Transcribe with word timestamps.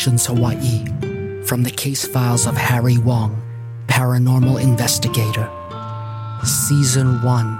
Investigations 0.00 0.26
Hawaii 0.34 1.44
from 1.44 1.62
the 1.62 1.70
case 1.70 2.06
files 2.06 2.46
of 2.46 2.56
Harry 2.56 2.96
Wong, 2.96 3.36
paranormal 3.86 4.58
investigator. 4.62 5.46
Season 6.42 7.20
1, 7.22 7.58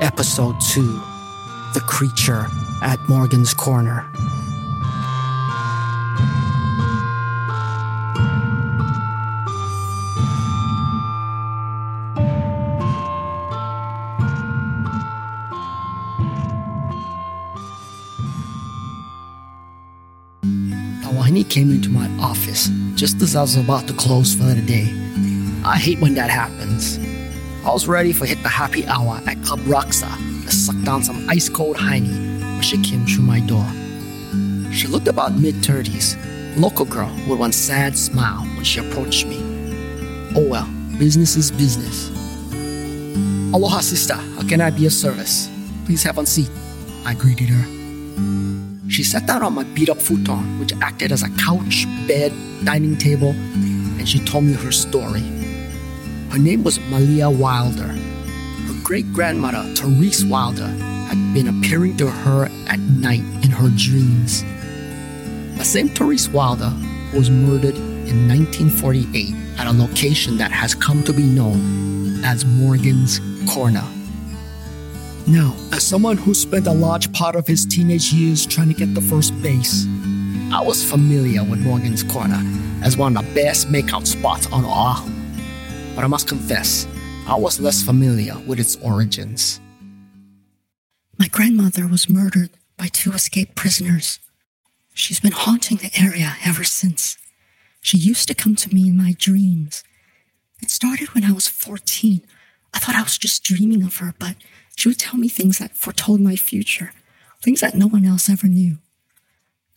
Episode 0.00 0.56
2 0.72 0.80
The 1.74 1.80
Creature 1.80 2.46
at 2.80 2.98
Morgan's 3.10 3.52
Corner. 3.52 4.10
Came 21.48 21.70
into 21.70 21.88
my 21.88 22.08
office 22.20 22.68
just 22.94 23.20
as 23.22 23.36
I 23.36 23.42
was 23.42 23.56
about 23.56 23.86
to 23.88 23.94
close 23.94 24.34
for 24.34 24.44
the 24.44 24.62
day. 24.62 24.86
I 25.64 25.76
hate 25.76 26.00
when 26.00 26.14
that 26.14 26.30
happens. 26.30 26.98
I 27.64 27.72
was 27.72 27.88
ready 27.88 28.12
for 28.12 28.26
hit 28.26 28.42
the 28.42 28.48
happy 28.48 28.86
hour 28.86 29.20
at 29.26 29.42
Club 29.42 29.60
Roxa 29.60 30.08
to 30.44 30.50
suck 30.52 30.80
down 30.84 31.02
some 31.02 31.28
ice 31.28 31.48
cold 31.48 31.76
Heine 31.76 32.40
when 32.40 32.62
she 32.62 32.80
came 32.82 33.04
through 33.06 33.24
my 33.24 33.40
door. 33.40 33.66
She 34.72 34.86
looked 34.86 35.08
about 35.08 35.34
mid 35.34 35.56
30s, 35.56 36.16
local 36.56 36.84
girl 36.84 37.12
with 37.28 37.38
one 37.38 37.52
sad 37.52 37.96
smile 37.96 38.44
when 38.54 38.64
she 38.64 38.80
approached 38.80 39.26
me. 39.26 39.38
Oh 40.36 40.46
well, 40.48 40.68
business 40.98 41.36
is 41.36 41.50
business. 41.50 42.10
Aloha, 43.52 43.80
sister. 43.80 44.14
How 44.14 44.46
can 44.48 44.60
I 44.60 44.70
be 44.70 44.86
of 44.86 44.92
service? 44.92 45.50
Please 45.86 46.02
have 46.02 46.18
a 46.18 46.26
seat. 46.26 46.50
I 47.04 47.14
greeted 47.14 47.48
her. 47.48 47.75
She 48.96 49.04
sat 49.04 49.26
down 49.26 49.42
on 49.42 49.52
my 49.52 49.64
beat 49.64 49.90
up 49.90 50.00
futon, 50.00 50.58
which 50.58 50.72
acted 50.80 51.12
as 51.12 51.22
a 51.22 51.28
couch, 51.36 51.84
bed, 52.08 52.32
dining 52.64 52.96
table, 52.96 53.32
and 53.32 54.08
she 54.08 54.18
told 54.20 54.44
me 54.44 54.54
her 54.54 54.72
story. 54.72 55.20
Her 56.30 56.38
name 56.38 56.64
was 56.64 56.80
Malia 56.88 57.28
Wilder. 57.28 57.88
Her 57.88 58.82
great 58.82 59.12
grandmother, 59.12 59.62
Therese 59.74 60.24
Wilder, 60.24 60.68
had 61.08 61.34
been 61.34 61.46
appearing 61.46 61.98
to 61.98 62.10
her 62.10 62.46
at 62.68 62.80
night 62.80 63.20
in 63.44 63.50
her 63.50 63.68
dreams. 63.76 64.42
The 65.58 65.64
same 65.64 65.90
Therese 65.90 66.30
Wilder 66.30 66.72
was 67.12 67.28
murdered 67.28 67.76
in 67.76 68.26
1948 68.26 69.34
at 69.58 69.66
a 69.66 69.72
location 69.72 70.38
that 70.38 70.52
has 70.52 70.74
come 70.74 71.04
to 71.04 71.12
be 71.12 71.24
known 71.24 72.24
as 72.24 72.46
Morgan's 72.46 73.20
Corner. 73.46 73.84
Now, 75.28 75.56
as 75.72 75.82
someone 75.82 76.16
who 76.16 76.34
spent 76.34 76.68
a 76.68 76.72
large 76.72 77.12
part 77.12 77.34
of 77.34 77.48
his 77.48 77.66
teenage 77.66 78.12
years 78.12 78.46
trying 78.46 78.68
to 78.68 78.74
get 78.74 78.94
the 78.94 79.00
first 79.00 79.32
base, 79.42 79.84
I 80.52 80.62
was 80.62 80.88
familiar 80.88 81.42
with 81.42 81.58
Morgan's 81.58 82.04
Corner 82.04 82.40
as 82.84 82.96
one 82.96 83.16
of 83.16 83.26
the 83.26 83.34
best 83.34 83.66
makeout 83.66 84.06
spots 84.06 84.46
on 84.52 84.64
Oahu. 84.64 85.10
But 85.96 86.04
I 86.04 86.06
must 86.06 86.28
confess, 86.28 86.86
I 87.26 87.34
was 87.34 87.58
less 87.58 87.82
familiar 87.82 88.38
with 88.46 88.60
its 88.60 88.76
origins. 88.76 89.60
My 91.18 91.26
grandmother 91.26 91.88
was 91.88 92.08
murdered 92.08 92.50
by 92.76 92.86
two 92.86 93.10
escaped 93.10 93.56
prisoners. 93.56 94.20
She's 94.94 95.18
been 95.18 95.32
haunting 95.32 95.78
the 95.78 95.90
area 96.00 96.36
ever 96.44 96.62
since. 96.62 97.18
She 97.80 97.98
used 97.98 98.28
to 98.28 98.34
come 98.34 98.54
to 98.54 98.72
me 98.72 98.88
in 98.88 98.96
my 98.96 99.16
dreams. 99.18 99.82
It 100.62 100.70
started 100.70 101.14
when 101.14 101.24
I 101.24 101.32
was 101.32 101.48
14. 101.48 102.22
I 102.72 102.78
thought 102.78 102.94
I 102.94 103.02
was 103.02 103.18
just 103.18 103.42
dreaming 103.42 103.82
of 103.82 103.96
her, 103.96 104.14
but 104.20 104.36
she 104.76 104.88
would 104.88 104.98
tell 104.98 105.18
me 105.18 105.28
things 105.28 105.58
that 105.58 105.76
foretold 105.76 106.20
my 106.20 106.36
future, 106.36 106.92
things 107.42 107.60
that 107.60 107.74
no 107.74 107.88
one 107.88 108.04
else 108.04 108.28
ever 108.28 108.46
knew. 108.46 108.78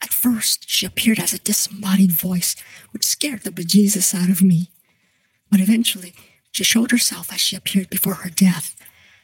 At 0.01 0.13
first, 0.13 0.69
she 0.69 0.85
appeared 0.85 1.19
as 1.19 1.33
a 1.33 1.39
disembodied 1.39 2.11
voice, 2.11 2.55
which 2.91 3.05
scared 3.05 3.41
the 3.43 3.51
bejesus 3.51 4.13
out 4.13 4.29
of 4.29 4.41
me. 4.41 4.69
But 5.49 5.61
eventually, 5.61 6.13
she 6.51 6.63
showed 6.63 6.91
herself 6.91 7.31
as 7.33 7.39
she 7.39 7.55
appeared 7.55 7.89
before 7.89 8.15
her 8.15 8.29
death, 8.29 8.75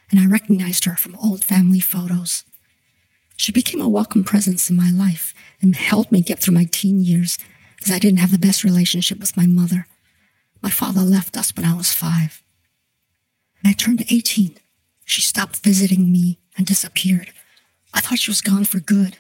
and 0.10 0.20
I 0.20 0.26
recognized 0.26 0.86
her 0.86 0.96
from 0.96 1.16
old 1.16 1.44
family 1.44 1.80
photos. 1.80 2.44
She 3.36 3.52
became 3.52 3.82
a 3.82 3.90
welcome 3.90 4.24
presence 4.24 4.70
in 4.70 4.76
my 4.76 4.90
life 4.90 5.34
and 5.62 5.76
helped 5.76 6.12
me 6.12 6.22
get 6.22 6.40
through 6.40 6.54
my 6.54 6.68
teen 6.72 7.02
years, 7.02 7.38
as 7.84 7.92
I 7.92 8.00
didn't 8.00 8.20
have 8.20 8.32
the 8.32 8.38
best 8.38 8.64
relationship 8.64 9.20
with 9.20 9.36
my 9.36 9.46
mother. 9.46 9.88
My 10.62 10.70
father 10.70 11.02
left 11.02 11.36
us 11.38 11.56
when 11.56 11.66
I 11.66 11.76
was 11.76 11.92
five. 11.92 12.42
When 13.62 13.72
I 13.72 13.74
turned 13.74 14.06
18, 14.10 14.58
she 15.06 15.22
stopped 15.22 15.58
visiting 15.58 16.12
me 16.12 16.40
and 16.58 16.66
disappeared. 16.66 17.32
I 17.94 18.02
thought 18.02 18.20
she 18.20 18.32
was 18.32 18.42
gone 18.42 18.66
for 18.66 18.80
good. 18.80 19.18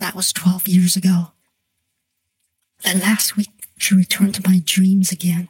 That 0.00 0.14
was 0.14 0.32
12 0.32 0.66
years 0.66 0.96
ago. 0.96 1.32
Then 2.82 3.00
last 3.00 3.36
week, 3.36 3.50
she 3.76 3.94
returned 3.94 4.34
to 4.36 4.48
my 4.48 4.62
dreams 4.64 5.12
again. 5.12 5.48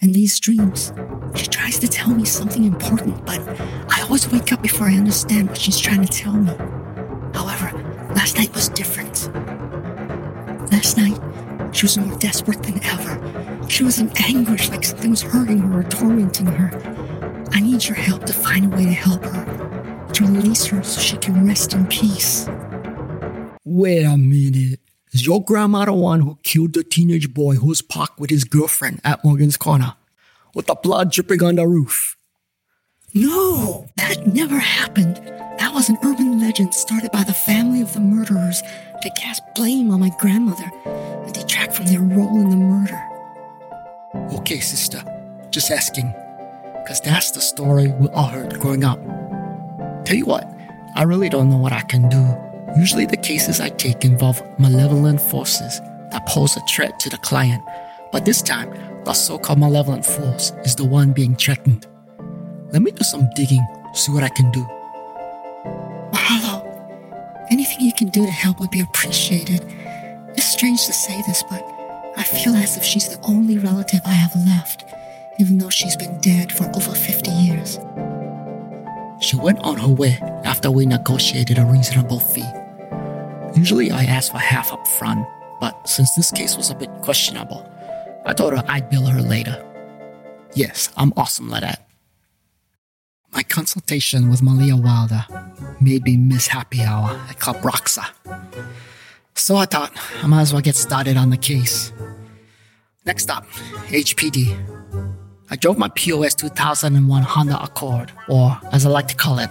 And 0.00 0.14
these 0.14 0.38
dreams, 0.38 0.92
she 1.34 1.46
tries 1.46 1.78
to 1.80 1.88
tell 1.88 2.10
me 2.10 2.24
something 2.24 2.64
important, 2.64 3.24
but 3.26 3.40
I 3.90 4.02
always 4.02 4.30
wake 4.30 4.52
up 4.52 4.62
before 4.62 4.86
I 4.88 4.94
understand 4.94 5.48
what 5.48 5.58
she's 5.58 5.78
trying 5.78 6.04
to 6.04 6.12
tell 6.12 6.34
me. 6.34 6.52
However, 7.34 7.72
last 8.14 8.36
night 8.36 8.54
was 8.54 8.68
different. 8.68 9.28
Last 10.72 10.96
night, 10.96 11.18
she 11.74 11.84
was 11.84 11.98
more 11.98 12.16
desperate 12.18 12.62
than 12.62 12.82
ever. 12.84 13.66
She 13.68 13.82
was 13.82 13.98
in 13.98 14.10
anguish, 14.16 14.70
like 14.70 14.84
something 14.84 15.10
was 15.10 15.22
hurting 15.22 15.58
her 15.58 15.80
or 15.80 15.82
tormenting 15.82 16.46
her. 16.46 17.07
I 17.52 17.60
need 17.60 17.84
your 17.86 17.96
help 17.96 18.24
to 18.26 18.32
find 18.32 18.72
a 18.72 18.76
way 18.76 18.84
to 18.84 18.92
help 18.92 19.24
her, 19.24 20.08
to 20.12 20.24
release 20.24 20.66
her 20.66 20.82
so 20.82 21.00
she 21.00 21.16
can 21.16 21.46
rest 21.46 21.72
in 21.72 21.86
peace. 21.86 22.48
Wait 23.64 24.04
a 24.04 24.16
minute. 24.16 24.80
Is 25.12 25.26
your 25.26 25.42
grandma 25.42 25.84
the 25.86 25.92
one 25.92 26.20
who 26.20 26.38
killed 26.42 26.74
the 26.74 26.84
teenage 26.84 27.32
boy 27.32 27.54
who 27.54 27.68
was 27.68 27.80
parked 27.80 28.18
with 28.18 28.30
his 28.30 28.44
girlfriend 28.44 29.00
at 29.04 29.24
Morgan's 29.24 29.56
Corner? 29.56 29.94
With 30.54 30.66
the 30.66 30.74
blood 30.74 31.12
dripping 31.12 31.42
on 31.42 31.56
the 31.56 31.66
roof? 31.66 32.16
No, 33.14 33.88
that 33.96 34.26
never 34.26 34.58
happened. 34.58 35.16
That 35.58 35.72
was 35.72 35.88
an 35.88 35.98
urban 36.04 36.40
legend 36.40 36.74
started 36.74 37.10
by 37.10 37.24
the 37.24 37.32
family 37.32 37.80
of 37.80 37.92
the 37.94 38.00
murderers 38.00 38.62
to 39.02 39.10
cast 39.16 39.42
blame 39.54 39.90
on 39.90 40.00
my 40.00 40.10
grandmother 40.18 40.70
and 40.84 41.32
detract 41.32 41.74
from 41.74 41.86
their 41.86 42.00
role 42.00 42.40
in 42.40 42.50
the 42.50 42.56
murder. 42.56 43.00
Okay, 44.38 44.60
sister. 44.60 45.02
Just 45.50 45.70
asking 45.70 46.14
because 46.88 47.02
that's 47.02 47.32
the 47.32 47.40
story 47.42 47.88
we 48.00 48.08
all 48.08 48.28
heard 48.28 48.58
growing 48.60 48.82
up. 48.82 48.98
Tell 50.06 50.16
you 50.16 50.24
what, 50.24 50.50
I 50.96 51.02
really 51.02 51.28
don't 51.28 51.50
know 51.50 51.58
what 51.58 51.70
I 51.70 51.82
can 51.82 52.08
do. 52.08 52.80
Usually, 52.80 53.04
the 53.04 53.18
cases 53.18 53.60
I 53.60 53.68
take 53.68 54.06
involve 54.06 54.40
malevolent 54.58 55.20
forces 55.20 55.80
that 56.12 56.24
pose 56.26 56.56
a 56.56 56.60
threat 56.60 56.98
to 57.00 57.10
the 57.10 57.18
client, 57.18 57.62
but 58.10 58.24
this 58.24 58.40
time, 58.40 58.70
the 59.04 59.12
so 59.12 59.38
called 59.38 59.58
malevolent 59.58 60.06
force 60.06 60.52
is 60.64 60.76
the 60.76 60.86
one 60.86 61.12
being 61.12 61.36
threatened. 61.36 61.86
Let 62.72 62.80
me 62.80 62.90
do 62.90 63.04
some 63.04 63.28
digging, 63.34 63.66
see 63.92 64.12
what 64.12 64.24
I 64.24 64.30
can 64.30 64.50
do. 64.50 64.64
Mahalo. 66.10 66.64
Anything 67.50 67.82
you 67.82 67.92
can 67.92 68.08
do 68.08 68.24
to 68.24 68.32
help 68.32 68.60
would 68.60 68.70
be 68.70 68.80
appreciated. 68.80 69.62
It's 70.38 70.46
strange 70.46 70.86
to 70.86 70.94
say 70.94 71.20
this, 71.26 71.42
but 71.50 71.62
I 72.16 72.22
feel 72.22 72.54
as 72.54 72.78
if 72.78 72.82
she's 72.82 73.14
the 73.14 73.22
only 73.26 73.58
relative 73.58 74.00
I 74.06 74.12
have 74.12 74.34
left 74.46 74.86
even 75.38 75.58
though 75.58 75.70
she's 75.70 75.96
been 75.96 76.20
dead 76.20 76.52
for 76.52 76.64
over 76.74 76.92
50 76.92 77.30
years. 77.30 77.78
She 79.20 79.36
went 79.36 79.58
on 79.60 79.76
her 79.78 79.88
way 79.88 80.18
after 80.44 80.70
we 80.70 80.86
negotiated 80.86 81.58
a 81.58 81.64
reasonable 81.64 82.20
fee. 82.20 82.48
Usually 83.56 83.90
I 83.90 84.04
ask 84.04 84.30
for 84.30 84.38
half 84.38 84.72
up 84.72 84.86
front, 84.86 85.26
but 85.60 85.88
since 85.88 86.14
this 86.14 86.30
case 86.30 86.56
was 86.56 86.70
a 86.70 86.74
bit 86.74 86.90
questionable, 87.02 87.68
I 88.24 88.32
told 88.32 88.52
her 88.52 88.64
I'd 88.68 88.90
bill 88.90 89.06
her 89.06 89.22
later. 89.22 89.64
Yes, 90.54 90.90
I'm 90.96 91.12
awesome 91.16 91.48
like 91.48 91.62
that. 91.62 91.88
My 93.32 93.42
consultation 93.42 94.30
with 94.30 94.42
Malia 94.42 94.76
Wilder 94.76 95.26
made 95.80 96.04
me 96.04 96.16
miss 96.16 96.48
happy 96.48 96.82
hour 96.82 97.10
at 97.28 97.38
Club 97.38 97.56
Roxa. 97.56 98.06
So 99.34 99.56
I 99.56 99.66
thought 99.66 99.92
I 100.22 100.26
might 100.26 100.42
as 100.42 100.52
well 100.52 100.62
get 100.62 100.76
started 100.76 101.16
on 101.16 101.30
the 101.30 101.36
case. 101.36 101.92
Next 103.04 103.30
up, 103.30 103.46
HPD, 103.88 104.77
drove 105.58 105.78
my 105.78 105.88
POS 105.94 106.34
2001 106.34 107.22
Honda 107.22 107.62
Accord, 107.62 108.12
or 108.28 108.58
as 108.72 108.86
I 108.86 108.90
like 108.90 109.08
to 109.08 109.14
call 109.14 109.38
it, 109.38 109.50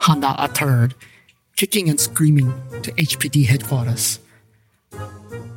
Honda 0.00 0.34
Accord, 0.38 0.94
kicking 1.56 1.88
and 1.88 1.98
screaming 1.98 2.52
to 2.82 2.92
HPD 2.92 3.46
headquarters. 3.46 4.20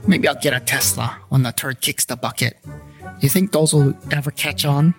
Maybe 0.07 0.27
I'll 0.27 0.35
get 0.35 0.53
a 0.53 0.59
Tesla 0.59 1.19
when 1.29 1.43
the 1.43 1.51
turd 1.51 1.81
kicks 1.81 2.05
the 2.05 2.15
bucket. 2.15 2.57
You 3.19 3.29
think 3.29 3.51
those 3.51 3.73
will 3.73 3.93
ever 4.11 4.31
catch 4.31 4.65
on? 4.65 4.95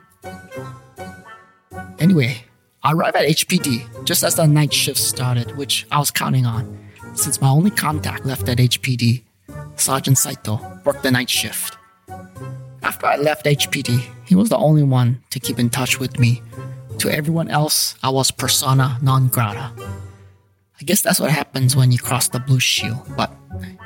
Anyway, 1.99 2.45
I 2.85 2.93
arrived 2.93 3.17
at 3.17 3.29
HPD 3.29 4.05
just 4.05 4.23
as 4.23 4.37
the 4.37 4.47
night 4.47 4.73
shift 4.73 4.99
started, 4.99 5.57
which 5.57 5.87
I 5.91 5.99
was 5.99 6.11
counting 6.11 6.47
on, 6.47 6.79
since 7.15 7.41
my 7.41 7.49
only 7.49 7.71
contact 7.71 8.25
left 8.25 8.49
at 8.49 8.59
HPD, 8.59 9.23
Sergeant 9.77 10.19
Saito, 10.19 10.61
worked 10.85 11.03
the 11.03 11.11
night 11.11 11.31
shift. 11.31 11.77
After 12.83 13.07
I 13.07 13.17
left 13.17 13.47
HPD, 13.47 14.03
he 14.25 14.35
was 14.35 14.49
the 14.49 14.57
only 14.57 14.83
one 14.83 15.23
to 15.31 15.41
keep 15.41 15.59
in 15.59 15.71
touch 15.71 16.01
with 16.01 16.19
me. 16.19 16.43
To 16.99 17.11
everyone 17.11 17.49
else, 17.49 17.95
I 18.03 18.11
was 18.11 18.31
persona 18.31 18.99
non 19.03 19.29
grata. 19.29 19.73
I 20.81 20.85
guess 20.85 21.01
that's 21.01 21.21
what 21.21 21.31
happens 21.31 21.77
when 21.77 21.93
you 21.93 21.99
cross 21.99 22.29
the 22.29 22.41
blue 22.41 22.61
shield, 22.61 22.99
but 23.17 23.33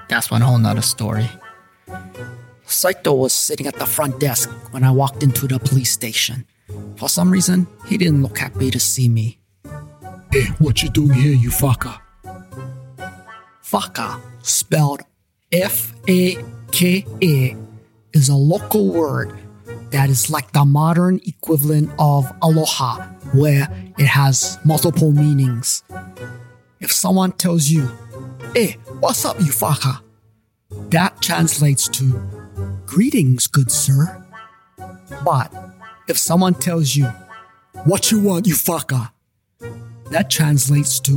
that's 0.08 0.30
one 0.30 0.40
whole 0.40 0.58
nother 0.58 0.82
story. 0.82 1.28
Saito 2.64 3.14
was 3.14 3.32
sitting 3.32 3.66
at 3.66 3.76
the 3.76 3.86
front 3.86 4.18
desk 4.18 4.50
when 4.72 4.82
I 4.82 4.90
walked 4.90 5.22
into 5.22 5.46
the 5.46 5.58
police 5.58 5.92
station. 5.92 6.46
For 6.96 7.08
some 7.08 7.30
reason, 7.30 7.66
he 7.86 7.96
didn't 7.96 8.22
look 8.22 8.38
happy 8.38 8.70
to 8.70 8.80
see 8.80 9.08
me. 9.08 9.38
Hey, 10.32 10.46
what 10.58 10.82
you 10.82 10.88
doing 10.88 11.12
here, 11.12 11.34
you 11.34 11.50
fucker? 11.50 11.98
Faka, 13.62 14.20
spelled 14.42 15.02
F 15.52 15.92
A 16.08 16.42
K 16.72 17.06
A, 17.22 17.56
is 18.16 18.30
a 18.30 18.34
local 18.34 18.88
word 18.88 19.30
that 19.90 20.08
is 20.08 20.30
like 20.30 20.50
the 20.52 20.64
modern 20.64 21.20
equivalent 21.26 21.90
of 21.98 22.32
aloha, 22.40 23.06
where 23.34 23.68
it 23.98 24.06
has 24.06 24.58
multiple 24.64 25.12
meanings. 25.12 25.84
If 26.80 26.90
someone 26.90 27.32
tells 27.32 27.68
you, 27.68 27.90
Hey, 28.54 28.78
what's 29.00 29.24
up, 29.26 29.38
you 29.38 29.52
faka? 29.52 30.00
That 30.90 31.20
translates 31.20 31.88
to 31.88 32.04
Greetings, 32.86 33.46
good 33.46 33.70
sir. 33.70 34.24
But 35.22 35.52
if 36.08 36.16
someone 36.16 36.54
tells 36.54 36.96
you, 36.96 37.06
What 37.84 38.10
you 38.10 38.20
want, 38.20 38.46
you 38.46 38.54
fucker? 38.54 39.10
That 40.10 40.30
translates 40.30 41.00
to, 41.00 41.14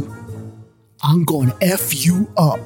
I'm 1.01 1.23
to 1.23 1.55
F 1.61 2.05
you 2.05 2.29
up. 2.35 2.59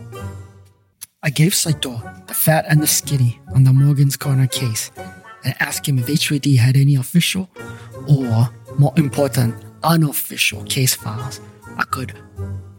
I 1.26 1.30
gave 1.30 1.56
Saito 1.56 2.02
the 2.28 2.34
fat 2.34 2.66
and 2.68 2.82
the 2.82 2.88
skinny 2.88 3.40
on 3.56 3.64
the 3.64 3.72
Morgan's 3.72 4.18
Corner 4.18 4.46
case 4.46 4.92
and 5.46 5.56
asked 5.62 5.88
him 5.88 5.98
if 5.98 6.08
HPD 6.08 6.58
had 6.58 6.76
any 6.76 6.96
official 6.96 7.50
or, 8.10 8.50
more 8.78 8.94
important, 8.98 9.56
unofficial 9.84 10.64
case 10.66 10.96
files 10.96 11.40
I 11.78 11.84
could, 11.86 12.14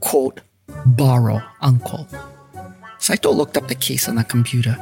quote, 0.00 0.42
borrow, 0.84 1.42
unquote. 1.62 2.08
Saito 2.98 3.32
looked 3.32 3.56
up 3.56 3.68
the 3.68 3.74
case 3.74 4.08
on 4.10 4.16
the 4.16 4.24
computer. 4.24 4.76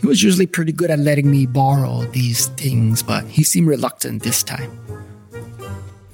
He 0.00 0.06
was 0.06 0.22
usually 0.22 0.46
pretty 0.46 0.72
good 0.72 0.90
at 0.90 0.98
letting 0.98 1.30
me 1.30 1.46
borrow 1.46 2.02
these 2.06 2.46
things, 2.48 3.04
but 3.04 3.24
he 3.26 3.44
seemed 3.44 3.68
reluctant 3.68 4.24
this 4.24 4.42
time. 4.42 4.78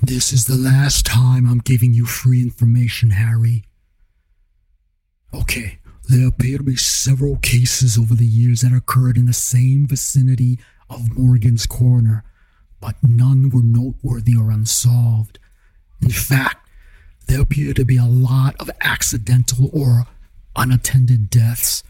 This 0.02 0.32
is 0.32 0.46
the 0.46 0.56
last 0.56 1.06
time 1.06 1.48
I'm 1.48 1.58
giving 1.58 1.94
you 1.94 2.04
free 2.04 2.42
information, 2.42 3.10
Harry. 3.10 3.64
Okay, 5.34 5.78
there 6.12 6.28
appear 6.28 6.58
to 6.58 6.64
be 6.64 6.76
several 6.76 7.36
cases 7.36 7.96
over 7.96 8.14
the 8.14 8.26
years 8.26 8.60
that 8.60 8.76
occurred 8.76 9.16
in 9.16 9.24
the 9.24 9.32
same 9.32 9.86
vicinity 9.86 10.58
of 10.90 11.16
Morgan's 11.16 11.64
Corner, 11.64 12.22
but 12.80 12.96
none 13.02 13.48
were 13.48 13.62
noteworthy 13.62 14.36
or 14.36 14.50
unsolved. 14.50 15.38
In 16.02 16.10
fact, 16.10 16.68
there 17.28 17.40
appear 17.40 17.72
to 17.72 17.84
be 17.86 17.96
a 17.96 18.04
lot 18.04 18.54
of 18.60 18.70
accidental 18.82 19.70
or 19.72 20.06
unattended 20.54 21.30
deaths. 21.30 21.82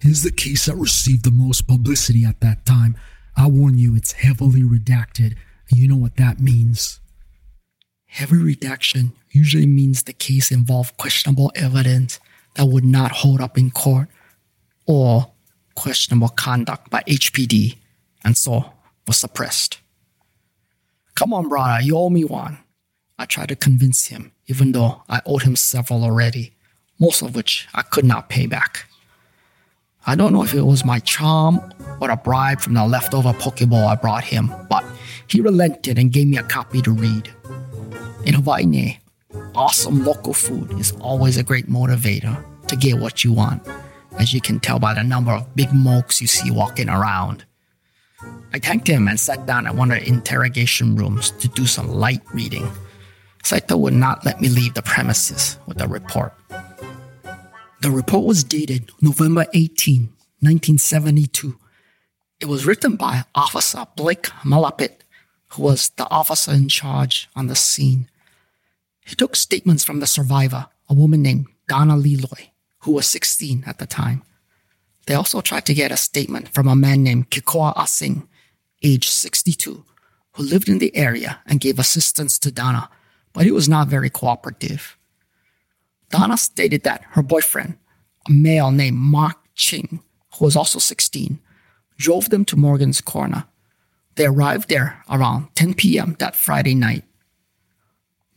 Here's 0.00 0.22
the 0.22 0.32
case 0.32 0.66
that 0.66 0.74
received 0.74 1.24
the 1.24 1.30
most 1.30 1.68
publicity 1.68 2.24
at 2.24 2.40
that 2.40 2.66
time. 2.66 2.96
I 3.36 3.46
warn 3.46 3.78
you, 3.78 3.94
it's 3.94 4.12
heavily 4.12 4.62
redacted. 4.62 5.36
You 5.72 5.86
know 5.86 5.96
what 5.96 6.16
that 6.16 6.40
means. 6.40 6.98
Heavy 8.06 8.38
redaction 8.38 9.12
usually 9.30 9.66
means 9.66 10.02
the 10.02 10.12
case 10.12 10.50
involved 10.50 10.96
questionable 10.96 11.52
evidence 11.54 12.18
that 12.54 12.66
would 12.66 12.84
not 12.84 13.12
hold 13.12 13.40
up 13.40 13.56
in 13.56 13.70
court 13.70 14.08
or 14.86 15.30
questionable 15.74 16.28
conduct 16.28 16.90
by 16.90 17.02
HPD 17.06 17.76
and 18.24 18.36
so 18.36 18.72
was 19.06 19.16
suppressed. 19.16 19.80
Come 21.14 21.32
on, 21.32 21.48
brother, 21.48 21.82
you 21.82 21.96
owe 21.96 22.10
me 22.10 22.24
one. 22.24 22.58
I 23.18 23.26
tried 23.26 23.48
to 23.50 23.56
convince 23.56 24.06
him, 24.06 24.32
even 24.46 24.72
though 24.72 25.02
I 25.08 25.20
owed 25.26 25.42
him 25.42 25.56
several 25.56 26.04
already, 26.04 26.54
most 26.98 27.22
of 27.22 27.34
which 27.34 27.68
I 27.74 27.82
could 27.82 28.04
not 28.04 28.28
pay 28.28 28.46
back. 28.46 28.86
I 30.06 30.14
don't 30.14 30.32
know 30.32 30.42
if 30.42 30.54
it 30.54 30.62
was 30.62 30.84
my 30.84 30.98
charm 31.00 31.60
or 32.00 32.10
a 32.10 32.16
bribe 32.16 32.60
from 32.60 32.74
the 32.74 32.86
leftover 32.86 33.34
poke 33.34 33.60
bowl 33.68 33.86
I 33.86 33.96
brought 33.96 34.24
him, 34.24 34.50
but 34.70 34.84
he 35.26 35.40
relented 35.40 35.98
and 35.98 36.10
gave 36.10 36.26
me 36.26 36.38
a 36.38 36.42
copy 36.42 36.80
to 36.82 36.90
read. 36.90 37.30
In 38.24 38.34
Hawaii, 38.34 38.98
awesome 39.54 40.04
local 40.04 40.34
food 40.34 40.72
is 40.78 40.92
always 41.00 41.36
a 41.36 41.42
great 41.42 41.68
motivator 41.68 42.42
to 42.68 42.76
get 42.76 42.98
what 42.98 43.24
you 43.24 43.32
want, 43.32 43.66
as 44.18 44.32
you 44.32 44.40
can 44.40 44.60
tell 44.60 44.78
by 44.78 44.94
the 44.94 45.02
number 45.02 45.32
of 45.32 45.54
big 45.54 45.72
mokes 45.72 46.20
you 46.20 46.26
see 46.26 46.50
walking 46.50 46.88
around. 46.88 47.44
I 48.52 48.58
thanked 48.58 48.88
him 48.88 49.08
and 49.08 49.18
sat 49.18 49.46
down 49.46 49.66
at 49.66 49.74
one 49.74 49.90
of 49.92 50.00
the 50.00 50.08
interrogation 50.08 50.96
rooms 50.96 51.30
to 51.32 51.48
do 51.48 51.66
some 51.66 51.88
light 51.88 52.22
reading. 52.34 52.70
Saito 53.42 53.76
would 53.76 53.94
not 53.94 54.24
let 54.24 54.40
me 54.40 54.48
leave 54.48 54.74
the 54.74 54.82
premises 54.82 55.58
with 55.66 55.78
the 55.78 55.88
report. 55.88 56.34
The 57.80 57.90
report 57.90 58.26
was 58.26 58.44
dated 58.44 58.90
November 59.00 59.46
18, 59.54 60.02
1972. 60.40 61.56
It 62.40 62.46
was 62.46 62.66
written 62.66 62.96
by 62.96 63.24
Officer 63.34 63.86
Blake 63.96 64.28
Malapit, 64.44 65.02
who 65.48 65.62
was 65.62 65.90
the 65.90 66.08
officer 66.10 66.52
in 66.52 66.68
charge 66.68 67.28
on 67.34 67.46
the 67.46 67.56
scene. 67.56 68.08
He 69.10 69.16
took 69.16 69.34
statements 69.34 69.82
from 69.82 69.98
the 69.98 70.06
survivor, 70.06 70.68
a 70.88 70.94
woman 70.94 71.20
named 71.20 71.48
Donna 71.66 71.96
Leloy, 71.96 72.50
who 72.82 72.92
was 72.92 73.08
16 73.08 73.64
at 73.66 73.78
the 73.78 73.86
time. 73.86 74.22
They 75.06 75.14
also 75.14 75.40
tried 75.40 75.66
to 75.66 75.74
get 75.74 75.90
a 75.90 75.96
statement 75.96 76.54
from 76.54 76.68
a 76.68 76.76
man 76.76 77.02
named 77.02 77.28
Kikoa 77.28 77.72
Asing, 77.76 78.28
age 78.84 79.08
62, 79.08 79.84
who 80.34 80.42
lived 80.44 80.68
in 80.68 80.78
the 80.78 80.94
area 80.96 81.40
and 81.44 81.58
gave 81.58 81.80
assistance 81.80 82.38
to 82.38 82.52
Donna, 82.52 82.88
but 83.32 83.44
he 83.44 83.50
was 83.50 83.68
not 83.68 83.88
very 83.88 84.10
cooperative. 84.10 84.96
Donna 86.10 86.36
stated 86.36 86.84
that 86.84 87.02
her 87.10 87.22
boyfriend, 87.22 87.78
a 88.28 88.32
male 88.32 88.70
named 88.70 88.98
Mark 88.98 89.38
Ching, 89.56 90.04
who 90.36 90.44
was 90.44 90.54
also 90.54 90.78
16, 90.78 91.40
drove 91.96 92.30
them 92.30 92.44
to 92.44 92.56
Morgan's 92.56 93.00
Corner. 93.00 93.46
They 94.14 94.26
arrived 94.26 94.68
there 94.68 95.02
around 95.10 95.48
10 95.56 95.74
p.m. 95.74 96.14
that 96.20 96.36
Friday 96.36 96.76
night. 96.76 97.02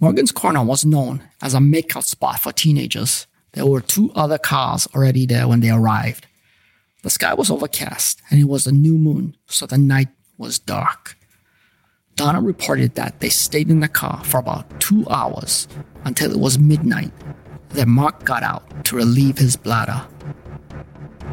Morgan's 0.03 0.33
Corner 0.33 0.62
was 0.62 0.83
known 0.83 1.24
as 1.41 1.53
a 1.53 1.60
makeout 1.60 2.03
spot 2.03 2.38
for 2.41 2.51
teenagers. 2.51 3.25
There 3.53 3.65
were 3.65 3.79
two 3.79 4.12
other 4.15 4.38
cars 4.38 4.86
already 4.93 5.25
there 5.25 5.48
when 5.48 5.62
they 5.62 5.69
arrived. 5.69 6.27
The 7.03 7.10
sky 7.10 7.33
was 7.33 7.50
overcast 7.50 8.22
and 8.29 8.38
it 8.38 8.50
was 8.50 8.67
a 8.67 8.74
new 8.74 8.98
moon, 8.98 9.38
so 9.45 9.65
the 9.65 9.77
night 9.77 10.10
was 10.38 10.60
dark. 10.60 11.17
Donna 12.17 12.41
reported 12.41 12.95
that 12.95 13.22
they 13.22 13.29
stayed 13.29 13.69
in 13.69 13.79
the 13.79 13.88
car 13.88 14.22
for 14.25 14.39
about 14.39 14.81
two 14.81 15.07
hours 15.10 15.69
until 16.03 16.33
it 16.33 16.39
was 16.39 16.60
midnight. 16.60 17.13
Then 17.69 17.89
Mark 17.89 18.25
got 18.25 18.43
out 18.43 18.83
to 18.83 18.98
relieve 18.98 19.38
his 19.38 19.55
bladder. 19.55 20.05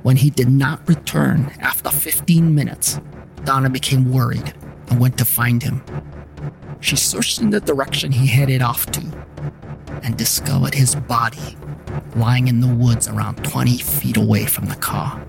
When 0.05 0.15
he 0.15 0.31
did 0.31 0.49
not 0.49 0.89
return 0.89 1.51
after 1.59 1.91
15 1.91 2.55
minutes, 2.55 3.01
Donna 3.43 3.69
became 3.69 4.13
worried 4.13 4.55
and 4.91 5.01
went 5.01 5.19
to 5.19 5.25
find 5.25 5.61
him. 5.61 5.83
She 6.81 6.97
searched 6.97 7.41
in 7.41 7.51
the 7.51 7.61
direction 7.61 8.13
he 8.13 8.27
headed 8.27 8.63
off 8.63 8.87
to 8.87 9.03
and 10.03 10.17
discovered 10.17 10.75
his 10.75 10.95
body 10.95 11.57
lying 12.17 12.49
in 12.49 12.61
the 12.61 12.75
woods 12.75 13.09
around 13.09 13.45
20 13.45 13.79
feet 13.79 14.17
away 14.17 14.47
from 14.47 14.67
the 14.67 14.77
car. 14.77 15.25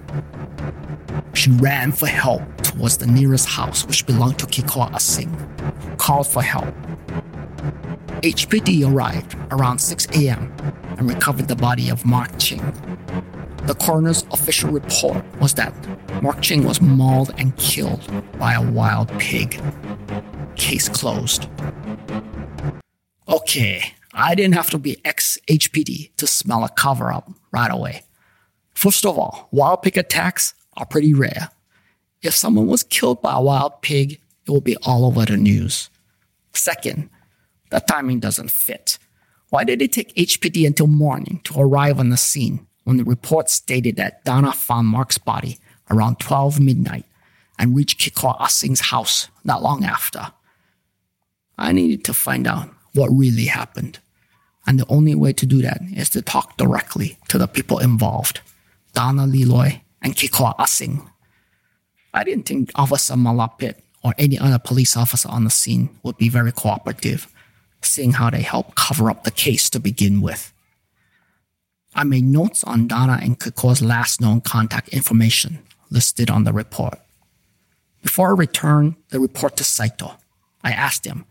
She 1.33 1.51
ran 1.51 1.91
for 1.91 2.07
help 2.07 2.41
towards 2.61 2.97
the 2.97 3.07
nearest 3.07 3.47
house, 3.47 3.85
which 3.85 4.05
belonged 4.05 4.39
to 4.39 4.45
Kikoa 4.45 4.93
Asing, 4.93 5.35
called 5.97 6.27
for 6.27 6.41
help. 6.41 6.73
HPD 8.21 8.87
arrived 8.91 9.35
around 9.51 9.79
6 9.79 10.07
a.m. 10.17 10.53
and 10.97 11.09
recovered 11.09 11.47
the 11.47 11.55
body 11.55 11.89
of 11.89 12.05
Mark 12.05 12.37
Ching. 12.37 12.61
The 13.65 13.75
coroner's 13.75 14.23
official 14.31 14.71
report 14.71 15.23
was 15.39 15.53
that 15.55 15.73
Mark 16.21 16.41
Ching 16.41 16.63
was 16.63 16.81
mauled 16.81 17.31
and 17.37 17.55
killed 17.57 18.01
by 18.37 18.53
a 18.53 18.71
wild 18.71 19.09
pig. 19.19 19.59
Case 20.55 20.89
closed. 20.89 21.47
Okay, 23.27 23.93
I 24.13 24.35
didn't 24.35 24.55
have 24.55 24.69
to 24.71 24.77
be 24.77 24.97
ex 25.05 25.37
HPD 25.47 26.15
to 26.17 26.27
smell 26.27 26.63
a 26.63 26.69
cover 26.69 27.11
up 27.11 27.31
right 27.51 27.71
away. 27.71 28.03
First 28.73 29.05
of 29.05 29.17
all, 29.17 29.47
wild 29.51 29.83
pig 29.83 29.97
attacks 29.97 30.53
are 30.75 30.85
pretty 30.85 31.13
rare. 31.13 31.49
If 32.21 32.35
someone 32.35 32.67
was 32.67 32.83
killed 32.83 33.21
by 33.21 33.33
a 33.33 33.41
wild 33.41 33.81
pig, 33.81 34.19
it 34.45 34.51
will 34.51 34.61
be 34.61 34.77
all 34.77 35.05
over 35.05 35.25
the 35.25 35.37
news. 35.37 35.89
Second, 36.53 37.09
the 37.69 37.79
timing 37.79 38.19
doesn't 38.19 38.51
fit. 38.51 38.97
Why 39.49 39.63
did 39.63 39.81
it 39.81 39.91
take 39.91 40.15
HPD 40.15 40.65
until 40.65 40.87
morning 40.87 41.41
to 41.45 41.59
arrive 41.59 41.99
on 41.99 42.09
the 42.09 42.17
scene 42.17 42.67
when 42.83 42.97
the 42.97 43.03
report 43.03 43.49
stated 43.49 43.95
that 43.97 44.23
Donna 44.23 44.51
found 44.51 44.87
Mark's 44.87 45.17
body 45.17 45.59
around 45.89 46.19
12 46.19 46.59
midnight 46.59 47.05
and 47.57 47.75
reached 47.75 47.99
Kikoa 47.99 48.39
Asing's 48.41 48.79
house 48.79 49.29
not 49.43 49.61
long 49.61 49.83
after? 49.83 50.31
I 51.61 51.71
needed 51.71 52.03
to 52.05 52.13
find 52.13 52.47
out 52.47 52.69
what 52.93 53.09
really 53.09 53.45
happened. 53.45 53.99
And 54.65 54.79
the 54.79 54.87
only 54.89 55.15
way 55.15 55.31
to 55.33 55.45
do 55.45 55.61
that 55.61 55.81
is 55.95 56.09
to 56.09 56.21
talk 56.21 56.57
directly 56.57 57.17
to 57.29 57.37
the 57.37 57.47
people 57.47 57.79
involved, 57.79 58.41
Donna 58.93 59.25
Leloy 59.27 59.81
and 60.01 60.15
Kikoa 60.15 60.55
Asing. 60.59 61.07
I 62.13 62.23
didn't 62.23 62.47
think 62.47 62.71
Officer 62.75 63.15
Malapit 63.15 63.75
or 64.03 64.13
any 64.17 64.37
other 64.37 64.59
police 64.59 64.97
officer 64.97 65.29
on 65.29 65.43
the 65.43 65.49
scene 65.49 65.89
would 66.03 66.17
be 66.17 66.29
very 66.29 66.51
cooperative, 66.51 67.31
seeing 67.81 68.13
how 68.13 68.31
they 68.31 68.41
helped 68.41 68.75
cover 68.75 69.09
up 69.09 69.23
the 69.23 69.31
case 69.31 69.69
to 69.69 69.79
begin 69.79 70.21
with. 70.21 70.51
I 71.93 72.03
made 72.03 72.23
notes 72.23 72.63
on 72.63 72.87
Donna 72.87 73.19
and 73.21 73.39
Kikoa's 73.39 73.81
last 73.81 74.19
known 74.19 74.41
contact 74.41 74.89
information, 74.89 75.59
listed 75.91 76.29
on 76.29 76.43
the 76.43 76.53
report. 76.53 76.99
Before 78.01 78.29
I 78.29 78.33
returned 78.33 78.95
the 79.09 79.19
report 79.19 79.57
to 79.57 79.63
Saito, 79.63 80.17
I 80.63 80.71
asked 80.71 81.05
him 81.05 81.25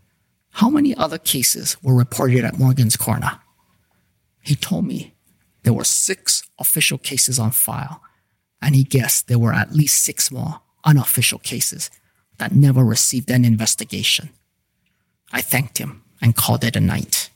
how 0.52 0.71
many 0.71 0.95
other 0.95 1.19
cases 1.19 1.76
were 1.83 1.95
reported 1.95 2.45
at 2.45 2.59
Morgan's 2.59 2.97
Corner. 2.97 3.40
He 4.42 4.54
told 4.54 4.87
me 4.87 5.14
there 5.62 5.73
were 5.73 5.85
six 5.85 6.42
official 6.59 6.99
cases 6.99 7.38
on 7.38 7.50
file, 7.50 8.02
and 8.61 8.75
he 8.75 8.85
guessed 8.85 9.28
there 9.28 9.38
were 9.38 9.52
at 9.52 9.73
least 9.73 10.02
six 10.02 10.30
more 10.30 10.61
unofficial 10.85 11.38
cases 11.38 11.90
that 12.38 12.52
never 12.52 12.85
received 12.85 13.30
an 13.30 13.45
investigation. 13.45 14.30
I 15.33 15.42
thanked 15.42 15.78
him 15.78 16.02
and 16.21 16.37
called 16.37 16.64
it 16.64 16.76
a 16.76 16.80
night. 16.80 17.30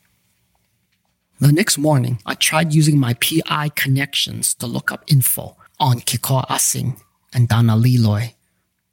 The 1.41 1.53
next 1.53 1.79
morning, 1.79 2.21
I 2.25 2.35
tried 2.35 2.73
using 2.73 2.99
my 2.99 3.15
PI 3.15 3.71
connections 3.71 4.55
to 4.55 4.67
look 4.67 4.91
up 4.93 5.05
info 5.07 5.57
on 5.79 6.01
Kikoa 6.01 6.47
Asing 6.49 6.97
and 7.33 7.49
Donna 7.49 7.77
Leloy, 7.77 8.35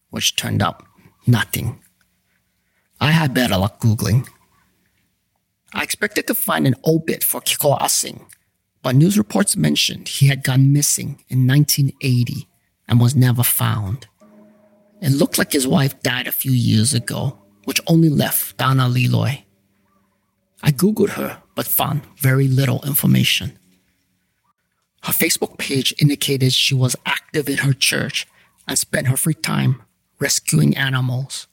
which 0.10 0.36
turned 0.36 0.62
up 0.62 0.86
nothing. 1.28 1.81
I 3.02 3.10
had 3.10 3.34
better 3.34 3.58
luck 3.58 3.80
Googling. 3.80 4.28
I 5.74 5.82
expected 5.82 6.28
to 6.28 6.36
find 6.36 6.68
an 6.68 6.76
obit 6.86 7.24
for 7.24 7.42
Kikoa 7.42 7.82
Asing, 7.82 8.28
but 8.84 8.96
news 8.96 9.18
reports 9.18 9.58
mentioned 9.58 10.08
he 10.08 10.28
had 10.28 10.44
gone 10.44 10.72
missing 10.72 11.24
in 11.28 11.48
1980 11.48 12.48
and 12.88 13.00
was 13.00 13.16
never 13.16 13.42
found. 13.42 14.08
It 15.02 15.14
looked 15.14 15.40
like 15.40 15.52
his 15.52 15.68
wife 15.68 16.00
died 16.04 16.28
a 16.28 16.32
few 16.32 16.52
years 16.52 16.94
ago, 16.94 17.40
which 17.64 17.82
only 17.88 18.10
left 18.10 18.58
Donna 18.58 18.88
Leloy. 18.88 19.46
I 20.62 20.72
Googled 20.72 21.12
her, 21.12 21.42
but 21.56 21.66
found 21.66 22.06
very 22.18 22.48
little 22.48 22.84
information. 22.86 23.58
Her 25.02 25.14
Facebook 25.14 25.58
page 25.58 25.92
indicated 26.00 26.54
she 26.54 26.76
was 26.76 26.96
active 27.08 27.50
in 27.50 27.58
her 27.60 27.74
church 27.74 28.28
and 28.68 28.78
spent 28.78 29.08
her 29.08 29.18
free 29.18 29.34
time 29.34 29.82
rescuing 30.20 30.78
animals. 30.78 31.48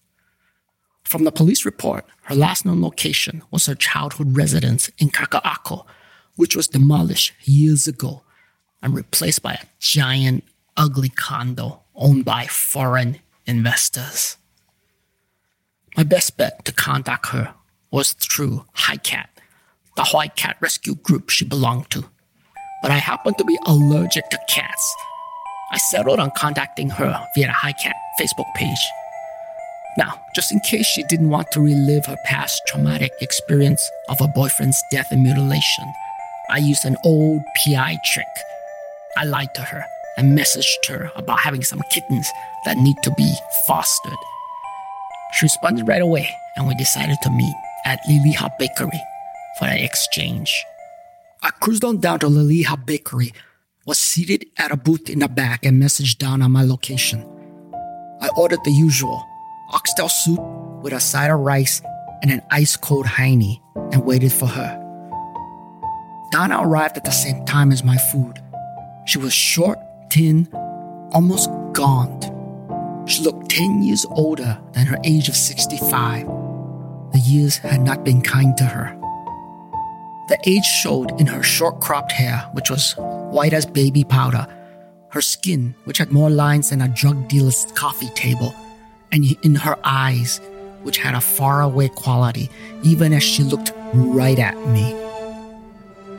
From 1.09 1.25
the 1.25 1.33
police 1.33 1.65
report, 1.65 2.05
her 2.25 2.35
last 2.35 2.67
known 2.67 2.83
location 2.83 3.41
was 3.51 3.65
her 3.65 3.75
childhood 3.75 4.37
residence 4.37 4.91
in 4.99 5.09
Kaka'ako, 5.09 5.87
which 6.37 6.55
was 6.55 6.69
demolished 6.69 7.33
years 7.45 7.89
ago 7.89 8.25
and 8.83 8.95
replaced 8.95 9.43
by 9.43 9.55
a 9.55 9.65
giant, 9.79 10.45
ugly 10.77 11.09
condo 11.09 11.81
owned 11.95 12.27
by 12.27 12.45
foreign 12.45 13.21
investors. 13.47 14.37
My 15.97 16.03
best 16.03 16.37
bet 16.37 16.67
to 16.67 16.73
contact 16.73 17.29
her 17.29 17.55
was 17.91 18.13
through 18.13 18.67
HiCat, 18.77 19.29
the 19.97 20.05
white 20.13 20.37
cat 20.37 20.59
rescue 20.61 20.97
group 20.97 21.31
she 21.31 21.47
belonged 21.47 21.89
to. 21.93 22.05
But 22.83 22.91
I 22.91 22.99
happened 22.99 23.39
to 23.39 23.45
be 23.47 23.59
allergic 23.65 24.29
to 24.29 24.39
cats. 24.47 24.95
I 25.73 25.79
settled 25.79 26.21
on 26.21 26.33
contacting 26.37 26.91
her 26.91 27.27
via 27.35 27.47
the 27.47 27.53
HiCat 27.55 27.95
Facebook 28.21 28.53
page. 28.55 28.77
Now, 29.99 30.15
just 30.33 30.53
in 30.53 30.61
case 30.61 30.87
she 30.87 31.03
didn't 31.03 31.29
want 31.29 31.51
to 31.51 31.61
relive 31.61 32.07
her 32.07 32.17
past 32.25 32.63
traumatic 32.69 33.11
experience 33.21 33.83
of 34.09 34.21
her 34.21 34.29
boyfriend's 34.33 34.81
death 34.93 35.09
and 35.11 35.25
mutilation, 35.25 35.93
I 36.51 36.59
used 36.59 36.85
an 36.85 36.97
old 37.05 37.43
PI 37.57 37.99
trick. 38.05 38.27
I 39.17 39.25
lied 39.25 39.53
to 39.57 39.63
her 39.63 39.85
and 40.17 40.39
messaged 40.39 40.87
her 40.87 41.11
about 41.17 41.41
having 41.41 41.65
some 41.65 41.83
kittens 41.91 42.31
that 42.65 42.77
need 42.77 42.95
to 43.03 43.11
be 43.17 43.35
fostered. 43.67 44.17
She 45.33 45.47
responded 45.47 45.89
right 45.89 46.01
away, 46.01 46.31
and 46.55 46.69
we 46.69 46.77
decided 46.77 47.17
to 47.25 47.31
meet 47.31 47.55
at 47.85 47.99
Liliha 48.09 48.57
Bakery 48.57 49.03
for 49.59 49.65
an 49.65 49.79
exchange. 49.79 50.65
I 51.43 51.51
cruised 51.51 51.85
on 51.85 51.99
down 51.99 52.21
to 52.21 52.29
Liliha 52.29 52.87
Bakery, 52.87 53.33
was 53.85 53.99
seated 53.99 54.47
at 54.59 54.71
a 54.71 54.77
booth 54.77 55.11
in 55.11 55.19
the 55.19 55.29
back, 55.29 55.67
and 55.67 55.83
messaged 55.83 56.19
down 56.19 56.41
on 56.41 56.53
my 56.53 56.63
location. 56.63 57.27
I 58.21 58.29
ordered 58.37 58.63
the 58.63 58.71
usual 58.71 59.25
oxtail 59.71 60.09
soup 60.09 60.41
with 60.83 60.93
a 60.93 61.01
side 61.01 61.31
of 61.31 61.41
rice 61.41 61.83
and 62.23 62.31
an 62.31 62.43
ice 62.51 62.77
cold 62.77 63.07
Heine 63.07 63.61
and 63.93 64.05
waited 64.05 64.33
for 64.33 64.47
her. 64.47 64.85
Donna 66.31 66.61
arrived 66.61 66.97
at 66.97 67.05
the 67.05 67.11
same 67.11 67.45
time 67.45 67.73
as 67.73 67.85
my 67.85 67.97
food. 67.97 68.43
She 69.07 69.19
was 69.19 69.33
short, 69.33 69.79
thin, 70.11 70.49
almost 71.13 71.51
gaunt. 71.73 72.31
She 73.09 73.23
looked 73.23 73.51
10 73.51 73.83
years 73.83 74.05
older 74.11 74.59
than 74.73 74.87
her 74.87 74.99
age 75.05 75.29
of 75.29 75.37
65. 75.37 76.27
The 77.13 77.23
years 77.25 77.57
had 77.57 77.81
not 77.81 78.05
been 78.05 78.21
kind 78.21 78.57
to 78.59 78.65
her. 78.65 78.95
The 80.29 80.39
age 80.45 80.65
showed 80.65 81.19
in 81.19 81.27
her 81.27 81.43
short 81.43 81.81
cropped 81.81 82.13
hair, 82.13 82.47
which 82.53 82.69
was 82.69 82.95
white 82.99 83.55
as 83.55 83.65
baby 83.65 84.05
powder, 84.05 84.47
her 85.11 85.23
skin, 85.23 85.75
which 85.85 85.97
had 85.97 86.13
more 86.13 86.29
lines 86.29 86.69
than 86.69 86.83
a 86.83 86.89
drug 86.89 87.29
dealer's 87.29 87.67
coffee 87.75 88.11
table, 88.11 88.55
and 89.13 89.37
in 89.43 89.55
her 89.55 89.77
eyes, 89.85 90.41
which 90.83 90.99
had 90.99 91.15
a 91.15 91.21
faraway 91.21 91.89
quality, 91.89 92.51
even 92.83 93.13
as 93.13 93.23
she 93.23 93.43
looked 93.43 93.73
right 93.95 94.39
at 94.39 94.57
me. 94.69 94.91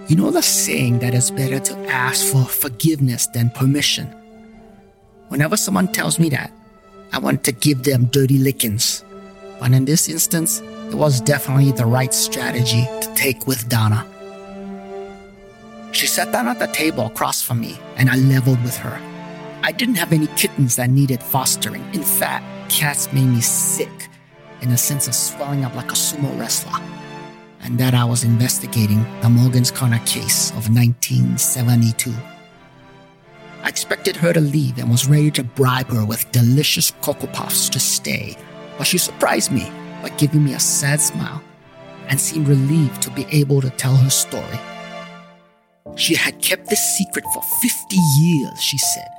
You 0.08 0.16
know 0.16 0.32
the 0.32 0.42
saying 0.42 1.00
that 1.00 1.14
it's 1.14 1.30
better 1.30 1.60
to 1.60 1.78
ask 1.88 2.32
for 2.32 2.44
forgiveness 2.44 3.28
than 3.28 3.52
permission. 3.52 4.08
Whenever 5.28 5.56
someone 5.56 5.88
tells 5.88 6.18
me 6.18 6.30
that, 6.30 6.52
I 7.14 7.20
want 7.20 7.44
to 7.44 7.52
give 7.52 7.84
them 7.84 8.06
dirty 8.06 8.40
lickings. 8.40 9.04
But 9.60 9.74
in 9.74 9.86
this 9.86 10.10
instance, 10.10 10.62
it 10.90 10.96
was 10.96 11.22
definitely 11.22 11.72
the 11.72 11.86
right 11.86 12.14
strategy 12.14 12.86
to 13.02 13.14
take 13.16 13.46
with 13.46 13.70
Donna. 13.70 14.06
She 15.92 16.08
sat 16.08 16.32
down 16.32 16.48
at 16.48 16.60
the 16.60 16.68
table 16.68 17.08
across 17.08 17.42
from 17.42 17.60
me, 17.62 17.78
and 17.96 18.10
I 18.10 18.16
leveled 18.16 18.62
with 18.64 18.78
her. 18.78 19.00
I 19.62 19.72
didn't 19.72 19.96
have 19.96 20.14
any 20.14 20.28
kittens 20.36 20.78
that 20.78 20.90
needed 20.90 21.22
fostering. 21.22 21.84
In 21.94 22.04
fact, 22.04 22.46
cats 22.70 23.12
made 23.12 23.26
me 23.26 23.42
sick 23.42 24.10
in 24.62 24.70
the 24.70 24.78
sense 24.78 25.08
of 25.08 25.16
swelling 25.16 25.66
up 25.66 25.76
like 25.76 25.92
a 25.92 25.96
sumo 25.96 26.38
wrestler. 26.40 26.80
And 27.62 27.78
that 27.80 27.94
I 27.94 28.06
was 28.06 28.24
investigating 28.24 29.06
the 29.22 29.30
Morgan's 29.30 29.72
Corner 29.72 30.00
case 30.06 30.52
of 30.52 30.70
1972. 30.74 32.14
I 33.62 33.68
expected 33.68 34.16
her 34.16 34.32
to 34.32 34.40
leave 34.40 34.78
and 34.78 34.90
was 34.90 35.08
ready 35.08 35.30
to 35.32 35.44
bribe 35.44 35.90
her 35.90 36.06
with 36.06 36.32
delicious 36.32 36.92
Coco 37.02 37.28
Puffs 37.28 37.68
to 37.70 37.80
stay, 37.80 38.38
but 38.78 38.88
she 38.88 38.98
surprised 38.98 39.52
me 39.52 39.70
by 40.02 40.10
giving 40.10 40.46
me 40.46 40.54
a 40.54 40.60
sad 40.60 41.02
smile 41.02 41.44
and 42.08 42.20
seemed 42.20 42.48
relieved 42.48 43.02
to 43.02 43.12
be 43.12 43.26
able 43.32 43.60
to 43.62 43.70
tell 43.72 43.96
her 43.96 44.10
story. 44.10 44.60
She 45.96 46.16
had 46.16 46.42
kept 46.42 46.70
this 46.70 46.98
secret 46.98 47.26
for 47.34 47.44
50 47.62 47.96
years, 48.22 48.62
she 48.62 48.78
said, 48.78 49.10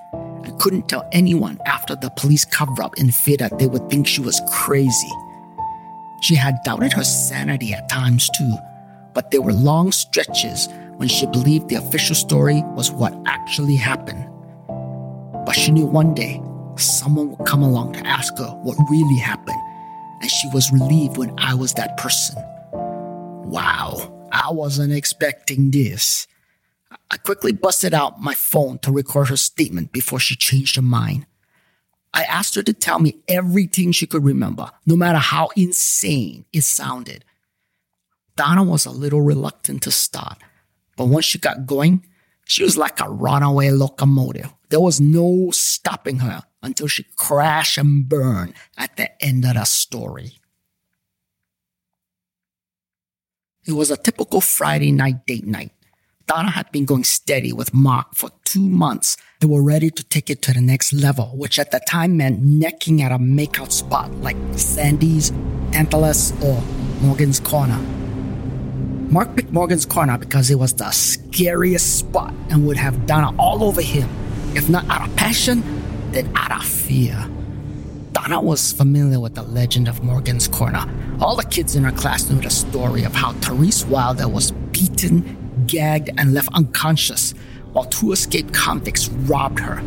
and 0.45 0.59
couldn't 0.59 0.89
tell 0.89 1.09
anyone 1.13 1.59
after 1.67 1.97
the 1.97 2.11
police 2.11 2.45
cover 2.45 2.83
up 2.83 2.99
in 2.99 3.11
fear 3.11 3.37
that 3.39 3.59
they 3.59 3.67
would 3.67 3.89
think 3.91 4.07
she 4.07 4.21
was 4.21 4.41
crazy. 4.51 5.11
She 6.23 6.35
had 6.35 6.59
doubted 6.65 6.93
her 6.93 7.05
sanity 7.05 7.73
at 7.73 7.89
times 7.89 8.29
too, 8.37 8.55
but 9.15 9.31
there 9.31 9.43
were 9.43 9.53
long 9.53 9.93
stretches 9.93 10.69
when 10.97 11.09
she 11.09 11.27
believed 11.27 11.69
the 11.69 11.77
official 11.77 12.15
story 12.15 12.63
was 12.75 12.91
what 12.91 13.15
actually 13.27 13.77
happened. 13.77 14.27
But 15.47 15.53
she 15.53 15.73
knew 15.73 15.87
one 15.87 16.15
day 16.15 16.43
someone 16.77 17.31
would 17.31 17.47
come 17.47 17.63
along 17.63 17.95
to 17.95 18.07
ask 18.07 18.37
her 18.39 18.51
what 18.63 18.77
really 18.91 19.19
happened, 19.19 19.61
and 20.21 20.31
she 20.31 20.49
was 20.53 20.71
relieved 20.73 21.17
when 21.17 21.35
I 21.39 21.55
was 21.55 21.73
that 21.75 21.97
person. 21.97 22.37
Wow, 23.51 24.29
I 24.31 24.51
wasn't 24.53 24.93
expecting 24.93 25.71
this. 25.71 26.27
I 27.11 27.17
quickly 27.17 27.53
busted 27.53 27.95
out 27.95 28.21
my 28.21 28.35
phone 28.35 28.79
to 28.81 28.93
record 28.93 29.29
her 29.29 29.37
statement 29.37 29.93
before 29.93 30.19
she 30.19 30.37
changed 30.37 30.77
her 30.77 30.83
mind. 30.83 31.27
I 32.13 32.25
asked 32.25 32.57
her 32.57 32.63
to 32.63 32.73
tell 32.73 32.99
me 32.99 33.21
everything 33.29 33.93
she 33.93 34.07
could 34.07 34.25
remember, 34.25 34.71
no 34.87 34.97
matter 34.97 35.19
how 35.19 35.51
insane 35.57 36.45
it 36.53 36.63
sounded. 36.63 37.25
Donna 38.37 38.65
was 38.65 38.87
a 38.87 38.91
little 38.91 39.23
reluctant 39.23 39.83
to 39.83 39.91
start, 39.91 40.39
but 40.97 41.07
once 41.07 41.25
she 41.25 41.39
got 41.39 41.67
going, 41.67 42.05
she 42.47 42.65
was 42.65 42.77
like 42.77 43.01
a 43.01 43.09
runaway 43.09 43.71
locomotive. 43.71 44.53
There 44.71 44.81
was 44.81 45.01
no 45.01 45.51
stopping 45.53 46.19
her 46.19 46.43
until 46.63 46.89
she 46.89 47.05
crashed 47.17 47.79
and 47.79 48.09
burned 48.09 48.55
at 48.77 48.97
the 48.97 49.23
end 49.23 49.45
of 49.45 49.55
the 49.55 49.65
story. 49.65 50.33
It 53.65 53.73
was 53.73 53.91
a 53.91 53.97
typical 53.97 54.41
Friday 54.41 54.91
night 54.91 55.27
date 55.27 55.47
night. 55.47 55.73
Donna 56.31 56.51
had 56.53 56.71
been 56.71 56.85
going 56.85 57.03
steady 57.03 57.53
with 57.53 57.75
Mark 57.75 58.15
for 58.15 58.31
two 58.45 58.61
months. 58.61 59.17
They 59.41 59.49
were 59.49 59.65
ready 59.65 59.91
to 59.91 60.05
take 60.05 60.31
it 60.31 60.43
to 60.43 60.53
the 60.53 60.61
next 60.61 60.93
level, 60.93 61.27
which 61.35 61.59
at 61.59 61.73
the 61.73 61.81
time 61.89 62.19
meant 62.19 62.41
necking 62.41 63.03
at 63.03 63.11
a 63.11 63.19
makeout 63.19 63.73
spot 63.73 64.13
like 64.21 64.37
Sandy's, 64.53 65.33
Tantalus, 65.73 66.31
or 66.41 66.63
Morgan's 67.03 67.41
Corner. 67.41 67.79
Mark 69.11 69.35
picked 69.35 69.51
Morgan's 69.51 69.85
Corner 69.85 70.19
because 70.19 70.53
it 70.53 70.55
was 70.55 70.73
the 70.75 70.93
scariest 70.93 71.99
spot 71.99 72.33
and 72.49 72.65
would 72.65 72.77
have 72.77 73.07
Donna 73.07 73.37
all 73.37 73.65
over 73.65 73.83
him, 73.83 74.09
if 74.55 74.69
not 74.69 74.89
out 74.89 75.09
of 75.09 75.17
passion, 75.17 75.65
then 76.13 76.31
out 76.37 76.53
of 76.53 76.65
fear. 76.65 77.29
Donna 78.13 78.41
was 78.41 78.73
familiar 78.73 79.19
with 79.19 79.35
the 79.35 79.43
legend 79.43 79.89
of 79.89 80.05
Morgan's 80.05 80.47
Corner. 80.47 80.87
All 81.21 81.35
the 81.35 81.43
kids 81.43 81.75
in 81.75 81.83
her 81.83 81.91
class 81.91 82.31
knew 82.31 82.41
the 82.41 82.51
story 82.51 83.03
of 83.03 83.17
how 83.17 83.33
Therese 83.33 83.85
Wilder 83.85 84.29
was 84.29 84.53
beaten 84.71 85.40
gagged, 85.71 86.11
and 86.19 86.35
left 86.35 86.49
unconscious 86.53 87.33
while 87.73 87.85
two 87.85 88.13
escaped 88.13 88.53
convicts 88.53 89.09
robbed 89.09 89.61
her. 89.61 89.83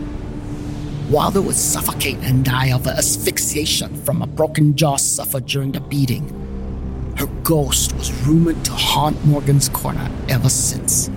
Wilder 1.10 1.42
would 1.42 1.56
suffocate 1.56 2.18
and 2.20 2.46
die 2.46 2.72
of 2.72 2.88
asphyxiation 2.88 3.94
from 4.04 4.22
a 4.22 4.28
broken 4.28 4.76
jaw 4.76 4.96
suffered 4.96 5.46
during 5.46 5.74
the 5.74 5.82
beating. 5.82 6.28
Her 7.18 7.28
ghost 7.44 7.94
was 7.98 8.12
rumored 8.26 8.64
to 8.66 8.72
haunt 8.72 9.24
Morgan's 9.26 9.70
Corner 9.70 10.10
ever 10.30 10.50
since. 10.50 11.10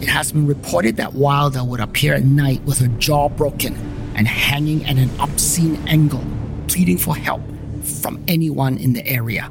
It 0.00 0.08
has 0.08 0.32
been 0.32 0.46
reported 0.46 0.96
that 0.96 1.14
Wilder 1.14 1.64
would 1.64 1.80
appear 1.80 2.14
at 2.14 2.24
night 2.24 2.62
with 2.64 2.78
her 2.78 2.88
jaw 2.98 3.28
broken 3.28 3.74
and 4.14 4.28
hanging 4.28 4.84
at 4.84 4.96
an 4.96 5.10
obscene 5.18 5.76
angle, 5.88 6.24
pleading 6.68 6.98
for 6.98 7.16
help 7.16 7.40
from 7.82 8.22
anyone 8.28 8.76
in 8.78 8.92
the 8.92 9.06
area. 9.06 9.50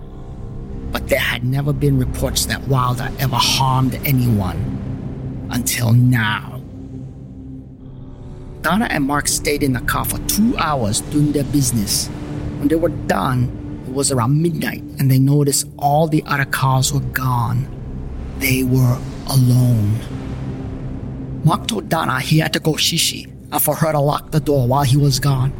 But 1.01 1.09
there 1.09 1.19
had 1.19 1.43
never 1.43 1.73
been 1.73 1.97
reports 1.97 2.45
that 2.45 2.67
Wilder 2.67 3.09
ever 3.19 3.35
harmed 3.35 3.95
anyone 4.05 5.47
until 5.49 5.93
now. 5.93 6.61
Donna 8.61 8.85
and 8.91 9.05
Mark 9.05 9.27
stayed 9.27 9.63
in 9.63 9.73
the 9.73 9.81
car 9.81 10.05
for 10.05 10.19
two 10.27 10.55
hours 10.59 11.01
doing 11.01 11.31
their 11.31 11.43
business. 11.45 12.07
When 12.59 12.67
they 12.67 12.75
were 12.75 12.89
done, 12.89 13.83
it 13.87 13.93
was 13.93 14.11
around 14.11 14.39
midnight 14.39 14.83
and 14.99 15.09
they 15.09 15.17
noticed 15.17 15.67
all 15.79 16.07
the 16.07 16.23
other 16.27 16.45
cars 16.45 16.93
were 16.93 16.99
gone. 16.99 17.65
They 18.37 18.61
were 18.63 18.99
alone. 19.27 19.97
Mark 21.43 21.67
told 21.67 21.89
Donna 21.89 22.19
he 22.19 22.37
had 22.37 22.53
to 22.53 22.59
go 22.59 22.73
shishi 22.73 23.25
and 23.51 23.59
for 23.61 23.75
her 23.75 23.91
to 23.91 23.99
lock 23.99 24.29
the 24.29 24.39
door 24.39 24.67
while 24.67 24.83
he 24.83 24.97
was 24.97 25.19
gone. 25.19 25.51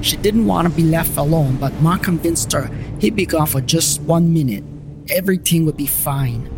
She 0.00 0.16
didn't 0.16 0.46
want 0.46 0.68
to 0.68 0.74
be 0.74 0.84
left 0.84 1.16
alone, 1.16 1.56
but 1.56 1.72
Mark 1.80 2.02
convinced 2.04 2.52
her 2.52 2.70
he'd 3.00 3.16
be 3.16 3.26
gone 3.26 3.46
for 3.46 3.60
just 3.60 4.00
one 4.02 4.32
minute. 4.32 4.64
Everything 5.10 5.64
would 5.66 5.76
be 5.76 5.86
fine. 5.86 6.48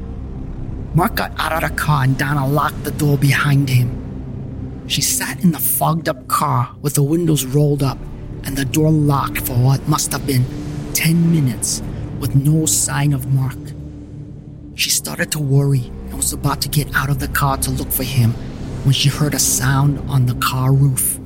Mark 0.94 1.14
got 1.14 1.32
out 1.38 1.62
of 1.62 1.70
the 1.70 1.76
car 1.76 2.04
and 2.04 2.18
Donna 2.18 2.47
locked 2.47 2.85
the 2.85 2.90
door 2.90 3.16
behind 3.16 3.68
him. 3.68 4.85
She 4.88 5.02
sat 5.02 5.42
in 5.44 5.52
the 5.52 5.59
fogged 5.59 6.09
up 6.09 6.26
car 6.26 6.75
with 6.82 6.94
the 6.94 7.02
windows 7.02 7.44
rolled 7.44 7.82
up 7.82 7.99
and 8.44 8.56
the 8.56 8.64
door 8.64 8.90
locked 8.90 9.40
for 9.47 9.54
what 9.54 9.87
must 9.88 10.11
have 10.11 10.26
been 10.26 10.44
10 10.94 11.30
minutes 11.32 11.80
with 12.18 12.35
no 12.35 12.66
sign 12.66 13.12
of 13.12 13.32
Mark. 13.32 13.56
She 14.75 14.90
started 14.90 15.30
to 15.32 15.38
worry 15.38 15.92
and 16.09 16.14
was 16.14 16.32
about 16.32 16.61
to 16.62 16.68
get 16.68 16.92
out 16.94 17.09
of 17.09 17.20
the 17.20 17.28
car 17.28 17.56
to 17.59 17.70
look 17.70 17.92
for 17.92 18.02
him 18.02 18.32
when 18.82 18.92
she 18.92 19.09
heard 19.09 19.35
a 19.35 19.38
sound 19.38 19.99
on 20.11 20.26
the 20.26 20.35
car 20.35 20.73
roof. 20.73 21.19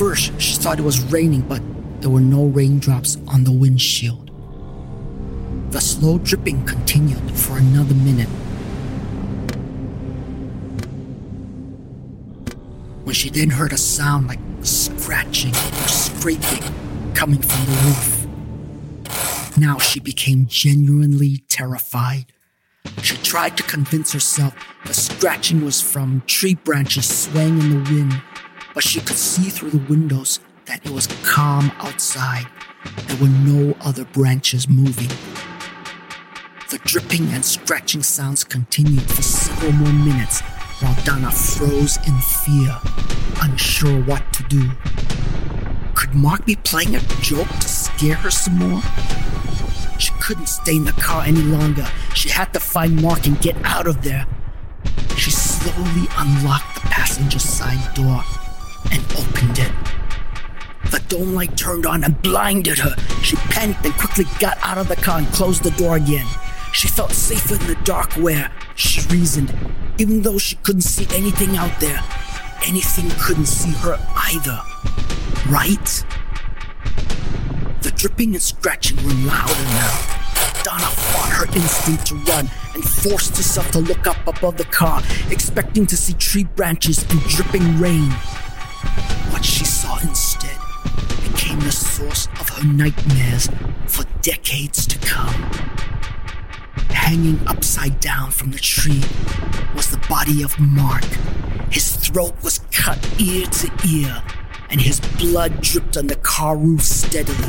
First, 0.00 0.32
she 0.40 0.56
thought 0.56 0.78
it 0.78 0.82
was 0.82 0.98
raining, 1.12 1.42
but 1.42 1.60
there 2.00 2.08
were 2.08 2.22
no 2.22 2.46
raindrops 2.46 3.18
on 3.28 3.44
the 3.44 3.52
windshield. 3.52 4.30
The 5.72 5.80
slow 5.82 6.16
dripping 6.16 6.64
continued 6.64 7.30
for 7.32 7.58
another 7.58 7.92
minute. 7.92 8.30
When 13.04 13.14
she 13.14 13.28
then 13.28 13.50
heard 13.50 13.74
a 13.74 13.76
sound 13.76 14.28
like 14.28 14.40
scratching 14.62 15.50
or 15.54 15.88
scraping 15.88 16.64
coming 17.12 17.42
from 17.42 17.66
the 17.66 17.76
roof. 17.84 18.26
Now 19.58 19.76
she 19.76 20.00
became 20.00 20.46
genuinely 20.46 21.44
terrified. 21.50 22.32
She 23.02 23.18
tried 23.18 23.58
to 23.58 23.62
convince 23.64 24.14
herself 24.14 24.54
the 24.86 24.94
scratching 24.94 25.62
was 25.62 25.82
from 25.82 26.22
tree 26.26 26.54
branches 26.54 27.06
swaying 27.06 27.60
in 27.60 27.84
the 27.84 27.90
wind 27.90 28.22
but 28.74 28.84
she 28.84 29.00
could 29.00 29.16
see 29.16 29.50
through 29.50 29.70
the 29.70 29.88
windows 29.88 30.40
that 30.66 30.84
it 30.84 30.90
was 30.90 31.06
calm 31.24 31.72
outside. 31.78 32.46
There 33.06 33.16
were 33.20 33.28
no 33.28 33.74
other 33.80 34.04
branches 34.04 34.68
moving. 34.68 35.08
The 36.70 36.78
dripping 36.84 37.28
and 37.30 37.44
scratching 37.44 38.02
sounds 38.02 38.44
continued 38.44 39.02
for 39.10 39.22
several 39.22 39.72
more 39.72 39.92
minutes 39.92 40.40
while 40.80 40.96
Donna 41.04 41.30
froze 41.30 41.98
in 42.06 42.16
fear, 42.18 42.78
unsure 43.42 44.02
what 44.04 44.32
to 44.34 44.42
do. 44.44 44.70
Could 45.94 46.14
Mark 46.14 46.46
be 46.46 46.56
playing 46.56 46.94
a 46.94 47.00
joke 47.20 47.48
to 47.48 47.68
scare 47.68 48.14
her 48.14 48.30
some 48.30 48.58
more? 48.58 48.82
She 49.98 50.12
couldn't 50.20 50.48
stay 50.48 50.76
in 50.76 50.84
the 50.84 50.92
car 50.92 51.24
any 51.24 51.42
longer. 51.42 51.86
She 52.14 52.28
had 52.28 52.52
to 52.54 52.60
find 52.60 53.02
Mark 53.02 53.26
and 53.26 53.38
get 53.40 53.56
out 53.64 53.86
of 53.86 54.02
there. 54.02 54.26
She 55.16 55.30
slowly 55.30 56.08
unlocked 56.16 56.76
the 56.76 56.88
passenger 56.88 57.38
side 57.38 57.94
door 57.94 58.24
and 58.90 59.02
opened 59.12 59.58
it. 59.58 59.72
The 60.90 61.02
dome 61.08 61.34
light 61.34 61.56
turned 61.56 61.86
on 61.86 62.04
and 62.04 62.20
blinded 62.22 62.78
her. 62.78 62.96
She 63.22 63.36
panicked 63.36 63.84
and 63.84 63.94
quickly 63.94 64.24
got 64.38 64.58
out 64.62 64.78
of 64.78 64.88
the 64.88 64.96
car 64.96 65.18
and 65.18 65.26
closed 65.28 65.62
the 65.62 65.70
door 65.72 65.96
again. 65.96 66.26
She 66.72 66.88
felt 66.88 67.12
safer 67.12 67.54
in 67.54 67.66
the 67.66 67.78
dark 67.84 68.12
where, 68.14 68.50
she 68.76 69.00
reasoned, 69.08 69.54
even 69.98 70.22
though 70.22 70.38
she 70.38 70.56
couldn't 70.56 70.82
see 70.82 71.06
anything 71.14 71.56
out 71.56 71.78
there, 71.80 72.02
anything 72.66 73.10
couldn't 73.20 73.46
see 73.46 73.72
her 73.80 73.98
either. 74.16 74.60
Right? 75.48 76.04
The 77.82 77.92
dripping 77.96 78.34
and 78.34 78.42
scratching 78.42 78.96
were 78.98 79.14
louder 79.26 79.54
now. 79.54 80.16
Donna 80.62 80.86
fought 80.86 81.30
her 81.30 81.46
instinct 81.56 82.06
to 82.06 82.14
run 82.14 82.50
and 82.74 82.84
forced 82.84 83.36
herself 83.36 83.70
to 83.72 83.78
look 83.78 84.06
up 84.06 84.26
above 84.26 84.56
the 84.56 84.64
car, 84.64 85.02
expecting 85.30 85.86
to 85.86 85.96
see 85.96 86.12
tree 86.14 86.44
branches 86.44 87.04
and 87.10 87.20
dripping 87.22 87.78
rain. 87.78 88.12
What 89.30 89.44
she 89.44 89.64
saw 89.64 89.98
instead 90.00 90.58
became 91.22 91.60
the 91.60 91.72
source 91.72 92.26
of 92.40 92.48
her 92.50 92.64
nightmares 92.66 93.48
for 93.86 94.04
decades 94.22 94.86
to 94.86 94.98
come. 94.98 95.34
Hanging 96.90 97.40
upside 97.46 98.00
down 98.00 98.30
from 98.30 98.50
the 98.50 98.58
tree 98.58 99.02
was 99.74 99.90
the 99.90 100.04
body 100.08 100.42
of 100.42 100.58
Mark. 100.58 101.04
His 101.70 101.96
throat 101.96 102.34
was 102.42 102.60
cut 102.72 102.98
ear 103.20 103.46
to 103.46 103.70
ear, 103.88 104.22
and 104.70 104.80
his 104.80 105.00
blood 105.18 105.60
dripped 105.60 105.96
on 105.96 106.06
the 106.06 106.16
car 106.16 106.56
roof 106.56 106.82
steadily. 106.82 107.48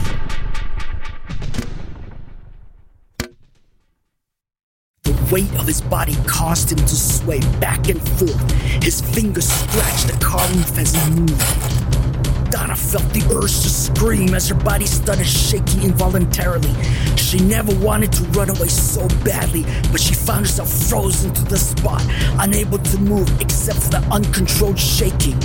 Weight 5.32 5.54
of 5.56 5.66
his 5.66 5.82
body 5.82 6.16
caused 6.28 6.72
him 6.72 6.78
to 6.80 6.96
sway 6.96 7.40
back 7.60 7.88
and 7.88 8.02
forth. 8.20 8.52
His 8.84 9.00
fingers 9.00 9.48
scratched 9.48 10.08
the 10.08 10.18
car 10.24 10.46
roof 10.50 10.78
as 10.78 10.94
he 10.94 11.10
moved. 11.12 12.52
Donna 12.52 12.76
felt 12.76 13.08
the 13.14 13.24
urge 13.34 13.62
to 13.64 13.70
scream 13.70 14.34
as 14.34 14.50
her 14.50 14.56
body 14.56 14.86
started 14.86 15.26
shaking 15.26 15.84
involuntarily. 15.84 16.74
She 17.16 17.40
never 17.40 17.74
wanted 17.80 18.12
to 18.14 18.24
run 18.38 18.50
away 18.50 18.68
so 18.68 19.08
badly, 19.24 19.64
but 19.90 20.02
she 20.02 20.14
found 20.14 20.46
herself 20.46 20.70
frozen 20.90 21.34
to 21.34 21.44
the 21.46 21.58
spot, 21.58 22.04
unable 22.40 22.80
to 22.80 22.98
move 22.98 23.30
except 23.40 23.80
for 23.84 23.90
the 23.92 24.08
uncontrolled 24.12 24.78
shaking. 24.78 25.40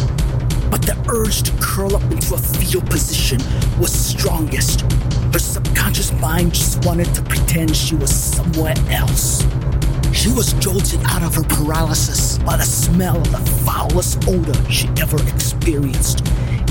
But 0.68 0.82
the 0.82 0.96
urge 1.08 1.42
to 1.44 1.52
curl 1.60 1.94
up 1.94 2.02
into 2.10 2.34
a 2.34 2.38
fetal 2.38 2.82
position 2.82 3.38
was 3.78 3.92
strongest. 3.92 4.84
Her 5.36 5.40
subconscious 5.40 6.12
mind 6.12 6.54
just 6.54 6.82
wanted 6.86 7.14
to 7.14 7.20
pretend 7.20 7.76
she 7.76 7.94
was 7.94 8.08
somewhere 8.10 8.72
else. 8.88 9.42
She 10.10 10.32
was 10.32 10.54
jolted 10.54 10.98
out 11.04 11.22
of 11.22 11.34
her 11.34 11.42
paralysis 11.42 12.38
by 12.38 12.56
the 12.56 12.62
smell 12.62 13.18
of 13.18 13.30
the 13.30 13.50
foulest 13.66 14.26
odor 14.26 14.54
she 14.70 14.88
ever 14.98 15.22
experienced. 15.28 16.22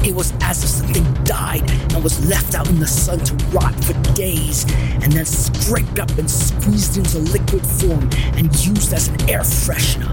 It 0.04 0.16
was 0.16 0.34
as 0.42 0.64
if 0.64 0.70
something 0.72 1.04
died 1.26 1.70
and 1.94 2.04
was 2.04 2.28
left 2.28 2.56
out 2.56 2.68
in 2.68 2.80
the 2.80 2.88
sun 2.88 3.20
to 3.20 3.36
rot 3.50 3.76
for 3.84 3.94
days, 4.16 4.66
and 4.74 5.14
then 5.14 5.26
scraped 5.26 6.00
up 6.00 6.10
and 6.18 6.28
squeezed 6.28 6.98
into 6.98 7.20
liquid 7.20 7.64
form 7.64 8.10
and 8.34 8.48
used 8.66 8.94
as 8.94 9.10
an 9.10 9.30
air 9.30 9.42
freshener, 9.42 10.10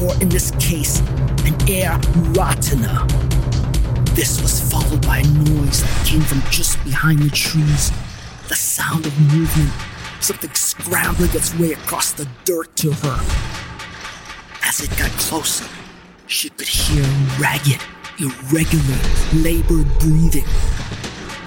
or 0.00 0.14
in 0.22 0.28
this 0.28 0.52
case, 0.60 1.00
an 1.44 1.56
air 1.68 1.98
rottener. 2.36 3.25
This 4.16 4.40
was 4.40 4.72
followed 4.72 5.06
by 5.06 5.18
a 5.18 5.26
noise 5.26 5.82
that 5.82 6.06
came 6.06 6.22
from 6.22 6.40
just 6.50 6.82
behind 6.84 7.18
the 7.18 7.28
trees. 7.28 7.92
The 8.48 8.56
sound 8.56 9.04
of 9.04 9.12
movement, 9.20 9.70
something 10.22 10.54
scrambling 10.54 11.28
its 11.34 11.54
way 11.58 11.72
across 11.72 12.12
the 12.12 12.26
dirt 12.46 12.74
to 12.76 12.92
her. 12.92 13.20
As 14.64 14.80
it 14.80 14.88
got 14.96 15.10
closer, 15.18 15.68
she 16.26 16.48
could 16.48 16.66
hear 16.66 17.04
ragged, 17.38 17.82
irregular, 18.18 18.98
labored 19.34 19.98
breathing. 19.98 20.48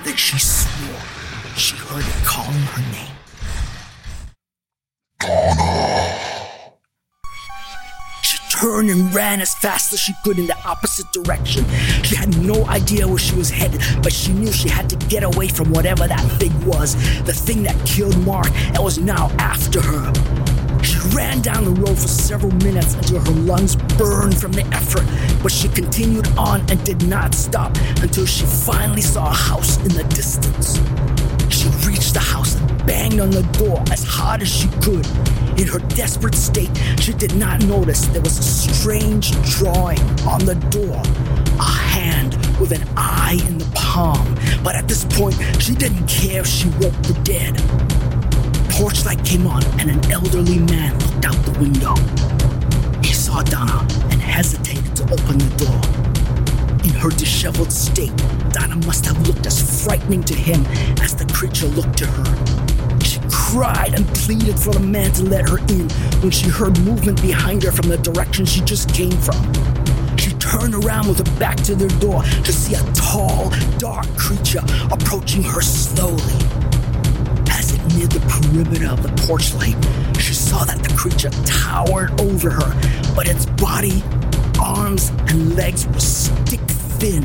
Then 0.04 0.16
she 0.16 0.38
swore 0.38 1.02
she 1.58 1.76
heard 1.76 2.06
it 2.06 2.24
calling 2.24 2.54
her 2.54 2.82
name. 2.94 3.16
She 5.22 5.69
turned 8.60 8.90
and 8.90 9.14
ran 9.14 9.40
as 9.40 9.54
fast 9.56 9.94
as 9.94 10.00
she 10.00 10.14
could 10.24 10.38
in 10.38 10.46
the 10.46 10.58
opposite 10.66 11.10
direction. 11.14 11.64
She 12.04 12.16
had 12.16 12.38
no 12.42 12.66
idea 12.66 13.08
where 13.08 13.18
she 13.18 13.36
was 13.36 13.50
headed, 13.50 13.82
but 14.04 14.12
she 14.12 14.34
knew 14.34 14.52
she 14.52 14.68
had 14.68 14.90
to 14.90 14.98
get 15.08 15.24
away 15.24 15.48
from 15.48 15.72
whatever 15.72 16.08
that 16.08 16.26
thing 16.40 16.54
was, 16.66 16.96
the 17.24 17.34
thing 17.34 17.64
that 17.64 17.78
killed 17.86 18.18
Mark 18.26 18.52
and 18.52 18.80
was 18.80 18.98
now 18.98 19.30
after 19.40 19.82
her. 19.82 20.12
She 20.84 20.98
ran 21.16 21.42
down 21.42 21.66
the 21.66 21.82
road 21.82 21.98
for 21.98 22.08
several 22.08 22.52
minutes 22.56 22.96
until 22.96 23.20
her 23.20 23.40
lungs 23.42 23.76
burned 23.98 24.38
from 24.38 24.52
the 24.52 24.66
effort, 24.74 25.06
but 25.42 25.52
she 25.52 25.70
continued 25.70 26.28
on 26.38 26.60
and 26.70 26.84
did 26.84 27.08
not 27.08 27.34
stop 27.34 27.76
until 28.02 28.26
she 28.26 28.46
finally 28.46 29.02
saw 29.02 29.30
a 29.30 29.34
house 29.34 29.78
in 29.78 29.90
the 29.90 30.04
distance. 30.16 30.76
She 31.50 31.70
reached 31.88 32.14
the 32.14 32.20
house 32.20 32.59
banged 32.90 33.20
on 33.20 33.30
the 33.30 33.44
door 33.60 33.84
as 33.92 34.04
hard 34.04 34.42
as 34.42 34.50
she 34.50 34.68
could. 34.82 35.06
In 35.60 35.68
her 35.68 35.78
desperate 35.90 36.34
state, 36.34 36.72
she 37.00 37.14
did 37.14 37.36
not 37.36 37.64
notice 37.66 38.08
there 38.08 38.22
was 38.22 38.40
a 38.40 38.42
strange 38.42 39.30
drawing 39.54 40.00
on 40.26 40.44
the 40.44 40.56
door 40.74 40.98
a 41.60 41.72
hand 41.94 42.34
with 42.60 42.72
an 42.72 42.84
eye 42.98 43.38
in 43.46 43.60
the 43.60 43.70
palm. 43.76 44.26
But 44.64 44.76
at 44.76 44.88
this 44.88 45.06
point, 45.06 45.36
she 45.62 45.76
didn't 45.76 46.08
care 46.08 46.42
if 46.42 46.48
she 46.48 46.68
woke 46.82 47.00
the 47.04 47.14
dead. 47.24 47.54
Porch 48.72 49.06
light 49.06 49.24
came 49.24 49.46
on, 49.46 49.64
and 49.80 49.92
an 49.92 50.12
elderly 50.12 50.58
man 50.58 50.98
looked 50.98 51.26
out 51.26 51.38
the 51.46 51.60
window. 51.60 51.94
He 53.04 53.14
saw 53.14 53.44
Donna 53.44 53.86
and 54.10 54.20
hesitated 54.20 54.96
to 54.96 55.04
open 55.04 55.38
the 55.38 55.52
door. 55.64 55.80
In 56.84 56.96
her 56.96 57.10
disheveled 57.10 57.72
state, 57.72 58.16
Donna 58.50 58.78
must 58.88 59.06
have 59.06 59.28
looked 59.28 59.46
as 59.46 59.84
frightening 59.84 60.24
to 60.24 60.34
him 60.34 60.66
as 61.04 61.14
the 61.14 61.26
creature 61.32 61.68
looked 61.68 61.98
to 62.00 62.08
her. 62.08 62.59
Cried 63.32 63.94
and 63.94 64.08
pleaded 64.10 64.60
for 64.60 64.74
the 64.74 64.80
man 64.80 65.12
to 65.14 65.24
let 65.24 65.50
her 65.50 65.58
in 65.58 65.90
when 66.22 66.32
she 66.32 66.50
heard 66.50 66.80
movement 66.82 67.22
behind 67.22 67.64
her 67.64 67.72
from 67.72 67.90
the 67.90 67.98
direction 67.98 68.46
she 68.46 68.62
just 68.62 68.94
came 68.94 69.12
from. 69.12 69.38
She 70.18 70.32
turned 70.34 70.76
around 70.76 71.08
with 71.08 71.18
her 71.26 71.40
back 71.40 71.58
to 71.64 71.76
their 71.76 71.90
door 72.00 72.24
to 72.24 72.52
see 72.52 72.76
a 72.76 72.84
tall, 72.94 73.52
dark 73.78 74.08
creature 74.18 74.62
approaching 74.92 75.44
her 75.44 75.62
slowly. 75.62 76.22
As 77.50 77.74
it 77.74 77.82
neared 77.96 78.12
the 78.12 78.22
perimeter 78.28 78.88
of 78.88 79.04
the 79.04 79.12
porch 79.28 79.54
light, 79.56 79.78
she 80.20 80.34
saw 80.34 80.64
that 80.66 80.84
the 80.84 80.94
creature 80.96 81.30
towered 81.46 82.20
over 82.22 82.50
her, 82.50 83.14
but 83.16 83.28
its 83.28 83.46
body, 83.46 84.04
arms, 84.60 85.10
and 85.28 85.56
legs 85.56 85.88
were 85.88 86.00
stick 86.00 86.62
thin. 87.00 87.24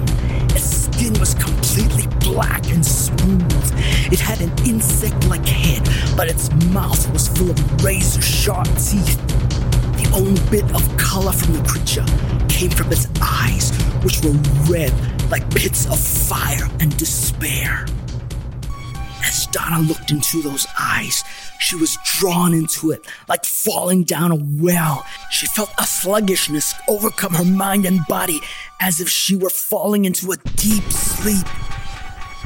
Its 0.54 0.84
skin 0.84 1.12
was 1.18 1.34
completely 1.34 2.06
black 2.20 2.64
and 2.70 2.84
smooth. 2.86 3.72
It 4.12 4.20
had 4.20 4.40
an 4.40 4.52
insect 4.64 5.26
like 5.26 5.44
head, 5.46 5.82
but 6.16 6.28
its 6.28 6.50
mouth 6.66 7.10
was 7.12 7.26
full 7.28 7.50
of 7.50 7.84
razor 7.84 8.22
sharp 8.22 8.68
teeth. 8.68 9.20
The 9.98 10.08
only 10.14 10.40
bit 10.48 10.64
of 10.74 10.96
color 10.96 11.32
from 11.32 11.54
the 11.54 11.62
creature 11.66 12.06
came 12.48 12.70
from 12.70 12.92
its 12.92 13.08
eyes, 13.20 13.72
which 14.04 14.22
were 14.22 14.38
red 14.72 14.92
like 15.30 15.48
pits 15.50 15.86
of 15.86 15.98
fire 15.98 16.68
and 16.78 16.96
despair. 16.96 17.86
As 19.24 19.48
Donna 19.48 19.80
looked 19.80 20.12
into 20.12 20.40
those 20.40 20.66
eyes, 20.78 21.24
she 21.64 21.76
was 21.76 21.96
drawn 22.04 22.52
into 22.52 22.90
it 22.90 23.06
like 23.26 23.42
falling 23.46 24.04
down 24.04 24.30
a 24.30 24.36
well. 24.62 25.06
She 25.30 25.46
felt 25.46 25.72
a 25.78 25.86
sluggishness 25.86 26.74
overcome 26.88 27.32
her 27.32 27.44
mind 27.44 27.86
and 27.86 28.06
body 28.06 28.40
as 28.80 29.00
if 29.00 29.08
she 29.08 29.34
were 29.34 29.48
falling 29.48 30.04
into 30.04 30.30
a 30.32 30.36
deep 30.56 30.84
sleep. 30.92 31.46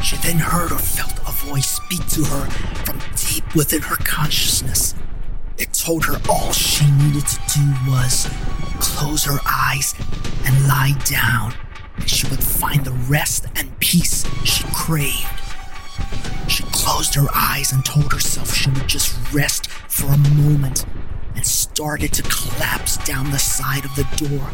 She 0.05 0.17
then 0.19 0.39
heard 0.39 0.71
or 0.71 0.79
felt 0.79 1.19
a 1.27 1.33
voice 1.33 1.67
speak 1.67 2.07
to 2.11 2.23
her 2.23 2.51
from 2.85 3.01
deep 3.17 3.57
within 3.57 3.83
her 3.83 3.97
consciousness. 3.97 4.95
It 5.57 5.73
told 5.73 6.05
her 6.05 6.21
all 6.31 6.53
she 6.53 6.89
needed 6.93 7.27
to 7.27 7.41
do 7.53 7.91
was 7.91 8.31
close 8.79 9.25
her 9.25 9.41
eyes 9.45 9.97
and 10.47 10.69
lie 10.69 10.95
down, 11.05 11.55
and 11.97 12.09
she 12.09 12.29
would 12.29 12.43
find 12.43 12.85
the 12.85 12.93
rest 13.11 13.47
and 13.57 13.77
peace 13.81 14.25
she 14.45 14.63
craved. 14.73 15.48
She 16.49 16.63
closed 16.65 17.15
her 17.15 17.27
eyes 17.35 17.73
and 17.73 17.85
told 17.85 18.13
herself 18.13 18.55
she 18.55 18.71
would 18.71 18.89
just 18.89 19.17
rest 19.33 19.69
for 19.89 20.07
a 20.07 20.17
moment 20.17 20.85
and 21.35 21.47
started 21.47 22.13
to 22.15 22.23
collapse 22.23 22.97
down 22.99 23.31
the 23.31 23.39
side 23.39 23.85
of 23.85 23.95
the 23.95 24.05
door 24.17 24.47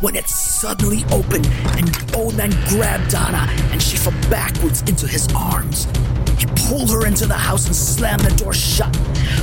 when 0.00 0.16
it 0.16 0.28
suddenly 0.28 1.04
opened 1.10 1.46
and 1.76 1.88
the 1.88 2.16
old 2.16 2.36
man 2.36 2.50
grabbed 2.68 3.10
Donna 3.10 3.46
and 3.70 3.82
she 3.82 3.96
fell 3.96 4.12
backwards 4.30 4.82
into 4.82 5.06
his 5.06 5.28
arms. 5.34 5.86
He 6.42 6.48
pulled 6.66 6.90
her 6.90 7.06
into 7.06 7.24
the 7.24 7.34
house 7.34 7.66
and 7.66 7.76
slammed 7.76 8.22
the 8.22 8.34
door 8.36 8.52
shut. 8.52 8.92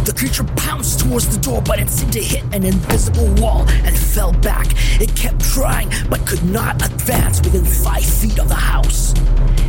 The 0.04 0.14
creature 0.14 0.44
pounced 0.44 1.00
towards 1.00 1.30
the 1.34 1.40
door, 1.42 1.62
but 1.62 1.80
it 1.80 1.90
seemed 1.90 2.12
to 2.12 2.22
hit 2.22 2.44
an 2.54 2.66
invisible 2.66 3.34
wall 3.36 3.66
and 3.86 3.98
fell 3.98 4.34
back. 4.34 4.68
It 5.00 5.16
kept 5.16 5.40
trying, 5.40 5.90
but 6.10 6.28
could 6.28 6.44
not 6.44 6.86
advance 6.86 7.40
within 7.40 7.64
five 7.64 8.04
feet 8.04 8.38
of 8.38 8.50
the 8.50 8.56
house. 8.74 9.14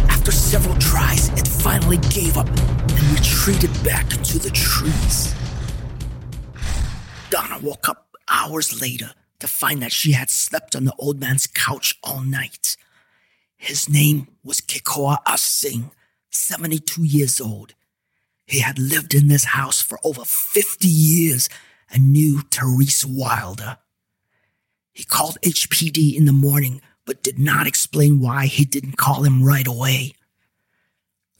After 0.08 0.32
several 0.32 0.74
tries, 0.78 1.28
it 1.38 1.46
finally 1.46 1.98
gave 1.98 2.36
up 2.36 2.48
and 2.48 3.02
retreated 3.16 3.70
back 3.84 4.12
into 4.12 4.40
the 4.40 4.50
trees. 4.50 5.32
Donna 7.30 7.60
woke 7.62 7.88
up 7.88 8.08
hours 8.28 8.80
later 8.80 9.12
to 9.38 9.46
find 9.46 9.80
that 9.82 9.92
she 9.92 10.12
had 10.12 10.30
slept 10.30 10.74
on 10.74 10.84
the 10.84 10.94
old 10.98 11.20
man's 11.20 11.46
couch 11.46 11.96
all 12.02 12.22
night. 12.22 12.76
His 13.56 13.88
name 13.88 14.26
was 14.42 14.60
Kikoa 14.60 15.18
Asing, 15.28 15.92
72 16.30 17.02
years 17.04 17.40
old. 17.40 17.74
He 18.46 18.60
had 18.60 18.78
lived 18.78 19.14
in 19.14 19.28
this 19.28 19.44
house 19.44 19.80
for 19.80 19.98
over 20.02 20.24
50 20.24 20.88
years 20.88 21.48
and 21.90 22.12
knew 22.12 22.40
Therese 22.50 23.04
Wilder. 23.04 23.78
He 24.92 25.04
called 25.04 25.38
HPD 25.42 26.16
in 26.16 26.24
the 26.24 26.32
morning, 26.32 26.80
but 27.04 27.22
did 27.22 27.38
not 27.38 27.66
explain 27.66 28.20
why 28.20 28.46
he 28.46 28.64
didn't 28.64 28.96
call 28.96 29.24
him 29.24 29.42
right 29.42 29.66
away. 29.66 30.14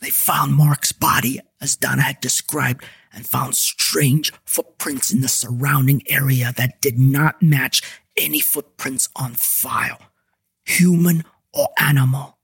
They 0.00 0.10
found 0.10 0.54
Mark's 0.54 0.92
body, 0.92 1.40
as 1.60 1.76
Donna 1.76 2.02
had 2.02 2.20
described, 2.20 2.84
and 3.12 3.26
found 3.26 3.54
strange 3.54 4.32
footprints 4.44 5.12
in 5.12 5.20
the 5.20 5.28
surrounding 5.28 6.02
area 6.08 6.52
that 6.56 6.80
did 6.80 6.98
not 6.98 7.42
match 7.42 7.82
any 8.16 8.40
footprints 8.40 9.08
on 9.16 9.34
file, 9.34 10.00
human 10.64 11.24
or 11.52 11.68
animal. 11.78 12.38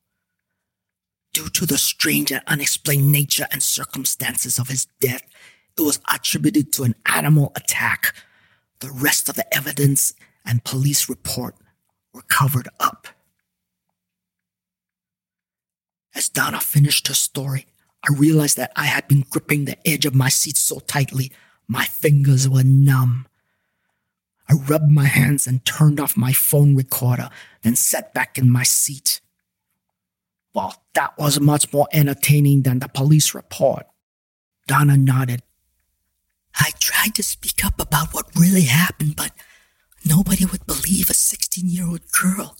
Due 1.37 1.51
to 1.51 1.66
the 1.66 1.77
strange 1.77 2.33
and 2.33 2.40
unexplained 2.46 3.12
nature 3.12 3.46
and 3.53 3.62
circumstances 3.62 4.59
of 4.59 4.68
his 4.68 4.87
death, 5.03 5.20
it 5.77 5.83
was 5.83 6.01
attributed 6.11 6.72
to 6.72 6.83
an 6.85 6.94
animal 7.05 7.53
attack. 7.55 8.14
The 8.79 8.90
rest 8.90 9.29
of 9.29 9.35
the 9.35 9.55
evidence 9.55 10.14
and 10.46 10.64
police 10.64 11.11
report 11.11 11.55
were 12.14 12.22
covered 12.22 12.70
up. 12.81 13.09
As 16.14 16.31
Donna 16.31 16.59
finished 16.59 17.09
her 17.09 17.14
story, 17.14 17.66
I 18.03 18.14
realized 18.14 18.57
that 18.57 18.72
I 18.75 18.87
had 18.87 19.07
been 19.07 19.27
gripping 19.29 19.66
the 19.66 19.77
edge 19.87 20.07
of 20.07 20.14
my 20.14 20.31
seat 20.31 20.57
so 20.57 20.79
tightly, 20.79 21.31
my 21.68 21.85
fingers 21.85 22.49
were 22.49 22.64
numb. 22.64 23.27
I 24.49 24.55
rubbed 24.55 24.90
my 24.90 25.05
hands 25.05 25.46
and 25.46 25.62
turned 25.66 26.01
off 26.01 26.16
my 26.16 26.33
phone 26.33 26.75
recorder, 26.75 27.29
then 27.61 27.77
sat 27.77 28.14
back 28.14 28.38
in 28.38 28.49
my 28.49 28.62
seat. 28.62 29.20
Well, 30.57 30.75
that 30.95 31.19
was 31.19 31.38
much 31.38 31.71
more 31.71 31.87
entertaining 31.92 32.62
than 32.62 32.79
the 32.79 32.88
police 32.88 33.35
report. 33.35 33.85
Donna 34.66 34.97
nodded. 34.97 35.42
I 36.55 36.71
tried 36.81 37.14
to 37.16 37.23
speak 37.23 37.62
up 37.62 37.79
about 37.79 38.14
what 38.14 38.35
really 38.35 38.62
happened, 38.62 39.16
but 39.16 39.33
nobody 40.03 40.47
would 40.47 40.64
believe 40.64 41.11
a 41.11 41.14
16 41.14 41.69
year 41.69 41.87
old 41.87 42.11
girl 42.11 42.57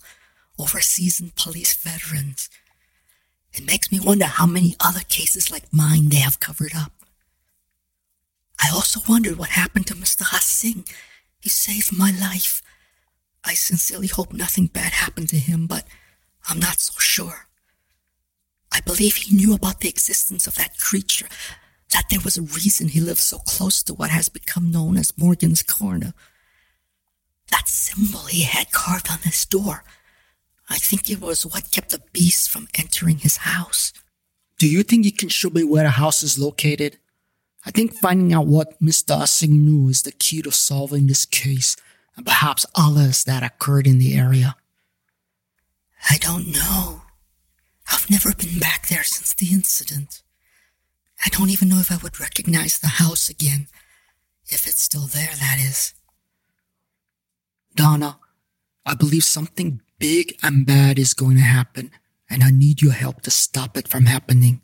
over 0.59 0.79
seasoned 0.79 1.35
police 1.37 1.73
veterans. 1.73 2.51
It 3.51 3.65
makes 3.65 3.91
me 3.91 3.99
wonder 3.99 4.25
how 4.25 4.45
many 4.45 4.75
other 4.79 5.01
cases 5.09 5.49
like 5.49 5.73
mine 5.73 6.09
they 6.09 6.17
have 6.17 6.39
covered 6.39 6.75
up. 6.75 6.91
I 8.61 8.69
also 8.71 9.01
wondered 9.09 9.39
what 9.39 9.49
happened 9.49 9.87
to 9.87 9.95
Mr. 9.95 10.21
Asing. 10.31 10.85
He 11.39 11.49
saved 11.49 11.97
my 11.97 12.11
life. 12.11 12.61
I 13.43 13.55
sincerely 13.55 14.05
hope 14.05 14.33
nothing 14.33 14.67
bad 14.67 14.91
happened 14.91 15.29
to 15.29 15.39
him, 15.39 15.65
but 15.65 15.87
I'm 16.47 16.59
not 16.59 16.79
so 16.79 16.93
sure. 16.99 17.46
I 18.71 18.81
believe 18.81 19.15
he 19.15 19.35
knew 19.35 19.53
about 19.53 19.79
the 19.79 19.89
existence 19.89 20.47
of 20.47 20.55
that 20.55 20.77
creature, 20.77 21.27
that 21.93 22.05
there 22.09 22.19
was 22.23 22.37
a 22.37 22.41
reason 22.41 22.89
he 22.89 22.99
lived 22.99 23.19
so 23.19 23.39
close 23.39 23.81
to 23.83 23.93
what 23.93 24.09
has 24.09 24.29
become 24.29 24.71
known 24.71 24.97
as 24.97 25.17
Morgan's 25.17 25.63
Corner. 25.63 26.13
That 27.49 27.67
symbol 27.67 28.25
he 28.25 28.43
had 28.43 28.71
carved 28.71 29.09
on 29.09 29.19
his 29.19 29.45
door 29.45 29.83
I 30.69 30.77
think 30.77 31.09
it 31.09 31.21
was 31.21 31.45
what 31.45 31.71
kept 31.71 31.89
the 31.91 32.01
beast 32.11 32.49
from 32.49 32.67
entering 32.77 33.19
his 33.19 33.37
house. 33.37 33.93
Do 34.57 34.67
you 34.67 34.83
think 34.83 35.05
you 35.05 35.11
can 35.11 35.29
show 35.29 35.49
me 35.49 35.63
where 35.63 35.83
the 35.83 35.91
house 35.91 36.23
is 36.23 36.37
located? 36.37 36.97
I 37.65 37.71
think 37.71 37.93
finding 37.93 38.33
out 38.33 38.47
what 38.47 38.79
Mr. 38.81 39.21
Asing 39.21 39.65
knew 39.65 39.89
is 39.89 40.01
the 40.01 40.11
key 40.11 40.41
to 40.41 40.51
solving 40.51 41.07
this 41.07 41.25
case 41.25 41.75
and 42.15 42.25
perhaps 42.25 42.65
others 42.75 43.23
that 43.25 43.43
occurred 43.43 43.87
in 43.87 43.97
the 43.97 44.15
area. 44.15 44.55
I 46.09 46.17
don't 46.17 46.51
know. 46.51 47.03
I've 47.89 48.09
never 48.09 48.33
been 48.33 48.59
back 48.59 48.87
there 48.87 49.03
since 49.03 49.33
the 49.33 49.51
incident. 49.51 50.21
I 51.25 51.29
don't 51.29 51.49
even 51.49 51.69
know 51.69 51.79
if 51.79 51.91
I 51.91 51.97
would 51.97 52.19
recognize 52.19 52.77
the 52.77 52.87
house 52.87 53.29
again. 53.29 53.67
If 54.45 54.67
it's 54.67 54.81
still 54.81 55.07
there, 55.07 55.31
that 55.39 55.57
is. 55.59 55.93
Donna, 57.75 58.19
I 58.85 58.93
believe 58.93 59.23
something 59.23 59.81
big 59.99 60.37
and 60.41 60.65
bad 60.65 60.99
is 60.99 61.13
going 61.13 61.37
to 61.37 61.43
happen, 61.43 61.91
and 62.29 62.43
I 62.43 62.51
need 62.51 62.81
your 62.81 62.93
help 62.93 63.21
to 63.21 63.31
stop 63.31 63.77
it 63.77 63.87
from 63.87 64.05
happening. 64.05 64.61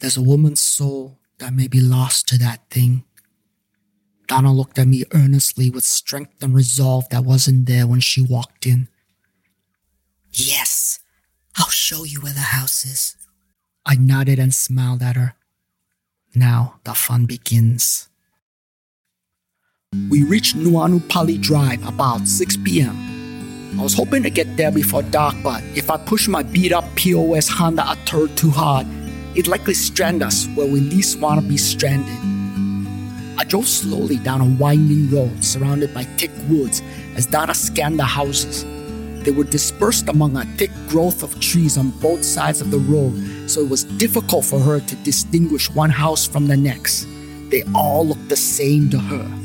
There's 0.00 0.16
a 0.16 0.22
woman's 0.22 0.60
soul 0.60 1.18
that 1.38 1.52
may 1.52 1.68
be 1.68 1.80
lost 1.80 2.28
to 2.28 2.38
that 2.38 2.68
thing. 2.70 3.04
Donna 4.26 4.52
looked 4.52 4.78
at 4.78 4.88
me 4.88 5.04
earnestly 5.12 5.70
with 5.70 5.84
strength 5.84 6.42
and 6.42 6.54
resolve 6.54 7.08
that 7.10 7.24
wasn't 7.24 7.66
there 7.66 7.86
when 7.86 8.00
she 8.00 8.20
walked 8.20 8.66
in. 8.66 8.88
Yes, 10.30 11.00
show 11.92 12.04
you 12.04 12.20
where 12.20 12.32
the 12.32 12.40
house 12.56 12.86
is. 12.86 13.16
I 13.84 13.96
nodded 13.96 14.38
and 14.38 14.54
smiled 14.54 15.02
at 15.02 15.16
her. 15.16 15.34
Now 16.34 16.80
the 16.84 16.94
fun 16.94 17.26
begins. 17.26 18.08
We 20.08 20.24
reached 20.24 20.56
Nuuanu 20.56 21.06
Pali 21.10 21.36
Drive 21.36 21.86
about 21.86 22.26
6 22.26 22.56
p.m. 22.64 22.96
I 23.78 23.82
was 23.82 23.92
hoping 23.92 24.22
to 24.22 24.30
get 24.30 24.56
there 24.56 24.72
before 24.72 25.02
dark, 25.02 25.34
but 25.42 25.62
if 25.74 25.90
I 25.90 25.98
pushed 25.98 26.30
my 26.30 26.42
beat 26.42 26.72
up 26.72 26.84
POS 26.96 27.48
Honda 27.48 27.86
a 27.86 27.92
Accord 27.92 28.34
too 28.38 28.50
hard, 28.50 28.86
it'd 29.34 29.48
likely 29.48 29.74
strand 29.74 30.22
us 30.22 30.46
where 30.54 30.66
we 30.66 30.80
least 30.80 31.20
want 31.20 31.42
to 31.42 31.46
be 31.46 31.58
stranded. 31.58 32.20
I 33.38 33.44
drove 33.44 33.68
slowly 33.68 34.16
down 34.16 34.40
a 34.40 34.48
winding 34.58 35.10
road 35.10 35.44
surrounded 35.44 35.92
by 35.92 36.04
thick 36.04 36.30
woods 36.48 36.80
as 37.16 37.26
Donna 37.26 37.52
scanned 37.52 37.98
the 37.98 38.04
houses. 38.04 38.64
They 39.24 39.30
were 39.30 39.44
dispersed 39.44 40.08
among 40.08 40.36
a 40.36 40.44
thick 40.56 40.72
growth 40.88 41.22
of 41.22 41.38
trees 41.38 41.78
on 41.78 41.90
both 42.00 42.24
sides 42.24 42.60
of 42.60 42.70
the 42.70 42.78
road, 42.78 43.14
so 43.48 43.60
it 43.60 43.68
was 43.68 43.84
difficult 43.84 44.44
for 44.44 44.58
her 44.58 44.80
to 44.80 44.96
distinguish 44.96 45.70
one 45.70 45.90
house 45.90 46.26
from 46.26 46.48
the 46.48 46.56
next. 46.56 47.06
They 47.50 47.62
all 47.74 48.06
looked 48.06 48.28
the 48.28 48.36
same 48.36 48.90
to 48.90 48.98
her. 48.98 49.42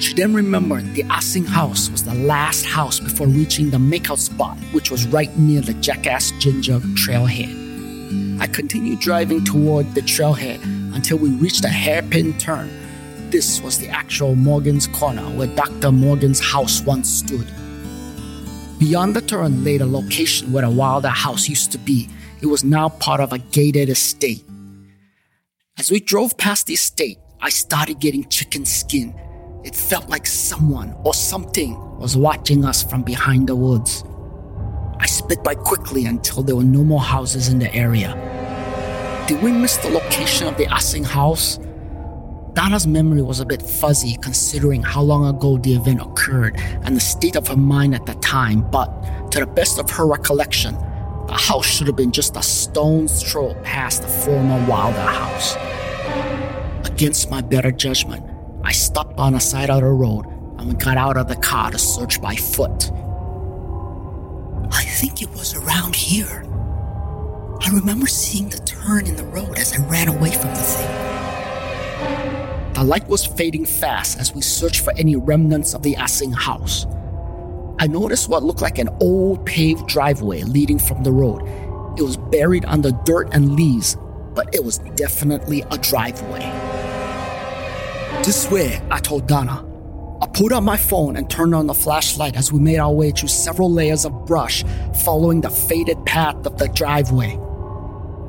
She 0.00 0.14
then 0.14 0.34
remembered 0.34 0.94
the 0.94 1.04
Asing 1.04 1.44
house 1.44 1.88
was 1.88 2.02
the 2.02 2.14
last 2.14 2.64
house 2.64 2.98
before 2.98 3.28
reaching 3.28 3.70
the 3.70 3.76
makeout 3.76 4.18
spot, 4.18 4.58
which 4.72 4.90
was 4.90 5.06
right 5.06 5.30
near 5.38 5.60
the 5.60 5.74
Jackass 5.74 6.32
Ginger 6.40 6.80
trailhead. 6.98 8.40
I 8.40 8.48
continued 8.48 8.98
driving 8.98 9.44
toward 9.44 9.94
the 9.94 10.00
trailhead 10.00 10.60
until 10.96 11.18
we 11.18 11.30
reached 11.30 11.64
a 11.64 11.68
hairpin 11.68 12.36
turn. 12.38 12.68
This 13.30 13.60
was 13.62 13.78
the 13.78 13.88
actual 13.88 14.34
Morgan's 14.34 14.88
Corner 14.88 15.22
where 15.22 15.46
Dr. 15.46 15.92
Morgan's 15.92 16.40
house 16.40 16.80
once 16.80 17.08
stood. 17.08 17.46
Beyond 18.82 19.14
the 19.14 19.20
turn 19.22 19.62
lay 19.62 19.78
the 19.78 19.86
location 19.86 20.52
where 20.52 20.66
the 20.66 20.70
Wilder 20.70 21.08
house 21.08 21.48
used 21.48 21.70
to 21.72 21.78
be. 21.78 22.08
It 22.40 22.46
was 22.46 22.64
now 22.64 22.88
part 22.88 23.20
of 23.20 23.32
a 23.32 23.38
gated 23.38 23.88
estate. 23.88 24.44
As 25.78 25.90
we 25.90 26.00
drove 26.00 26.36
past 26.36 26.66
the 26.66 26.74
estate, 26.74 27.18
I 27.40 27.50
started 27.50 28.00
getting 28.00 28.28
chicken 28.28 28.64
skin 28.66 29.14
it 29.64 29.76
felt 29.76 30.08
like 30.08 30.26
someone 30.26 30.96
or 31.04 31.14
something 31.14 31.78
was 31.98 32.16
watching 32.16 32.64
us 32.64 32.82
from 32.82 33.02
behind 33.02 33.48
the 33.48 33.54
woods. 33.54 34.02
I 34.98 35.06
sped 35.06 35.44
by 35.44 35.54
quickly 35.54 36.04
until 36.06 36.42
there 36.42 36.56
were 36.56 36.64
no 36.64 36.82
more 36.82 37.00
houses 37.00 37.48
in 37.48 37.60
the 37.60 37.72
area. 37.72 38.10
Did 39.28 39.40
we 39.40 39.52
miss 39.52 39.76
the 39.76 39.90
location 39.90 40.48
of 40.48 40.56
the 40.56 40.66
Asing 40.72 41.04
house? 41.04 41.60
Donna's 42.54 42.86
memory 42.86 43.22
was 43.22 43.40
a 43.40 43.46
bit 43.46 43.62
fuzzy 43.62 44.18
considering 44.20 44.82
how 44.82 45.00
long 45.00 45.26
ago 45.26 45.56
the 45.56 45.74
event 45.74 46.02
occurred 46.02 46.54
and 46.84 46.94
the 46.94 47.00
state 47.00 47.34
of 47.34 47.48
her 47.48 47.56
mind 47.56 47.94
at 47.94 48.04
the 48.04 48.14
time, 48.16 48.60
but 48.70 49.30
to 49.30 49.40
the 49.40 49.46
best 49.46 49.78
of 49.78 49.88
her 49.88 50.06
recollection, 50.06 50.74
the 51.28 51.32
house 51.32 51.64
should 51.64 51.86
have 51.86 51.96
been 51.96 52.12
just 52.12 52.36
a 52.36 52.42
stone's 52.42 53.22
throw 53.22 53.54
past 53.62 54.02
the 54.02 54.08
former 54.08 54.66
Wilder 54.68 55.00
house. 55.00 55.56
Against 56.86 57.30
my 57.30 57.40
better 57.40 57.72
judgment, 57.72 58.22
I 58.62 58.72
stopped 58.72 59.18
on 59.18 59.32
the 59.32 59.38
side 59.38 59.70
of 59.70 59.80
the 59.80 59.88
road 59.88 60.26
and 60.58 60.68
we 60.68 60.74
got 60.74 60.98
out 60.98 61.16
of 61.16 61.28
the 61.28 61.36
car 61.36 61.70
to 61.70 61.78
search 61.78 62.20
by 62.20 62.36
foot. 62.36 62.90
I 64.70 64.84
think 64.84 65.22
it 65.22 65.30
was 65.30 65.54
around 65.54 65.96
here. 65.96 66.44
I 67.60 67.70
remember 67.72 68.06
seeing 68.06 68.50
the 68.50 68.58
turn 68.58 69.06
in 69.06 69.16
the 69.16 69.24
road 69.24 69.56
as 69.56 69.72
I 69.72 69.78
ran 69.86 70.08
away 70.08 70.32
from 70.32 70.50
the 70.50 70.56
thing. 70.56 71.11
The 72.74 72.84
light 72.84 73.06
was 73.06 73.24
fading 73.24 73.64
fast 73.64 74.18
as 74.18 74.34
we 74.34 74.40
searched 74.40 74.80
for 74.80 74.92
any 74.96 75.14
remnants 75.14 75.72
of 75.72 75.82
the 75.82 75.94
Asing 75.96 76.32
house. 76.32 76.84
I 77.78 77.86
noticed 77.86 78.28
what 78.28 78.42
looked 78.42 78.60
like 78.60 78.78
an 78.78 78.88
old 79.00 79.46
paved 79.46 79.86
driveway 79.86 80.42
leading 80.42 80.78
from 80.78 81.02
the 81.04 81.12
road. 81.12 81.42
It 81.98 82.02
was 82.02 82.16
buried 82.16 82.64
under 82.64 82.90
dirt 83.04 83.28
and 83.32 83.54
leaves, 83.54 83.96
but 84.34 84.52
it 84.54 84.64
was 84.64 84.78
definitely 84.96 85.62
a 85.70 85.78
driveway. 85.78 86.40
This 88.24 88.50
way, 88.50 88.80
I 88.90 88.98
told 88.98 89.26
Donna. 89.26 89.64
I 90.20 90.26
pulled 90.28 90.52
out 90.52 90.62
my 90.62 90.76
phone 90.76 91.16
and 91.16 91.28
turned 91.28 91.54
on 91.54 91.66
the 91.66 91.74
flashlight 91.74 92.36
as 92.36 92.52
we 92.52 92.60
made 92.60 92.78
our 92.78 92.92
way 92.92 93.10
through 93.10 93.28
several 93.28 93.70
layers 93.70 94.04
of 94.04 94.26
brush, 94.26 94.64
following 95.04 95.40
the 95.40 95.50
faded 95.50 96.04
path 96.06 96.46
of 96.46 96.58
the 96.58 96.68
driveway. 96.68 97.38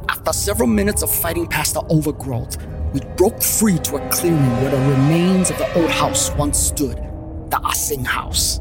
After 0.10 0.34
several 0.34 0.68
minutes 0.68 1.04
of 1.04 1.12
fighting 1.14 1.48
past 1.48 1.76
the 1.76 1.84
overgrowth, 1.90 2.58
we 2.94 3.00
broke 3.18 3.42
free 3.42 3.78
to 3.80 3.96
a 3.96 4.10
clearing 4.10 4.52
where 4.62 4.72
the 4.72 4.78
remains 4.78 5.50
of 5.50 5.58
the 5.58 5.74
old 5.82 5.90
house 5.90 6.32
once 6.32 6.58
stood 6.58 6.98
the 7.50 7.60
Asing 7.68 8.06
house. 8.06 8.60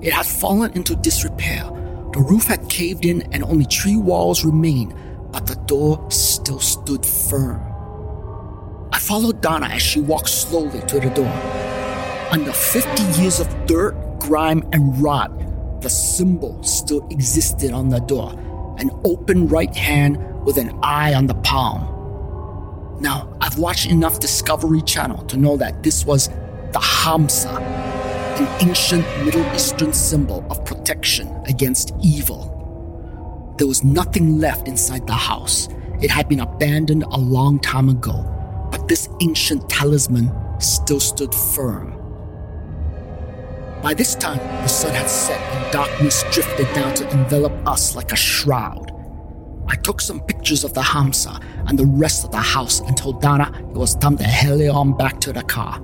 It 0.00 0.12
had 0.12 0.26
fallen 0.26 0.72
into 0.72 0.96
disrepair. 0.96 1.64
The 2.12 2.20
roof 2.20 2.44
had 2.44 2.68
caved 2.68 3.04
in 3.04 3.22
and 3.32 3.44
only 3.44 3.64
three 3.64 3.96
walls 3.96 4.44
remained, 4.44 4.94
but 5.30 5.46
the 5.46 5.56
door 5.66 6.10
still 6.10 6.60
stood 6.60 7.04
firm. 7.04 7.60
I 8.92 8.98
followed 8.98 9.42
Donna 9.42 9.66
as 9.66 9.82
she 9.82 10.00
walked 10.00 10.30
slowly 10.30 10.80
to 10.80 11.00
the 11.00 11.10
door. 11.10 11.32
Under 12.30 12.52
50 12.52 13.20
years 13.20 13.40
of 13.40 13.66
dirt, 13.66 13.94
grime, 14.18 14.66
and 14.72 14.98
rot, 15.02 15.30
the 15.82 15.90
symbol 15.90 16.62
still 16.62 17.06
existed 17.10 17.72
on 17.72 17.88
the 17.88 18.00
door 18.00 18.32
an 18.78 18.90
open 19.04 19.48
right 19.48 19.74
hand 19.74 20.18
with 20.44 20.56
an 20.56 20.70
eye 20.82 21.12
on 21.12 21.26
the 21.26 21.34
palm. 21.34 21.97
Now, 23.00 23.36
I've 23.40 23.58
watched 23.58 23.90
enough 23.90 24.20
Discovery 24.20 24.82
Channel 24.82 25.24
to 25.26 25.36
know 25.36 25.56
that 25.56 25.82
this 25.82 26.04
was 26.04 26.28
the 26.28 26.80
Hamsa, 26.80 27.60
an 28.38 28.68
ancient 28.68 29.04
Middle 29.24 29.44
Eastern 29.54 29.92
symbol 29.92 30.46
of 30.50 30.64
protection 30.64 31.28
against 31.46 31.92
evil. 32.02 32.54
There 33.58 33.66
was 33.66 33.84
nothing 33.84 34.38
left 34.38 34.68
inside 34.68 35.06
the 35.06 35.12
house. 35.12 35.68
It 36.00 36.10
had 36.10 36.28
been 36.28 36.40
abandoned 36.40 37.04
a 37.04 37.18
long 37.18 37.58
time 37.58 37.88
ago 37.88 38.34
but 38.70 38.88
this 38.88 39.08
ancient 39.20 39.68
talisman 39.68 40.32
still 40.60 41.00
stood 41.00 41.34
firm. 41.34 41.94
By 43.82 43.94
this 43.94 44.14
time, 44.14 44.38
the 44.38 44.68
sun 44.68 44.94
had 44.94 45.08
set 45.08 45.40
and 45.40 45.72
darkness 45.72 46.24
drifted 46.32 46.72
down 46.74 46.94
to 46.94 47.08
envelop 47.10 47.52
us 47.66 47.94
like 47.94 48.12
a 48.12 48.16
shroud. 48.16 48.92
I 49.68 49.76
took 49.76 50.00
some 50.00 50.20
pictures 50.20 50.64
of 50.64 50.72
the 50.72 50.80
Hamsa 50.80 51.42
and 51.66 51.78
the 51.78 51.86
rest 51.86 52.24
of 52.24 52.30
the 52.30 52.38
house 52.38 52.80
and 52.80 52.96
told 52.96 53.20
Donna 53.20 53.52
it 53.58 53.76
was 53.76 53.94
time 53.94 54.16
to 54.16 54.24
hele 54.24 54.74
on 54.74 54.96
back 54.96 55.20
to 55.20 55.32
the 55.32 55.42
car. 55.42 55.80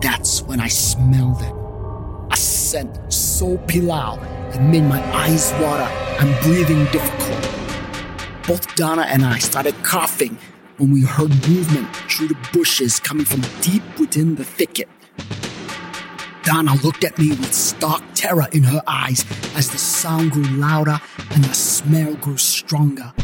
That's 0.00 0.42
when 0.42 0.60
I 0.60 0.68
smelled 0.68 1.42
it. 1.42 1.54
A 2.32 2.36
scent 2.36 3.12
so 3.12 3.58
pilau 3.66 4.18
it 4.54 4.60
made 4.60 4.84
my 4.84 5.02
eyes 5.12 5.52
water 5.60 5.88
and 6.20 6.42
breathing 6.44 6.84
difficult. 6.92 7.42
Both 8.46 8.72
Donna 8.76 9.02
and 9.02 9.24
I 9.24 9.38
started 9.38 9.74
coughing 9.82 10.38
when 10.76 10.92
we 10.92 11.02
heard 11.02 11.30
movement 11.48 11.94
through 12.08 12.28
the 12.28 12.38
bushes 12.52 13.00
coming 13.00 13.24
from 13.24 13.42
deep 13.62 13.82
within 13.98 14.36
the 14.36 14.44
thicket. 14.44 14.88
Donna 16.44 16.74
looked 16.82 17.04
at 17.04 17.16
me 17.18 17.30
with 17.30 17.54
stark 17.54 18.02
terror 18.14 18.46
in 18.52 18.62
her 18.64 18.82
eyes 18.86 19.24
as 19.56 19.70
the 19.70 19.78
sound 19.78 20.32
grew 20.32 20.44
louder 20.44 21.00
and 21.30 21.42
the 21.42 21.54
smell 21.54 22.14
grew 22.16 22.36
stronger. 22.36 23.14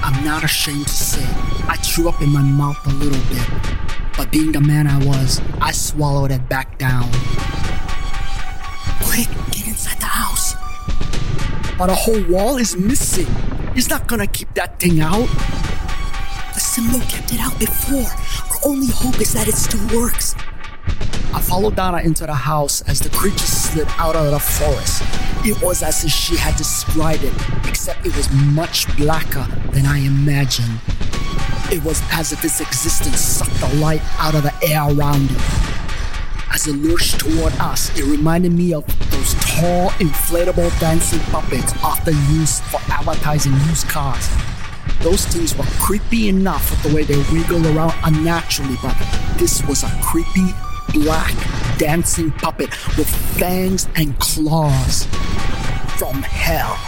I'm 0.00 0.24
not 0.24 0.44
ashamed 0.44 0.86
to 0.86 0.94
say 0.94 1.24
I 1.66 1.76
threw 1.76 2.08
up 2.08 2.22
in 2.22 2.32
my 2.32 2.40
mouth 2.40 2.78
a 2.86 2.90
little 2.90 3.18
bit, 3.34 3.48
but 4.16 4.30
being 4.30 4.52
the 4.52 4.60
man 4.60 4.86
I 4.86 5.04
was, 5.04 5.40
I 5.60 5.72
swallowed 5.72 6.30
it 6.30 6.48
back 6.48 6.78
down. 6.78 7.10
Quick, 9.02 9.28
get 9.50 9.66
inside 9.66 9.98
the 9.98 10.06
house. 10.06 10.54
But 11.76 11.90
a 11.90 11.94
whole 11.96 12.22
wall 12.28 12.58
is 12.58 12.76
missing. 12.76 13.26
He's 13.74 13.90
not 13.90 14.06
gonna 14.06 14.28
keep 14.28 14.54
that 14.54 14.78
thing 14.78 15.00
out. 15.00 15.26
The 16.54 16.60
symbol 16.60 17.00
kept 17.08 17.32
it 17.32 17.40
out 17.40 17.58
before. 17.58 18.06
Our 18.52 18.70
only 18.70 18.86
hope 18.86 19.20
is 19.20 19.32
that 19.32 19.48
it 19.48 19.56
still 19.56 19.84
works. 20.00 20.36
I 21.34 21.40
followed 21.40 21.74
Donna 21.74 21.98
into 21.98 22.26
the 22.26 22.34
house 22.34 22.80
as 22.82 23.00
the 23.00 23.08
creature 23.10 23.38
slid 23.38 23.88
out 23.98 24.14
of 24.14 24.30
the 24.30 24.38
forest. 24.38 25.02
It 25.44 25.60
was 25.60 25.82
as 25.82 26.04
if 26.04 26.12
she 26.12 26.36
had 26.36 26.54
described 26.56 27.24
it, 27.24 27.34
except 27.66 28.06
it 28.06 28.16
was 28.16 28.30
much 28.30 28.86
blacker 28.96 29.44
than 29.72 29.84
I 29.84 29.98
imagined. 29.98 30.78
It 31.72 31.82
was 31.82 32.00
as 32.12 32.32
if 32.32 32.44
its 32.44 32.60
existence 32.60 33.18
sucked 33.18 33.58
the 33.58 33.76
light 33.80 34.00
out 34.20 34.36
of 34.36 34.44
the 34.44 34.54
air 34.62 34.82
around 34.82 35.28
it. 35.28 35.40
As 36.52 36.68
it 36.68 36.76
lurched 36.76 37.18
toward 37.18 37.52
us, 37.54 37.90
it 37.98 38.04
reminded 38.04 38.52
me 38.52 38.72
of 38.72 38.86
those 39.10 39.34
tall, 39.34 39.90
inflatable 39.98 40.70
dancing 40.78 41.18
puppets 41.32 41.74
often 41.82 42.14
used 42.30 42.62
for 42.62 42.80
advertising 42.92 43.54
used 43.66 43.88
cars. 43.88 44.28
Those 45.00 45.26
things 45.26 45.56
were 45.58 45.64
creepy 45.80 46.28
enough 46.28 46.70
with 46.70 46.82
the 46.84 46.94
way 46.94 47.02
they 47.02 47.18
wiggled 47.32 47.66
around 47.66 47.94
unnaturally, 48.04 48.76
but 48.80 48.94
this 49.36 49.66
was 49.66 49.82
a 49.82 49.90
creepy, 50.00 50.54
black, 50.94 51.34
dancing 51.76 52.30
puppet 52.30 52.70
with 52.96 53.08
fangs 53.38 53.88
and 53.96 54.18
claws 54.18 55.04
from 55.98 56.22
hell. 56.22 56.78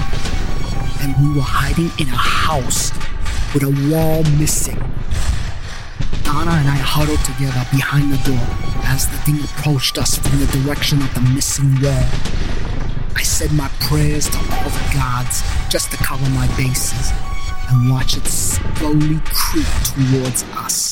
And 1.03 1.15
we 1.21 1.37
were 1.37 1.45
hiding 1.45 1.91
in 1.99 2.09
a 2.13 2.17
house 2.17 2.93
with 3.53 3.65
a 3.65 3.91
wall 3.91 4.23
missing. 4.39 4.79
Donna 6.23 6.53
and 6.53 6.69
I 6.69 6.79
huddled 6.79 7.21
together 7.25 7.67
behind 7.71 8.13
the 8.13 8.23
door 8.25 8.47
as 8.87 9.07
the 9.09 9.19
thing 9.19 9.43
approached 9.43 9.99
us 9.99 10.17
from 10.17 10.39
the 10.39 10.47
direction 10.47 11.03
of 11.03 11.13
the 11.15 11.21
missing 11.21 11.75
wall. 11.83 12.07
I 13.15 13.23
said 13.23 13.53
my 13.53 13.69
prayers 13.81 14.29
to 14.29 14.39
all 14.39 14.71
the 14.71 14.91
gods 14.95 15.43
just 15.69 15.91
to 15.91 15.97
cover 15.99 16.29
my 16.31 16.47
bases. 16.57 17.13
and 17.69 17.91
watch 17.91 18.17
it 18.17 18.25
slowly 18.27 19.21
creep 19.25 19.67
towards 19.83 20.45
us. 20.55 20.86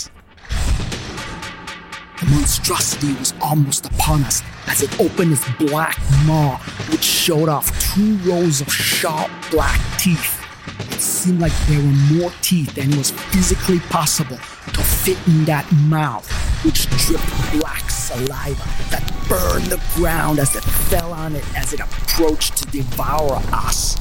The 2.25 2.31
monstrosity 2.31 3.13
was 3.19 3.35
almost 3.43 3.85
upon 3.85 4.25
us 4.25 4.43
as 4.67 4.83
it 4.83 4.99
opened 4.99 5.33
its 5.33 5.47
black 5.59 5.99
maw, 6.25 6.57
which 6.91 7.03
showed 7.03 7.51
off 7.51 7.69
two 7.95 8.17
rows 8.19 8.63
of 8.63 8.73
sharp 8.73 9.31
black 9.51 9.79
teeth. 9.99 10.43
It 10.91 11.01
seemed 11.03 11.41
like 11.41 11.53
there 11.67 11.81
were 11.81 12.19
more 12.19 12.33
teeth 12.41 12.75
than 12.77 12.97
was 12.97 13.11
physically 13.11 13.79
possible 13.91 14.39
to 14.39 14.81
fit 14.81 15.19
in 15.27 15.45
that 15.45 15.71
mouth, 15.73 16.27
which 16.65 16.89
dripped 17.05 17.61
black 17.61 17.91
saliva 17.91 18.65
that 18.89 19.05
burned 19.29 19.67
the 19.67 19.83
ground 19.95 20.39
as 20.39 20.57
it 20.57 20.65
fell 20.65 21.13
on 21.13 21.37
it 21.37 21.45
as 21.55 21.75
it 21.75 21.81
approached 21.81 22.57
to 22.57 22.67
devour 22.69 23.35
us. 23.53 23.99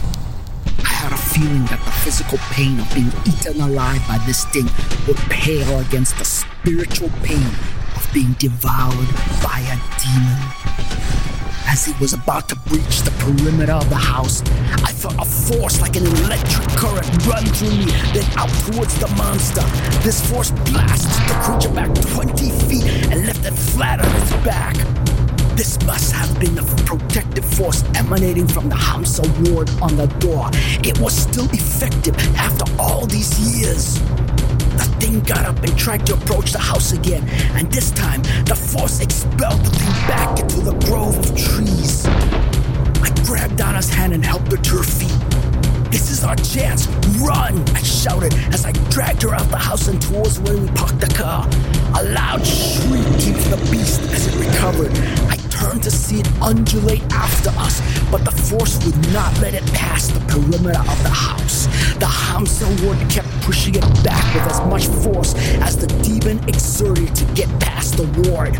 I 0.80 0.88
had 0.88 1.12
a 1.12 1.18
feeling 1.18 1.66
that 1.66 1.84
the 1.84 1.92
physical 1.92 2.38
pain 2.52 2.80
of 2.80 2.90
being 2.96 3.12
eaten 3.26 3.60
alive 3.60 4.02
by 4.08 4.18
this 4.26 4.46
thing 4.46 4.70
would 5.08 5.18
pale 5.30 5.80
against 5.80 6.18
the 6.18 6.24
spiritual 6.24 7.10
pain 7.22 7.52
being 8.14 8.34
devoured 8.34 9.10
by 9.42 9.60
a 9.66 9.78
demon. 10.00 10.74
As 11.66 11.86
he 11.86 11.94
was 12.00 12.14
about 12.14 12.48
to 12.50 12.56
breach 12.56 13.02
the 13.02 13.12
perimeter 13.18 13.72
of 13.72 13.90
the 13.90 13.96
house, 13.96 14.44
I 14.84 14.92
felt 14.94 15.16
a 15.18 15.26
force 15.26 15.82
like 15.82 15.96
an 15.96 16.06
electric 16.06 16.68
current 16.78 17.08
run 17.26 17.44
through 17.46 17.72
me, 17.72 17.86
then 18.14 18.26
out 18.38 18.54
towards 18.70 18.94
the 19.00 19.08
monster. 19.18 19.64
This 20.04 20.22
force 20.30 20.52
blasted 20.70 21.28
the 21.28 21.34
creature 21.42 21.74
back 21.74 21.90
20 22.14 22.52
feet 22.70 22.86
and 23.12 23.26
left 23.26 23.46
it 23.46 23.54
flat 23.54 24.00
on 24.00 24.22
its 24.22 24.32
back. 24.46 24.76
This 25.58 25.82
must 25.84 26.12
have 26.14 26.40
been 26.40 26.54
the 26.54 26.64
protective 26.86 27.46
force 27.46 27.84
emanating 27.96 28.48
from 28.48 28.70
the 28.70 28.76
Hamsa 28.76 29.26
ward 29.50 29.72
on 29.82 29.98
the 29.98 30.08
door. 30.20 30.50
It 30.84 31.00
was 31.00 31.16
still 31.16 31.50
effective 31.52 32.16
after 32.36 32.66
all 32.80 33.08
these 33.08 33.34
years. 33.40 34.00
The 34.78 34.86
thing 35.00 35.20
got 35.22 35.46
up 35.46 35.58
and 35.64 35.78
tried 35.78 36.06
to 36.08 36.14
approach 36.14 36.52
the 36.52 36.60
house 36.60 36.92
again, 36.92 37.28
and 37.56 37.72
this 37.72 37.92
time 37.92 38.22
the 38.46 38.56
force 38.56 39.00
expelled 39.00 39.62
the 39.62 39.70
thing 39.70 39.94
back 40.08 40.40
into 40.40 40.62
the 40.62 40.74
grove 40.86 41.18
of 41.18 41.38
trees. 41.38 42.06
I 42.06 43.10
grabbed 43.26 43.58
Donna's 43.58 43.90
hand 43.90 44.14
and 44.14 44.24
helped 44.26 44.52
her 44.52 44.58
to 44.58 44.78
her 44.78 44.84
feet. 44.84 45.14
This 45.92 46.10
is 46.10 46.24
our 46.24 46.36
chance. 46.38 46.88
Run! 47.22 47.64
I 47.76 47.84
shouted 47.84 48.34
as 48.52 48.66
I 48.66 48.72
dragged 48.90 49.22
her 49.22 49.36
out 49.36 49.48
the 49.50 49.58
house 49.58 49.88
and 49.88 50.02
towards 50.02 50.40
where 50.40 50.58
we 50.58 50.68
parked 50.70 51.00
the 51.00 51.14
car. 51.14 51.48
A 52.00 52.04
loud 52.04 52.44
shriek 52.46 53.06
came 53.20 53.36
from 53.36 53.52
the 53.52 53.68
beast 53.70 54.02
as 54.10 54.26
it 54.28 54.36
recovered. 54.40 54.92
I 55.30 55.36
turned 55.52 55.84
to 55.84 55.92
see 55.92 56.22
it 56.22 56.28
undulate 56.42 57.04
after 57.14 57.52
us, 57.60 57.80
but 58.14 58.26
the 58.26 58.44
force 58.46 58.78
would 58.86 59.12
not 59.12 59.34
let 59.42 59.56
it 59.56 59.66
pass 59.74 60.10
the 60.10 60.20
perimeter 60.30 60.78
of 60.78 61.02
the 61.02 61.10
house. 61.10 61.66
The 61.98 62.06
Hamsa 62.06 62.70
ward 62.86 63.00
kept 63.10 63.28
pushing 63.42 63.74
it 63.74 63.82
back 64.04 64.24
with 64.36 64.46
as 64.54 64.62
much 64.70 64.86
force 65.02 65.34
as 65.66 65.76
the 65.76 65.88
demon 66.06 66.38
exerted 66.48 67.16
to 67.16 67.26
get 67.34 67.50
past 67.60 67.98
the 67.98 68.06
ward. 68.30 68.54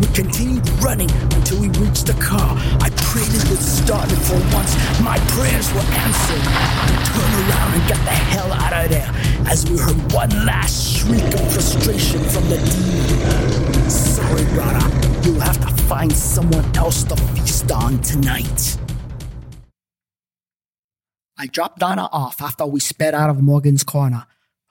We 0.00 0.06
continued 0.12 0.68
running 0.84 1.10
until 1.32 1.62
we 1.62 1.68
reached 1.80 2.04
the 2.12 2.18
car. 2.20 2.60
I 2.84 2.90
prayed 3.08 3.32
it 3.32 3.48
would 3.48 3.64
start, 3.64 4.12
and 4.12 4.20
for 4.20 4.36
once, 4.52 4.76
my 5.00 5.16
prayers 5.32 5.72
were 5.72 5.88
answered. 6.04 6.44
I 6.44 6.92
turned 7.08 7.36
around 7.40 7.72
and 7.72 7.88
got 7.88 8.04
the 8.04 8.18
hell 8.28 8.52
out 8.52 8.84
of 8.84 8.90
there 8.90 9.10
as 9.48 9.64
we 9.64 9.78
heard 9.78 10.12
one 10.12 10.44
last 10.44 10.76
shriek 10.92 11.24
of 11.32 11.40
frustration 11.54 12.20
from 12.20 12.50
the 12.50 12.58
demon. 12.60 13.88
Sorry, 13.88 14.44
brother. 14.52 15.03
You'll 15.24 15.40
have 15.40 15.58
to 15.58 15.82
find 15.84 16.12
someone 16.12 16.76
else 16.76 17.02
to 17.04 17.16
feast 17.16 17.72
on 17.72 17.98
tonight. 18.02 18.76
I 21.38 21.46
dropped 21.46 21.78
Donna 21.78 22.10
off 22.12 22.42
after 22.42 22.66
we 22.66 22.78
sped 22.78 23.14
out 23.14 23.30
of 23.30 23.40
Morgan's 23.40 23.84
corner. 23.84 24.26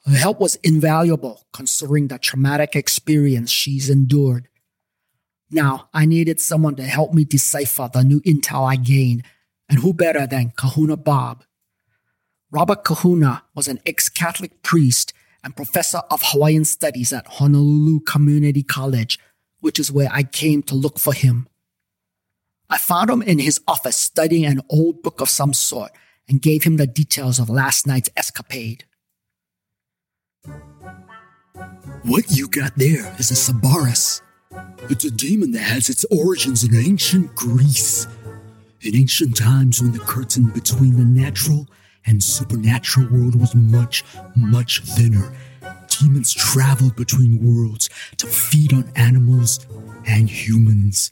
Her 0.06 0.16
help 0.16 0.39
was 0.39 0.54
invaluable 0.58 1.48
considering 1.54 2.08
the 2.08 2.20
traumatic 2.20 2.76
experience 2.76 3.50
she's 3.50 3.89
endured. 3.89 4.48
Now, 5.50 5.89
I 5.92 6.06
needed 6.06 6.39
someone 6.39 6.76
to 6.76 6.84
help 6.84 7.16
me 7.16 7.26
decipher 7.26 7.89
the 7.92 8.04
new 8.04 8.22
intel 8.22 8.70
I 8.70 8.76
gained, 8.76 9.24
and 9.68 9.80
who 9.80 9.92
better 9.92 10.28
than 10.28 10.54
Kahuna 10.56 10.98
Bob? 10.98 11.46
Robert 12.52 12.84
Kahuna 12.84 13.42
was 13.56 13.68
an 13.68 13.80
ex 13.88 14.08
Catholic 14.08 14.62
priest 14.62 15.13
and 15.44 15.56
professor 15.56 16.02
of 16.12 16.22
Hawaiian 16.24 16.63
studies 16.63 17.12
at 17.12 17.26
Honolulu 17.26 18.02
Community 18.02 18.62
College, 18.62 19.18
which 19.63 19.80
is 19.80 19.89
where 19.89 20.10
I 20.12 20.23
came 20.23 20.62
to 20.63 20.76
look 20.76 20.99
for 20.99 21.13
him. 21.13 21.47
I 22.69 22.78
found 22.78 23.10
him 23.10 23.21
in 23.21 23.39
his 23.39 23.62
office 23.65 23.95
studying 23.95 24.45
an 24.45 24.62
old 24.69 25.02
book 25.02 25.21
of 25.21 25.30
some 25.30 25.54
sort 25.54 25.91
and 26.28 26.41
gave 26.41 26.65
him 26.65 26.76
the 26.76 26.86
details 26.86 27.39
of 27.39 27.49
last 27.49 27.88
night's 27.88 28.10
escapade. 28.17 28.84
What 32.04 32.26
you 32.30 32.49
got 32.49 32.76
there 32.76 33.15
is 33.17 33.32
a 33.32 33.36
Sabaris, 33.36 34.21
it's 34.89 35.06
a 35.06 35.12
demon 35.12 35.52
that 35.52 35.60
has 35.60 35.89
its 35.89 36.04
origins 36.12 36.65
in 36.65 36.76
ancient 36.76 37.34
Greece. 37.34 38.06
In 38.82 38.97
ancient 38.97 39.38
times, 39.38 39.82
when 39.82 39.93
the 39.93 39.99
curtain 39.99 40.49
between 40.49 40.97
the 40.97 41.06
natural 41.06 41.69
and 42.06 42.21
supernatural 42.21 43.08
world 43.10 43.39
was 43.39 43.56
much, 43.56 44.04
much 44.36 44.82
thinner, 44.82 45.34
demons 46.04 46.34
traveled 46.34 46.96
between 46.96 47.39
worlds 47.42 47.89
to 48.18 48.28
feed 48.28 48.74
on 48.74 48.92
animals 48.96 49.66
and 50.06 50.30
humans. 50.30 51.12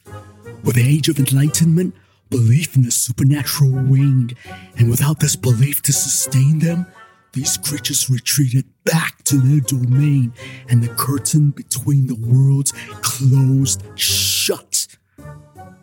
With 0.64 0.76
the 0.76 0.88
Age 0.88 1.08
of 1.08 1.18
Enlightenment, 1.18 1.96
belief 2.30 2.76
in 2.76 2.84
the 2.84 2.92
supernatural 2.92 3.72
waned, 3.72 4.36
and 4.78 4.90
without 4.90 5.20
this 5.20 5.36
belief 5.36 5.82
to 5.84 5.94
sustain 5.94 6.60
them, 6.60 6.86
these 7.34 7.56
creatures 7.58 8.10
retreated 8.10 8.66
back 8.84 9.24
to 9.24 9.38
their 9.38 9.62
domain, 9.62 10.34
and 10.68 10.84
the 10.84 10.94
curtain 10.96 11.52
between 11.52 12.08
the 12.08 12.16
worlds 12.16 12.74
closed. 13.02 13.84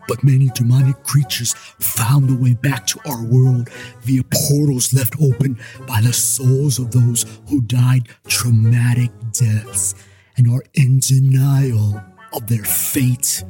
But 0.08 0.24
many 0.24 0.48
demonic 0.54 1.04
creatures 1.04 1.52
found 1.78 2.30
a 2.30 2.34
way 2.34 2.54
back 2.54 2.86
to 2.88 3.00
our 3.06 3.22
world 3.22 3.68
via 4.00 4.22
portals 4.24 4.92
left 4.94 5.14
open 5.20 5.58
by 5.86 6.00
the 6.00 6.12
souls 6.14 6.78
of 6.78 6.90
those 6.90 7.26
who 7.48 7.60
died 7.60 8.08
traumatic 8.26 9.10
deaths 9.32 9.94
and 10.36 10.50
are 10.50 10.64
in 10.74 11.00
denial 11.00 12.02
of 12.32 12.46
their 12.46 12.64
fate. 12.64 13.44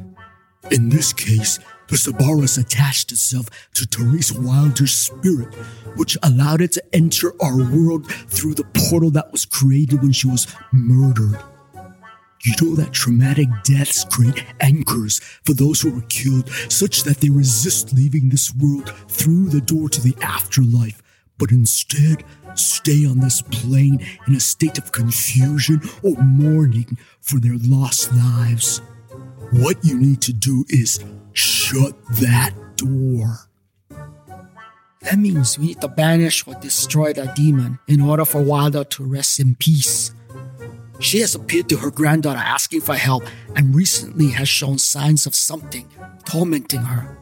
In 0.69 0.89
this 0.89 1.13
case, 1.13 1.59
the 1.87 1.97
Sabaris 1.97 2.57
attached 2.57 3.11
itself 3.11 3.49
to 3.73 3.85
Therese 3.85 4.31
Wilder's 4.31 4.93
spirit, 4.93 5.53
which 5.95 6.17
allowed 6.21 6.61
it 6.61 6.73
to 6.73 6.83
enter 6.93 7.33
our 7.41 7.57
world 7.57 8.11
through 8.11 8.53
the 8.53 8.65
portal 8.75 9.09
that 9.11 9.31
was 9.31 9.45
created 9.45 10.01
when 10.01 10.11
she 10.11 10.27
was 10.27 10.45
murdered. 10.71 11.39
You 12.45 12.53
know 12.61 12.75
that 12.75 12.93
traumatic 12.93 13.49
deaths 13.63 14.05
create 14.05 14.45
anchors 14.61 15.19
for 15.43 15.53
those 15.53 15.81
who 15.81 15.91
were 15.91 16.05
killed, 16.09 16.49
such 16.69 17.03
that 17.03 17.17
they 17.17 17.29
resist 17.29 17.93
leaving 17.93 18.29
this 18.29 18.53
world 18.55 18.89
through 19.09 19.49
the 19.49 19.61
door 19.61 19.89
to 19.89 20.01
the 20.01 20.15
afterlife, 20.21 21.01
but 21.37 21.51
instead 21.51 22.23
stay 22.55 23.05
on 23.05 23.19
this 23.19 23.41
plane 23.41 24.05
in 24.27 24.35
a 24.35 24.39
state 24.39 24.77
of 24.77 24.91
confusion 24.91 25.81
or 26.01 26.15
mourning 26.23 26.97
for 27.19 27.39
their 27.39 27.57
lost 27.57 28.13
lives. 28.13 28.79
What 29.51 29.83
you 29.83 29.99
need 29.99 30.21
to 30.21 30.33
do 30.33 30.65
is 30.69 31.03
shut 31.33 31.93
that 32.21 32.53
door. 32.77 33.49
That 35.01 35.17
means 35.17 35.57
we 35.57 35.67
need 35.67 35.81
to 35.81 35.87
banish 35.87 36.45
or 36.47 36.55
destroy 36.55 37.13
the 37.13 37.31
demon 37.35 37.79
in 37.87 38.01
order 38.01 38.25
for 38.25 38.41
Wilder 38.41 38.83
to 38.83 39.03
rest 39.03 39.39
in 39.39 39.55
peace. 39.55 40.13
She 40.99 41.19
has 41.19 41.35
appeared 41.35 41.69
to 41.69 41.77
her 41.77 41.91
granddaughter 41.91 42.39
asking 42.39 42.81
for 42.81 42.95
help 42.95 43.23
and 43.55 43.75
recently 43.75 44.29
has 44.31 44.49
shown 44.49 44.77
signs 44.77 45.25
of 45.25 45.35
something 45.35 45.89
tormenting 46.25 46.81
her. 46.81 47.17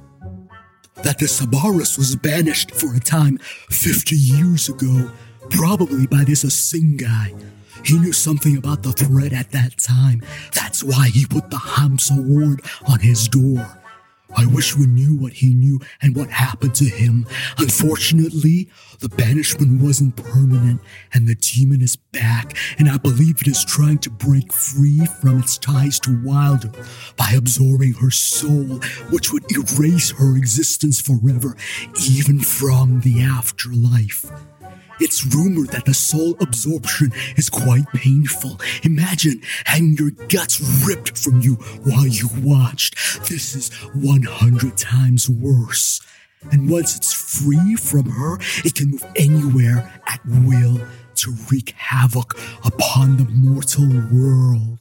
That 1.04 1.20
the 1.20 1.28
Sabaris 1.28 1.98
was 1.98 2.16
banished 2.16 2.72
for 2.72 2.96
a 2.96 3.00
time 3.00 3.38
50 3.70 4.16
years 4.16 4.68
ago, 4.68 5.12
probably 5.50 6.08
by 6.08 6.24
this 6.24 6.44
Asing 6.44 6.98
guy 6.98 7.34
he 7.88 7.98
knew 7.98 8.12
something 8.12 8.58
about 8.58 8.84
the 8.84 8.92
threat 8.92 9.32
at 9.32 9.52
that 9.52 9.78
time. 9.78 10.22
That's 10.54 10.84
why 10.84 11.08
he 11.08 11.26
put 11.26 11.50
the 11.50 11.58
Hamsa 11.58 12.22
ward 12.22 12.62
on 12.86 13.00
his 13.00 13.30
door. 13.30 13.66
I 14.38 14.46
wish 14.46 14.78
we 14.78 14.86
knew 14.86 15.18
what 15.18 15.34
he 15.34 15.56
knew 15.56 15.80
and 16.00 16.16
what 16.16 16.30
happened 16.30 16.76
to 16.76 16.86
him. 16.86 17.26
Unfortunately, 17.58 18.70
the 19.00 19.10
banishment 19.10 19.82
wasn't 19.82 20.16
permanent 20.16 20.80
and 21.12 21.28
the 21.28 21.36
demon 21.36 21.82
is 21.82 21.96
back 21.96 22.56
and 22.78 22.88
I 22.88 22.98
believe 22.98 23.42
it 23.42 23.48
is 23.48 23.66
trying 23.66 23.98
to 24.00 24.12
break 24.12 24.54
free 24.54 25.06
from 25.22 25.40
its 25.40 25.58
ties 25.58 26.00
to 26.02 26.22
Wilder 26.24 26.72
by 27.18 27.32
absorbing 27.36 27.94
her 27.94 28.12
soul, 28.12 28.80
which 29.10 29.34
would 29.34 29.46
erase 29.52 30.12
her 30.12 30.38
existence 30.38 31.02
forever, 31.02 31.56
even 32.08 32.40
from 32.40 33.02
the 33.02 33.22
afterlife. 33.22 34.26
It's 35.00 35.26
rumored 35.36 35.70
that 35.70 35.86
the 35.86 35.94
soul 35.94 36.36
absorption 36.40 37.12
is 37.36 37.50
quite 37.50 37.88
painful. 37.94 38.60
Imagine 38.84 39.42
having 39.66 39.94
your 39.94 40.12
guts 40.12 40.60
ripped 40.88 41.18
from 41.18 41.42
you 41.42 41.56
while 41.84 42.08
you 42.08 42.30
watched. 42.42 42.96
This 43.30 43.56
is 43.56 43.74
100 43.94 44.78
times 44.78 45.30
worse. 45.30 46.02
And 46.52 46.70
once 46.70 46.96
it's 46.96 47.14
free 47.14 47.76
from 47.76 48.10
her, 48.10 48.38
it 48.64 48.76
can 48.76 48.92
move 48.92 49.06
anywhere 49.16 50.02
at 50.08 50.20
will 50.26 50.80
to 51.16 51.34
wreak 51.50 51.74
havoc 51.78 52.38
upon 52.64 53.18
the 53.18 53.26
mortal 53.26 53.88
world. 54.12 54.80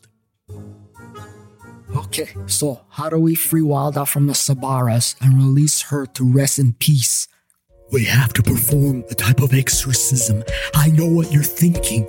Okay, 1.94 2.28
so 2.46 2.82
how 2.90 3.08
do 3.08 3.18
we 3.18 3.34
free 3.34 3.62
Wilder 3.62 4.04
from 4.04 4.26
the 4.26 4.34
Sabaris 4.34 5.16
and 5.20 5.38
release 5.38 5.82
her 5.82 6.04
to 6.06 6.24
rest 6.24 6.58
in 6.58 6.74
peace? 6.74 7.25
We 7.92 8.04
have 8.04 8.32
to 8.32 8.42
perform 8.42 9.04
a 9.10 9.14
type 9.14 9.40
of 9.40 9.54
exorcism. 9.54 10.42
I 10.74 10.88
know 10.88 11.06
what 11.06 11.32
you're 11.32 11.44
thinking. 11.44 12.08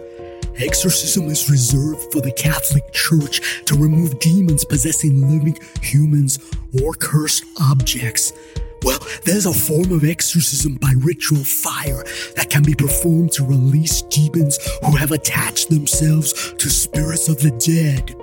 Exorcism 0.57 1.25
is 1.25 1.51
reserved 1.51 2.11
for 2.11 2.19
the 2.19 2.31
Catholic 2.31 2.91
Church 2.93 3.63
to 3.65 3.75
remove 3.75 4.19
demons 4.19 4.65
possessing 4.65 5.21
living 5.21 5.57
humans 5.83 6.39
or 6.81 6.93
cursed 6.95 7.43
objects. 7.61 8.33
Well, 8.81 8.97
there's 9.23 9.45
a 9.45 9.53
form 9.53 9.91
of 9.91 10.03
exorcism 10.03 10.75
by 10.75 10.93
ritual 10.97 11.43
fire 11.43 12.03
that 12.35 12.49
can 12.49 12.63
be 12.63 12.73
performed 12.73 13.31
to 13.33 13.45
release 13.45 14.01
demons 14.03 14.57
who 14.83 14.95
have 14.95 15.11
attached 15.11 15.69
themselves 15.69 16.53
to 16.53 16.69
spirits 16.69 17.29
of 17.29 17.39
the 17.39 17.51
dead. 17.51 18.15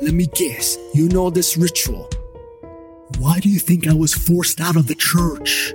Let 0.00 0.14
me 0.14 0.26
guess, 0.26 0.78
you 0.94 1.08
know 1.10 1.28
this 1.28 1.58
ritual. 1.58 2.08
Why 3.18 3.40
do 3.40 3.50
you 3.50 3.58
think 3.58 3.86
I 3.86 3.94
was 3.94 4.14
forced 4.14 4.58
out 4.60 4.76
of 4.76 4.86
the 4.86 4.94
church? 4.94 5.74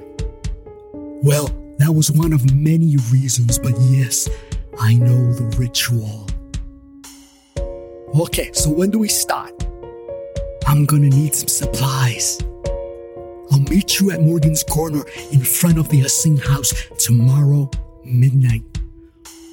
Well, 1.24 1.48
that 1.78 1.96
was 1.96 2.12
one 2.12 2.34
of 2.34 2.54
many 2.54 2.98
reasons, 3.10 3.58
but 3.58 3.72
yes, 3.80 4.28
I 4.78 4.96
know 4.96 5.34
the 5.34 5.56
ritual. 5.58 6.28
Okay, 8.14 8.52
so 8.52 8.70
when 8.70 8.92
do 8.92 9.00
we 9.00 9.08
start? 9.08 9.66
I'm 10.68 10.84
gonna 10.84 11.08
need 11.08 11.34
some 11.34 11.48
supplies. 11.48 12.40
I'll 13.52 13.62
meet 13.70 14.02
you 14.02 14.12
at 14.12 14.22
Morgan's 14.22 14.66
Corner 14.66 15.06
in 15.32 15.40
front 15.40 15.78
of 15.78 15.88
the 15.88 16.02
Asing 16.02 16.40
house 16.40 16.74
tomorrow 16.98 17.72
midnight. 18.04 18.64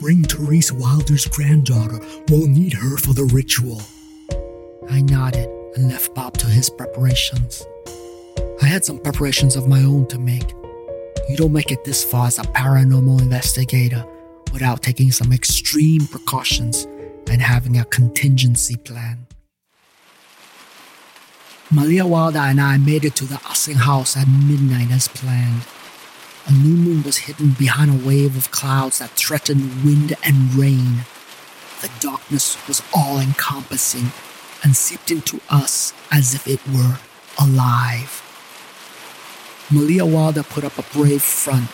Bring 0.01 0.25
Therese 0.25 0.73
Wilder's 0.73 1.27
granddaughter. 1.27 2.01
We'll 2.31 2.49
need 2.49 2.73
her 2.73 2.97
for 2.97 3.13
the 3.13 3.31
ritual. 3.33 3.81
I 4.91 5.03
nodded 5.03 5.49
and 5.77 5.89
left 5.89 6.17
Bob 6.17 6.37
to 6.39 6.47
his 6.47 6.69
preparations. 6.69 7.65
I 8.61 8.67
had 8.67 8.85
some 8.85 8.99
preparations 8.99 9.55
of 9.55 9.69
my 9.69 9.85
own 9.85 10.09
to 10.09 10.19
make. 10.19 10.53
You 11.29 11.37
don't 11.37 11.53
make 11.53 11.71
it 11.71 11.85
this 11.85 12.03
far 12.03 12.27
as 12.27 12.39
a 12.39 12.43
paranormal 12.43 13.21
investigator 13.21 14.05
without 14.53 14.83
taking 14.83 15.13
some 15.13 15.33
extreme 15.33 16.07
precautions 16.07 16.87
and 17.31 17.41
having 17.41 17.79
a 17.79 17.85
contingency 17.85 18.77
plan. 18.77 19.27
Malia 21.71 22.05
Wilder 22.05 22.41
and 22.41 22.61
I 22.61 22.79
made 22.79 23.05
it 23.05 23.15
to 23.17 23.25
the 23.25 23.41
Asing 23.49 23.77
house 23.77 24.17
at 24.17 24.27
midnight 24.27 24.91
as 24.91 25.07
planned. 25.07 25.63
A 26.47 26.53
new 26.53 26.75
moon 26.75 27.05
was 27.05 27.19
hidden 27.19 27.51
behind 27.53 27.91
a 27.91 28.07
wave 28.07 28.37
of 28.37 28.51
clouds 28.51 28.99
that 28.99 29.11
threatened 29.11 29.85
wind 29.85 30.17
and 30.25 30.53
rain. 30.55 31.05
The 31.81 31.91
darkness 32.01 32.57
was 32.67 32.83
all 32.93 33.21
encompassing 33.21 34.11
and 34.65 34.75
seeped 34.75 35.13
into 35.13 35.41
us 35.49 35.95
as 36.11 36.35
if 36.35 36.49
it 36.49 36.61
were 36.67 36.99
alive. 37.39 38.21
Malia 39.73 40.05
Wilder 40.05 40.43
put 40.43 40.65
up 40.65 40.77
a 40.79 40.83
brave 40.93 41.23
front. 41.23 41.69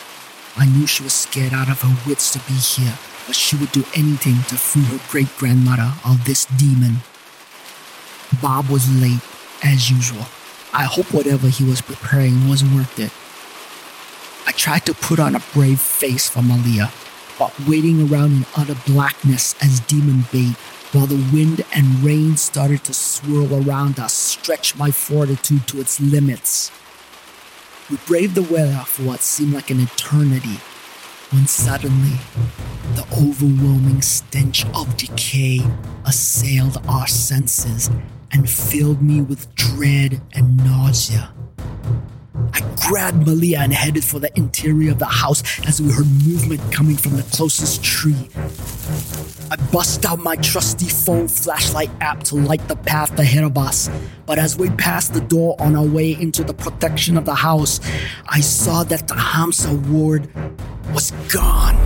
I 0.55 0.67
knew 0.67 0.87
she 0.87 1.03
was 1.03 1.15
scared 1.15 1.55
out 1.55 1.71
of 1.71 1.81
her 1.81 1.97
wits 2.07 2.31
to 2.33 2.39
be 2.41 2.53
here, 2.53 2.93
but 3.27 3.35
she 3.35 3.57
would 3.57 3.73
do 3.73 3.85
anything 3.95 4.37
to 4.49 4.57
free 4.57 4.83
her 4.83 5.01
great 5.09 5.35
grandmother 5.39 5.95
of 6.05 6.27
this 6.27 6.45
demon. 6.45 6.97
Bob 8.43 8.69
was 8.69 8.87
late, 9.01 9.23
as 9.65 9.91
usual. 9.91 10.27
I 10.75 10.85
hope 10.85 11.11
whatever 11.15 11.49
he 11.49 11.65
was 11.65 11.81
preparing 11.81 12.51
was 12.51 12.63
worth 12.63 12.99
it. 12.99 13.13
I 14.47 14.53
tried 14.53 14.85
to 14.87 14.95
put 14.95 15.19
on 15.19 15.35
a 15.35 15.43
brave 15.55 15.81
face 15.81 16.29
for 16.29 16.43
Malia, 16.43 16.93
but 17.39 17.59
waiting 17.67 18.13
around 18.13 18.33
in 18.33 18.47
utter 18.59 18.77
blackness 18.87 19.55
as 19.63 19.81
demon 19.81 20.27
bait 20.31 20.57
while 20.93 21.07
the 21.07 21.31
wind 21.33 21.65
and 21.75 22.05
rain 22.05 22.37
started 22.37 22.85
to 22.85 22.93
swirl 22.93 23.67
around 23.67 23.99
us 23.99 24.13
stretched 24.13 24.77
my 24.77 24.91
fortitude 24.91 25.67
to 25.69 25.81
its 25.81 25.99
limits. 25.99 26.71
We 27.89 27.99
braved 27.99 28.35
the 28.35 28.43
weather 28.43 28.83
for 28.85 29.05
what 29.05 29.21
seemed 29.21 29.53
like 29.53 29.71
an 29.71 29.81
eternity 29.81 30.59
when 31.31 31.47
suddenly 31.47 32.19
the 32.97 33.07
overwhelming 33.13 34.03
stench 34.03 34.67
of 34.75 34.97
decay 34.97 35.61
assailed 36.05 36.79
our 36.89 37.07
senses 37.07 37.89
and 38.33 38.51
filled 38.51 39.01
me 39.03 39.21
with 39.21 39.55
dread 39.55 40.21
and 40.33 40.57
nausea. 40.57 41.33
I 42.53 42.61
grabbed 42.87 43.27
Malia 43.27 43.61
and 43.61 43.73
headed 43.73 44.05
for 44.05 44.19
the 44.19 44.37
interior 44.39 44.93
of 44.93 44.99
the 44.99 45.07
house 45.07 45.43
as 45.67 45.81
we 45.81 45.91
heard 45.93 46.07
movement 46.27 46.61
coming 46.73 46.97
from 46.97 47.17
the 47.17 47.23
closest 47.25 47.83
tree. 47.83 48.29
I 49.51 49.57
bust 49.73 50.05
out 50.05 50.19
my 50.19 50.37
trusty 50.37 50.89
phone 50.89 51.29
flashlight 51.29 51.91
app 52.01 52.23
to 52.25 52.37
light 52.37 52.67
the 52.69 52.77
path 52.77 53.19
ahead 53.19 53.45
of 53.45 53.57
us. 53.57 53.89
But 54.27 54.39
as 54.39 54.57
we 54.57 54.71
passed 54.71 55.15
the 55.15 55.21
door 55.21 55.57
on 55.59 55.77
our 55.77 55.85
way 55.87 56.13
into 56.13 56.45
the 56.45 56.55
protection 56.55 57.17
of 57.17 57.25
the 57.25 57.35
house, 57.35 57.81
I 58.29 58.41
saw 58.41 58.83
that 58.85 59.09
the 59.09 59.15
Hamsa 59.15 59.87
ward 59.89 60.29
was 60.93 61.13
gone. 61.33 61.77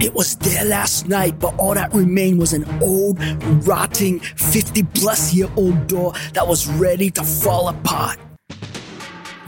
It 0.00 0.14
was 0.14 0.36
there 0.36 0.64
last 0.64 1.08
night, 1.08 1.40
but 1.40 1.58
all 1.58 1.74
that 1.74 1.92
remained 1.92 2.38
was 2.38 2.52
an 2.52 2.64
old, 2.80 3.18
rotting, 3.66 4.20
50 4.20 4.82
plus 4.94 5.34
year 5.34 5.48
old 5.56 5.88
door 5.88 6.12
that 6.34 6.46
was 6.46 6.68
ready 6.68 7.10
to 7.10 7.24
fall 7.24 7.68
apart. 7.68 8.18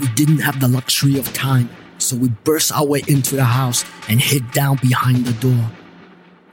We 0.00 0.08
didn't 0.14 0.38
have 0.38 0.60
the 0.60 0.68
luxury 0.68 1.18
of 1.18 1.30
time, 1.34 1.68
so 1.98 2.16
we 2.16 2.30
burst 2.42 2.72
our 2.72 2.86
way 2.86 3.02
into 3.06 3.36
the 3.36 3.44
house 3.44 3.84
and 4.08 4.18
hid 4.18 4.50
down 4.50 4.78
behind 4.80 5.26
the 5.26 5.34
door. 5.34 5.70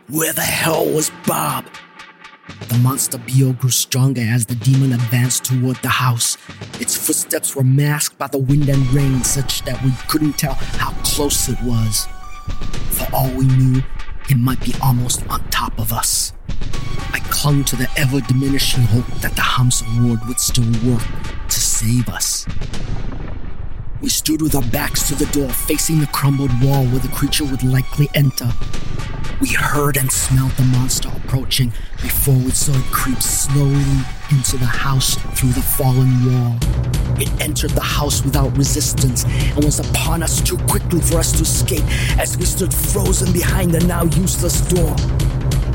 Where 0.10 0.34
the 0.34 0.42
hell 0.42 0.86
was 0.86 1.12
Bob? 1.26 1.66
The 2.68 2.78
monster 2.80 3.18
Bio 3.18 3.54
grew 3.54 3.70
stronger 3.70 4.20
as 4.20 4.48
the 4.48 4.56
demon 4.56 4.92
advanced 4.92 5.46
toward 5.46 5.78
the 5.78 5.88
house. 5.88 6.38
Its 6.82 6.98
footsteps 6.98 7.56
were 7.56 7.64
masked 7.64 8.18
by 8.18 8.28
the 8.28 8.38
wind 8.38 8.68
and 8.68 8.86
rain 8.94 9.24
such 9.24 9.62
that 9.64 9.82
we 9.82 9.92
couldn't 10.10 10.34
tell 10.34 10.54
how 10.54 10.92
close 11.04 11.48
it 11.48 11.62
was. 11.64 12.06
For 12.90 13.08
all 13.14 13.30
we 13.32 13.46
knew, 13.46 13.82
it 14.30 14.38
might 14.38 14.60
be 14.60 14.74
almost 14.84 15.26
on 15.30 15.42
top 15.52 15.80
of 15.80 15.94
us. 15.94 16.34
I 17.14 17.20
clung 17.30 17.64
to 17.66 17.78
the 17.78 17.90
ever 17.96 18.20
diminishing 18.20 18.84
hope 18.84 19.08
that 19.22 19.36
the 19.38 19.42
Hamsa 19.42 19.86
ward 20.06 20.20
would 20.28 20.40
still 20.42 20.66
work 20.90 21.04
to 21.48 21.60
save 21.62 22.10
us. 22.10 22.46
We 24.00 24.10
stood 24.10 24.44
with 24.44 24.54
our 24.54 24.62
backs 24.70 25.08
to 25.08 25.16
the 25.16 25.26
door, 25.32 25.50
facing 25.50 26.00
the 26.00 26.08
crumbled 26.08 26.52
wall 26.62 26.86
where 26.86 27.00
the 27.00 27.08
creature 27.08 27.46
would 27.46 27.64
likely 27.64 28.08
enter. 28.14 28.50
We 29.42 29.50
heard 29.50 29.98
and 29.98 30.12
smelled 30.12 30.52
the 30.52 30.64
monster 30.64 31.10
approaching 31.10 31.74
before 32.02 32.36
we 32.36 32.52
saw 32.52 32.74
it 32.74 32.86
creep 32.92 33.22
slowly 33.22 34.04
into 34.30 34.58
the 34.58 34.66
house 34.66 35.16
through 35.40 35.54
the 35.54 35.62
fallen 35.62 36.26
wall. 36.26 36.58
It 37.20 37.30
entered 37.42 37.72
the 37.72 37.82
house 37.82 38.24
without 38.24 38.56
resistance 38.56 39.26
and 39.26 39.66
was 39.66 39.80
upon 39.80 40.22
us 40.22 40.42
too 40.42 40.58
quickly 40.70 41.02
for 41.02 41.18
us 41.18 41.32
to 41.34 41.42
escape 41.42 41.86
as 42.20 42.38
we 42.38 42.46
stood 42.46 42.74
frozen 42.74 43.34
behind 43.34 43.74
the 43.74 43.80
now 43.88 44.04
useless 44.04 44.62
door. 44.62 44.96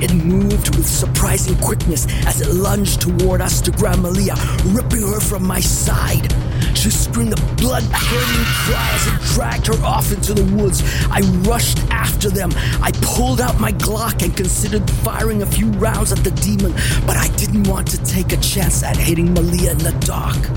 It 0.03 0.13
moved 0.15 0.75
with 0.75 0.87
surprising 0.87 1.57
quickness 1.59 2.09
as 2.27 2.41
it 2.41 2.53
lunged 2.53 3.01
toward 3.01 3.41
us 3.41 3.61
to 3.61 3.71
grab 3.71 4.01
Malia, 4.01 4.35
ripping 4.65 5.03
her 5.03 5.21
from 5.21 5.47
my 5.47 5.61
side. 5.61 6.35
She 6.77 6.91
screamed 6.91 7.39
a 7.39 7.55
blood 7.55 7.85
curdling 7.85 8.45
cry 8.45 8.91
as 8.95 9.07
it 9.07 9.35
dragged 9.35 9.69
her 9.69 9.85
off 9.85 10.13
into 10.13 10.35
the 10.35 10.45
woods. 10.57 10.83
I 11.09 11.21
rushed 11.49 11.79
after 11.91 12.31
them. 12.31 12.51
I 12.83 12.91
pulled 13.01 13.41
out 13.41 13.61
my 13.61 13.71
Glock 13.71 14.25
and 14.25 14.37
considered 14.37 14.91
firing 14.91 15.43
a 15.43 15.47
few 15.47 15.69
rounds 15.73 16.11
at 16.11 16.25
the 16.25 16.33
demon, 16.33 16.73
but 17.07 17.17
I 17.17 17.29
didn't 17.37 17.69
want 17.69 17.87
to 17.93 18.05
take 18.05 18.33
a 18.33 18.39
chance 18.39 18.83
at 18.83 18.97
hitting 18.97 19.33
Malia 19.33 19.71
in 19.71 19.79
the 19.79 19.93
dark. 20.01 20.51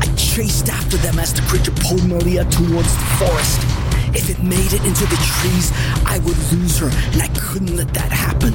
I 0.00 0.06
chased 0.14 0.68
after 0.68 0.96
them 0.98 1.18
as 1.18 1.34
the 1.34 1.42
creature 1.42 1.72
pulled 1.72 2.06
Malia 2.06 2.44
towards 2.44 2.94
the 2.94 3.04
forest. 3.18 3.87
If 4.14 4.30
it 4.30 4.42
made 4.42 4.72
it 4.72 4.84
into 4.84 5.04
the 5.06 5.16
trees, 5.16 5.72
I 6.06 6.18
would 6.20 6.38
lose 6.52 6.78
her, 6.78 6.88
and 7.12 7.22
I 7.22 7.28
couldn't 7.38 7.76
let 7.76 7.92
that 7.94 8.10
happen. 8.10 8.52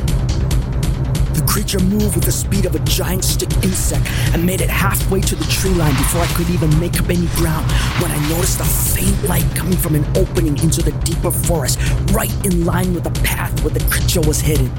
The 1.33 1.43
creature 1.47 1.79
moved 1.79 2.15
with 2.15 2.25
the 2.25 2.31
speed 2.31 2.65
of 2.65 2.75
a 2.75 2.79
giant 2.79 3.23
stick 3.23 3.51
insect 3.63 4.07
and 4.33 4.45
made 4.45 4.61
it 4.61 4.69
halfway 4.69 5.21
to 5.21 5.35
the 5.35 5.45
tree 5.45 5.71
line 5.71 5.93
before 5.93 6.21
I 6.21 6.27
could 6.27 6.49
even 6.49 6.77
make 6.79 6.99
up 6.99 7.09
any 7.09 7.27
ground 7.35 7.71
when 8.01 8.11
I 8.11 8.29
noticed 8.29 8.59
a 8.59 8.65
faint 8.65 9.23
light 9.29 9.45
coming 9.55 9.77
from 9.77 9.95
an 9.95 10.05
opening 10.17 10.57
into 10.59 10.81
the 10.81 10.91
deeper 11.03 11.31
forest, 11.31 11.79
right 12.11 12.33
in 12.45 12.65
line 12.65 12.93
with 12.93 13.03
the 13.03 13.21
path 13.21 13.63
where 13.63 13.73
the 13.73 13.83
creature 13.89 14.21
was 14.21 14.41
headed. 14.41 14.71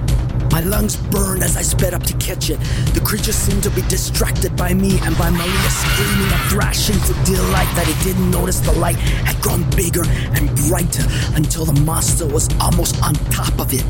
My 0.54 0.60
lungs 0.60 0.94
burned 0.94 1.42
as 1.42 1.56
I 1.56 1.62
sped 1.62 1.94
up 1.94 2.04
to 2.04 2.16
catch 2.18 2.48
it. 2.48 2.60
The 2.94 3.00
creature 3.00 3.32
seemed 3.32 3.64
to 3.64 3.70
be 3.70 3.82
distracted 3.88 4.54
by 4.54 4.72
me 4.72 5.00
and 5.02 5.18
by 5.18 5.28
Malia 5.28 5.70
screaming 5.82 6.30
and 6.30 6.42
thrashing 6.48 6.94
for 6.94 7.12
life 7.50 7.68
that 7.74 7.88
it 7.88 8.04
didn't 8.04 8.30
notice 8.30 8.60
the 8.60 8.70
light 8.70 8.94
had 8.94 9.42
grown 9.42 9.68
bigger 9.70 10.04
and 10.06 10.48
brighter 10.68 11.02
until 11.34 11.64
the 11.64 11.80
monster 11.80 12.24
was 12.24 12.48
almost 12.60 13.02
on 13.02 13.14
top 13.34 13.58
of 13.58 13.74
it. 13.74 13.82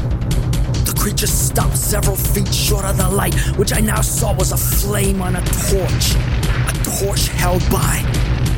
The 0.87 0.95
creature 0.99 1.27
stopped 1.27 1.77
several 1.77 2.17
feet 2.17 2.49
short 2.49 2.87
of 2.87 2.97
the 2.97 3.11
light, 3.11 3.35
which 3.59 3.75
I 3.75 3.81
now 3.81 4.01
saw 4.01 4.35
was 4.35 4.53
a 4.53 4.57
flame 4.57 5.21
on 5.21 5.37
a 5.37 5.43
torch. 5.43 6.15
A 6.15 6.73
torch 6.97 7.29
held 7.29 7.61
by 7.71 8.01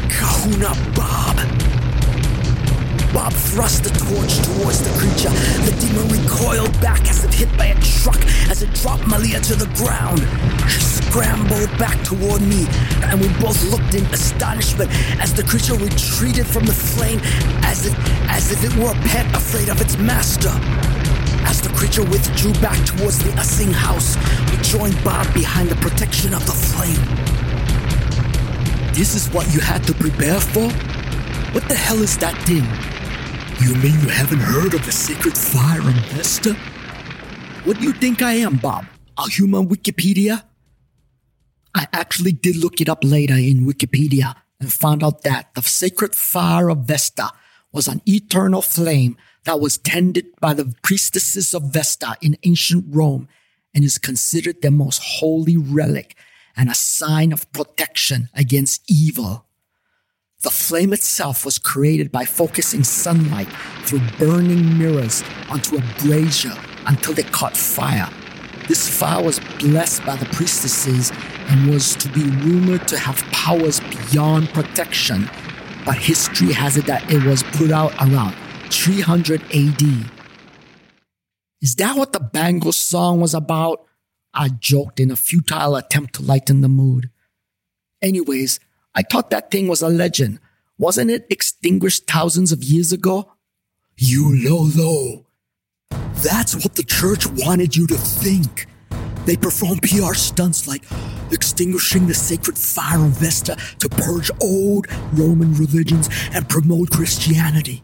Kahuna 0.09 0.71
Bob. 0.95 1.56
Bob 3.13 3.33
thrust 3.33 3.85
the 3.85 3.91
torch 3.91 4.39
towards 4.45 4.81
the 4.81 4.91
creature. 4.99 5.31
The 5.65 5.75
demon 5.81 6.09
recoiled 6.09 6.73
back 6.81 7.09
as 7.09 7.25
if 7.25 7.33
hit 7.35 7.51
by 7.57 7.67
a 7.67 7.81
truck 7.81 8.21
as 8.51 8.63
it 8.63 8.73
dropped 8.75 9.07
Malia 9.07 9.41
to 9.41 9.55
the 9.55 9.67
ground. 9.75 10.21
She 10.71 10.81
scrambled 10.81 11.71
back 11.79 12.03
toward 12.05 12.43
me, 12.43 12.67
and 13.05 13.21
we 13.21 13.29
both 13.41 13.63
looked 13.71 13.95
in 13.95 14.05
astonishment 14.07 14.91
as 15.21 15.33
the 15.35 15.43
creature 15.43 15.75
retreated 15.75 16.47
from 16.47 16.65
the 16.65 16.73
flame 16.73 17.21
as 17.65 17.87
if, 17.87 17.95
as 18.29 18.53
if 18.53 18.65
it 18.65 18.75
were 18.77 18.91
a 18.91 19.01
pet 19.09 19.27
afraid 19.35 19.69
of 19.69 19.81
its 19.81 19.97
master. 19.97 20.53
As 21.49 21.61
the 21.61 21.71
creature 21.71 22.05
withdrew 22.05 22.53
back 22.61 22.79
towards 22.85 23.19
the 23.19 23.33
Asing 23.39 23.73
house, 23.73 24.17
we 24.51 24.57
joined 24.63 24.97
Bob 25.05 25.33
behind 25.33 25.69
the 25.69 25.77
protection 25.77 26.35
of 26.35 26.45
the 26.45 26.53
flame. 26.53 27.01
This 28.95 29.15
is 29.15 29.29
what 29.33 29.53
you 29.53 29.61
had 29.61 29.85
to 29.85 29.95
prepare 29.95 30.41
for? 30.41 30.71
What 31.53 31.69
the 31.69 31.75
hell 31.75 32.03
is 32.03 32.19
that 32.19 32.37
thing? 32.43 32.67
You 33.61 33.75
mean 33.77 33.99
you 34.01 34.09
haven't 34.09 34.41
heard 34.41 34.75
of 34.75 34.85
the 34.85 34.93
sacred 34.93 35.37
fire 35.37 35.81
in 35.81 35.97
Vesta? 36.13 36.53
What 37.65 37.79
do 37.79 37.85
you 37.85 37.93
think 37.93 38.21
I 38.21 38.35
am, 38.35 38.57
Bob? 38.57 38.85
A 39.17 39.31
human 39.31 39.67
Wikipedia? 39.69 40.43
I 41.75 41.89
actually 41.93 42.33
did 42.33 42.57
look 42.57 42.81
it 42.83 42.89
up 42.89 43.03
later 43.03 43.35
in 43.35 43.67
Wikipedia 43.67 44.35
and 44.61 44.71
found 44.71 45.03
out 45.03 45.23
that 45.23 45.55
the 45.55 45.63
sacred 45.63 46.15
fire 46.15 46.69
of 46.69 46.87
Vesta 46.87 47.31
was 47.73 47.89
an 47.89 48.03
eternal 48.07 48.61
flame 48.61 49.17
that 49.45 49.59
was 49.59 49.79
tended 49.79 50.27
by 50.39 50.53
the 50.53 50.75
priestesses 50.83 51.55
of 51.55 51.73
Vesta 51.73 52.17
in 52.21 52.37
ancient 52.45 52.85
Rome 52.89 53.27
and 53.75 53.85
is 53.85 53.97
considered 53.97 54.61
their 54.61 54.71
most 54.71 55.01
holy 55.03 55.57
relic 55.57 56.15
and 56.57 56.71
a 56.71 56.75
sign 56.75 57.33
of 57.33 57.51
protection 57.53 58.29
against 58.35 58.83
evil. 58.87 59.46
The 60.47 60.53
flame 60.53 60.93
itself 60.93 61.45
was 61.45 61.59
created 61.59 62.13
by 62.13 62.25
focusing 62.25 62.85
sunlight 62.85 63.49
through 63.83 64.03
burning 64.17 64.79
mirrors 64.79 65.25
onto 65.51 65.77
a 65.77 65.83
brazier 65.99 66.55
until 66.87 67.15
they 67.15 67.25
caught 67.25 67.57
fire. 67.57 68.09
This 68.69 68.89
fire 68.89 69.25
was 69.25 69.41
blessed 69.59 70.07
by 70.07 70.15
the 70.15 70.27
priestesses 70.27 71.11
and 71.49 71.69
was 71.69 71.97
to 71.97 72.09
be 72.11 72.23
rumored 72.23 72.87
to 72.87 72.97
have 72.97 73.25
powers 73.33 73.81
beyond 73.81 74.51
protection, 74.51 75.29
but 75.85 75.97
history 75.97 76.53
has 76.53 76.77
it 76.77 76.87
that 76.87 77.11
it 77.11 77.25
was 77.25 77.43
put 77.43 77.73
out 77.73 77.93
around 77.95 78.37
300 78.71 79.43
AD. 79.53 79.83
Is 81.61 81.75
that 81.75 81.97
what 81.97 82.13
the 82.13 82.21
Bangle 82.21 82.71
song 82.71 83.21
was 83.21 83.35
about? 83.35 83.85
I 84.33 84.51
joked 84.51 85.01
in 85.01 85.11
a 85.11 85.17
futile 85.17 85.75
attempt 85.75 86.15
to 86.15 86.23
lighten 86.23 86.61
the 86.61 86.69
mood. 86.69 87.11
Anyways, 88.01 88.61
I 88.97 89.03
thought 89.03 89.29
that 89.29 89.51
thing 89.51 89.69
was 89.69 89.83
a 89.83 89.91
legend. 89.91 90.41
Wasn't 90.79 91.11
it 91.11 91.27
extinguished 91.29 92.07
thousands 92.07 92.51
of 92.51 92.65
years 92.65 92.93
ago? 92.93 93.31
You 93.99 94.35
Lolo. 94.49 95.27
That's 96.25 96.55
what 96.55 96.77
the 96.77 96.83
church 96.83 97.27
wanted 97.27 97.77
you 97.77 97.87
to 97.89 97.95
think. 97.95 98.67
They 99.27 99.37
perform 99.37 99.81
PR 99.81 100.15
stunts 100.15 100.67
like 100.67 100.85
extinguishing 101.31 102.07
the 102.07 102.15
sacred 102.15 102.57
fire 102.57 103.05
of 103.05 103.11
Vesta 103.11 103.57
to 103.81 103.89
purge 103.91 104.31
old 104.43 104.87
Roman 105.13 105.53
religions 105.55 106.09
and 106.33 106.49
promote 106.49 106.91
Christianity. 106.91 107.83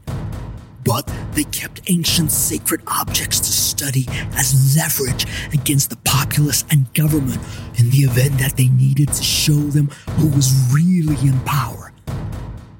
But 0.85 1.11
they 1.33 1.45
kept 1.45 1.89
ancient 1.91 2.33
sacred 2.33 2.83
objects 2.87 3.39
to 3.41 3.53
study 3.53 4.07
as 4.35 4.76
leverage 4.76 5.26
against 5.53 5.91
the 5.91 5.97
populace 5.97 6.64
and 6.70 6.93
government 6.95 7.41
in 7.78 7.91
the 7.91 7.99
event 7.99 8.39
that 8.39 8.57
they 8.57 8.68
needed 8.68 9.09
to 9.12 9.22
show 9.22 9.53
them 9.53 9.89
who 10.16 10.28
was 10.28 10.53
really 10.72 11.16
in 11.26 11.39
power. 11.41 11.93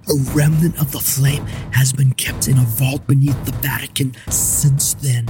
A 0.09 0.15
remnant 0.35 0.81
of 0.81 0.91
the 0.91 0.99
flame 0.99 1.47
has 1.73 1.93
been 1.93 2.13
kept 2.15 2.49
in 2.49 2.59
a 2.59 2.63
vault 2.63 3.07
beneath 3.07 3.45
the 3.45 3.53
Vatican 3.53 4.15
since 4.29 4.95
then. 4.95 5.27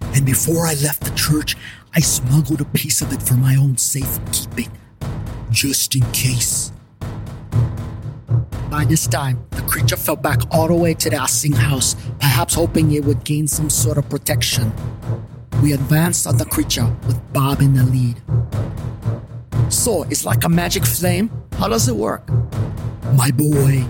And 0.00 0.24
before 0.24 0.66
I 0.66 0.74
left 0.74 1.04
the 1.04 1.14
church, 1.14 1.56
I 1.94 2.00
smuggled 2.00 2.60
a 2.60 2.64
piece 2.64 3.02
of 3.02 3.12
it 3.12 3.22
for 3.22 3.34
my 3.34 3.54
own 3.54 3.76
safekeeping, 3.76 4.70
just 5.50 5.94
in 5.94 6.02
case. 6.12 6.72
By 8.70 8.84
this 8.84 9.06
time, 9.06 9.46
the 9.50 9.62
creature 9.62 9.96
fell 9.96 10.16
back 10.16 10.40
all 10.50 10.66
the 10.66 10.74
way 10.74 10.92
to 10.94 11.08
the 11.08 11.22
Asing 11.22 11.52
house, 11.52 11.94
perhaps 12.18 12.54
hoping 12.54 12.92
it 12.92 13.04
would 13.04 13.22
gain 13.22 13.46
some 13.46 13.70
sort 13.70 13.96
of 13.96 14.08
protection. 14.08 14.72
We 15.62 15.72
advanced 15.72 16.26
on 16.26 16.36
the 16.36 16.44
creature 16.44 16.86
with 17.06 17.20
Bob 17.32 17.60
in 17.60 17.74
the 17.74 17.84
lead. 17.84 18.20
So, 19.72 20.02
it's 20.04 20.24
like 20.24 20.44
a 20.44 20.48
magic 20.48 20.84
flame? 20.84 21.30
How 21.58 21.68
does 21.68 21.88
it 21.88 21.94
work? 21.94 22.28
My 23.14 23.30
boy, 23.30 23.86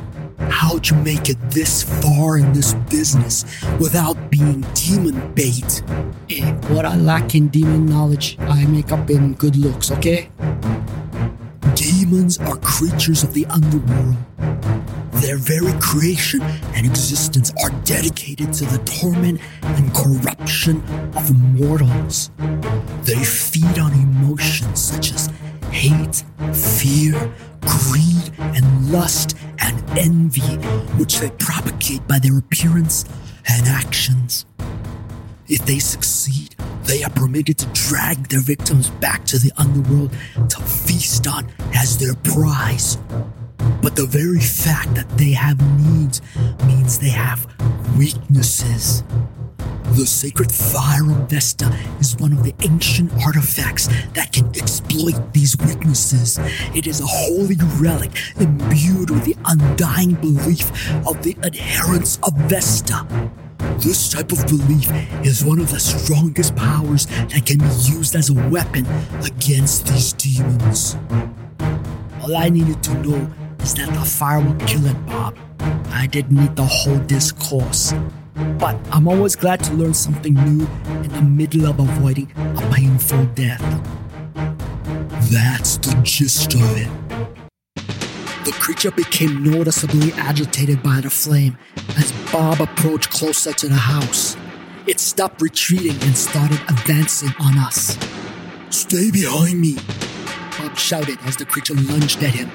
how'd 0.50 0.88
you 0.88 0.96
make 0.96 1.30
it 1.30 1.38
this 1.50 1.82
far 1.82 2.36
in 2.36 2.52
this 2.52 2.74
business 2.90 3.44
without 3.80 4.30
being 4.30 4.60
demon 4.74 5.32
bait? 5.34 5.82
Eh, 6.28 6.52
what 6.68 6.84
I 6.84 6.96
lack 6.96 7.34
in 7.34 7.48
demon 7.48 7.86
knowledge, 7.86 8.36
I 8.40 8.66
make 8.66 8.92
up 8.92 9.08
in 9.08 9.34
good 9.34 9.56
looks, 9.56 9.90
okay? 9.90 10.28
Demons 11.74 12.38
are 12.38 12.56
creatures 12.58 13.22
of 13.22 13.32
the 13.32 13.46
underworld. 13.46 14.16
Their 15.20 15.38
very 15.38 15.72
creation 15.80 16.40
and 16.42 16.86
existence 16.86 17.52
are 17.62 17.70
dedicated 17.84 18.52
to 18.54 18.64
the 18.66 18.78
torment 18.84 19.40
and 19.62 19.94
corruption 19.94 20.82
of 21.16 21.34
mortals. 21.54 22.30
They 23.02 23.24
feed 23.24 23.78
on 23.78 23.92
emotions 23.92 24.80
such 24.80 25.12
as 25.12 25.30
hate, 25.70 26.22
fear, 26.54 27.12
greed, 27.60 28.32
and 28.38 28.92
lust 28.92 29.36
and 29.58 29.82
envy, 29.98 30.56
which 30.98 31.18
they 31.18 31.30
propagate 31.30 32.06
by 32.06 32.18
their 32.18 32.38
appearance 32.38 33.04
and 33.48 33.66
actions. 33.66 34.44
If 35.48 35.64
they 35.64 35.78
succeed, 35.78 36.56
they 36.84 37.02
are 37.04 37.10
permitted 37.10 37.58
to 37.58 37.66
drag 37.72 38.28
their 38.28 38.40
victims 38.40 38.90
back 38.90 39.24
to 39.26 39.38
the 39.38 39.52
underworld 39.56 40.12
to 40.50 40.60
feast 40.60 41.26
on 41.26 41.48
as 41.74 41.98
their 41.98 42.14
prize. 42.14 42.98
But 43.82 43.96
the 43.96 44.07
very 44.07 44.40
fact 44.40 44.94
that 44.94 45.09
they 45.16 45.30
have 45.32 45.61
needs 45.78 46.20
means 46.66 46.98
they 46.98 47.11
have 47.11 47.46
weaknesses. 47.98 49.02
The 49.92 50.04
sacred 50.04 50.52
fire 50.52 51.11
of 51.11 51.30
Vesta 51.30 51.74
is 52.00 52.16
one 52.18 52.32
of 52.32 52.42
the 52.42 52.54
ancient 52.62 53.12
artifacts 53.24 53.86
that 54.12 54.32
can 54.32 54.46
exploit 54.48 55.32
these 55.32 55.57
weaknesses. 55.57 56.38
It 56.74 56.86
is 56.86 57.00
a 57.00 57.07
holy 57.07 57.57
relic 57.80 58.11
imbued 58.38 59.11
with 59.11 59.24
the 59.24 59.36
undying 59.46 60.14
belief 60.14 60.70
of 61.07 61.22
the 61.22 61.36
adherents 61.42 62.18
of 62.24 62.34
Vesta. 62.48 63.07
This 63.78 64.11
type 64.11 64.32
of 64.32 64.46
belief 64.46 64.90
is 65.24 65.44
one 65.44 65.61
of 65.61 65.70
the 65.70 65.80
strongest 65.80 66.54
powers 66.57 67.07
that 67.07 67.46
can 67.46 67.59
be 67.59 67.74
used 67.90 68.14
as 68.14 68.28
a 68.28 68.34
weapon 68.50 68.86
against 69.24 69.86
these 69.86 70.12
demons. 70.12 70.96
All 72.22 72.36
I 72.36 72.48
needed 72.48 72.82
to 72.82 72.94
know 73.02 73.30
is 73.61 73.74
that 73.74 73.92
the 73.92 74.04
fire 74.04 74.40
will 74.40 74.54
kill 74.66 74.86
it, 74.86 75.07
Bob. 75.07 75.36
I 75.90 76.07
didn't 76.07 76.36
need 76.38 76.57
the 76.57 76.64
whole 76.64 76.98
discourse. 76.98 77.94
But 78.59 78.76
I'm 78.92 79.09
always 79.09 79.34
glad 79.34 79.64
to 79.64 79.72
learn 79.74 79.94
something 79.94 80.34
new 80.34 80.66
in 80.86 81.09
the 81.09 81.22
middle 81.22 81.66
of 81.66 81.80
avoiding 81.80 82.30
a 82.36 82.70
painful 82.74 83.24
death. 83.34 83.62
That's 85.32 85.78
the 85.78 85.98
gist 86.02 86.54
of 86.54 86.76
it. 86.76 86.90
The 88.44 88.52
creature 88.52 88.90
became 88.90 89.42
noticeably 89.42 90.12
agitated 90.12 90.82
by 90.82 91.00
the 91.00 91.11
flame 91.11 91.59
as 91.96 92.12
Bob 92.30 92.61
approached 92.61 93.11
closer 93.11 93.52
to 93.52 93.68
the 93.68 93.74
house. 93.74 94.36
It 94.86 95.00
stopped 95.00 95.42
retreating 95.42 96.00
and 96.02 96.16
started 96.16 96.61
advancing 96.68 97.34
on 97.40 97.59
us. 97.59 97.98
Stay 98.70 99.11
behind 99.11 99.61
me, 99.61 99.78
Bob 100.59 100.76
shouted 100.76 101.18
as 101.24 101.36
the 101.36 101.44
creature 101.44 101.74
lunged 101.74 102.22
at 102.22 102.34
him. 102.34 102.50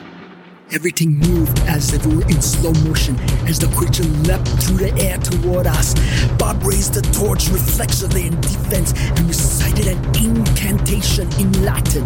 Everything 0.74 1.20
moved 1.20 1.60
as 1.68 1.94
if 1.94 2.06
it 2.06 2.16
were 2.16 2.24
in 2.30 2.42
slow 2.42 2.72
motion 2.88 3.20
as 3.46 3.60
the 3.60 3.68
creature 3.76 4.06
leapt 4.24 4.48
through 4.64 4.78
the 4.78 4.94
air 5.04 5.18
toward 5.18 5.68
us. 5.68 5.94
Bob 6.38 6.64
raised 6.64 6.94
the 6.94 7.02
torch 7.12 7.50
reflexively 7.50 8.28
in 8.28 8.40
defense 8.40 8.94
and 8.96 9.20
recited 9.28 9.88
an 9.88 10.00
incantation 10.16 11.28
in 11.42 11.52
Latin. 11.66 12.06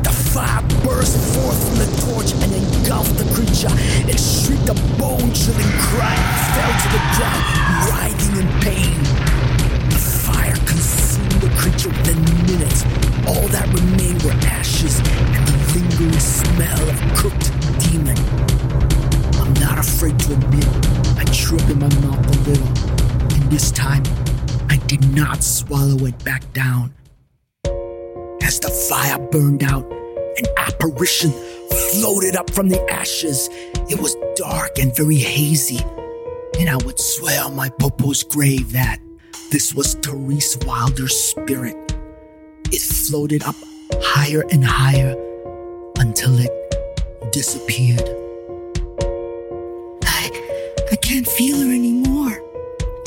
The 0.00 0.16
fire 0.32 0.62
burst 0.82 1.18
forth 1.36 1.60
from 1.68 1.76
the 1.76 1.90
torch 2.08 2.32
and 2.40 2.54
engulfed 2.56 3.18
the 3.18 3.28
creature. 3.36 3.74
It 4.08 4.18
shrieked 4.18 4.70
a 4.70 4.74
bone-chilling 4.96 5.72
cry 5.84 6.16
and 6.16 6.38
fell 6.56 6.72
to 6.72 6.88
the 6.96 7.02
ground, 7.20 7.44
writhing 7.90 8.36
in 8.40 8.48
pain. 8.62 9.15
The 11.86 11.92
the 12.02 12.50
minutes. 12.50 12.82
All 13.28 13.46
that 13.54 13.68
remained 13.68 14.20
were 14.24 14.34
ashes 14.50 14.98
and 14.98 15.46
the 15.46 15.78
lingering 15.78 16.18
smell 16.18 16.90
of 16.90 16.98
cooked 17.14 17.52
demon. 17.78 18.18
I'm 19.38 19.54
not 19.62 19.78
afraid 19.78 20.18
to 20.18 20.32
admit 20.32 20.66
I 21.16 21.22
up 21.30 21.70
in 21.70 21.78
my 21.78 21.88
mouth 22.02 22.26
a 22.26 22.50
little, 22.50 22.66
and 23.36 23.52
this 23.52 23.70
time 23.70 24.02
I 24.68 24.78
did 24.88 25.14
not 25.14 25.44
swallow 25.44 26.06
it 26.06 26.24
back 26.24 26.52
down. 26.52 26.92
As 28.42 28.58
the 28.58 28.70
fire 28.90 29.20
burned 29.30 29.62
out, 29.62 29.84
an 30.38 30.46
apparition 30.56 31.30
floated 31.92 32.34
up 32.34 32.50
from 32.50 32.68
the 32.68 32.84
ashes. 32.90 33.48
It 33.88 34.00
was 34.00 34.16
dark 34.34 34.80
and 34.80 34.94
very 34.96 35.18
hazy, 35.18 35.78
and 36.58 36.68
I 36.68 36.78
would 36.84 36.98
swear 36.98 37.44
on 37.44 37.54
my 37.54 37.68
popo's 37.68 38.24
grave 38.24 38.72
that 38.72 38.98
this 39.50 39.74
was 39.74 39.94
Therese 39.94 40.56
Wilder's 40.66 41.14
spirit. 41.14 41.76
It 42.72 42.82
floated 42.82 43.42
up 43.44 43.54
higher 43.94 44.44
and 44.50 44.64
higher 44.64 45.14
until 45.98 46.38
it 46.38 46.50
disappeared. 47.32 48.08
I, 50.04 50.30
I 50.90 50.96
can't 50.96 51.26
feel 51.26 51.58
her 51.58 51.72
anymore. 51.72 52.42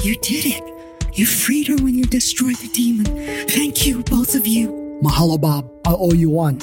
You 0.04 0.16
did 0.22 0.46
it. 0.46 0.64
You 1.14 1.26
freed 1.26 1.68
her 1.68 1.76
when 1.76 1.96
you 1.96 2.06
destroyed 2.06 2.56
the 2.56 2.70
demon. 2.70 3.06
Thank 3.48 3.86
you, 3.86 4.04
both 4.04 4.36
of 4.36 4.48
you. 4.48 5.00
Mahalo, 5.04 5.40
Bob. 5.40 5.70
I 5.86 5.94
owe 5.94 6.14
you 6.14 6.30
one. 6.30 6.62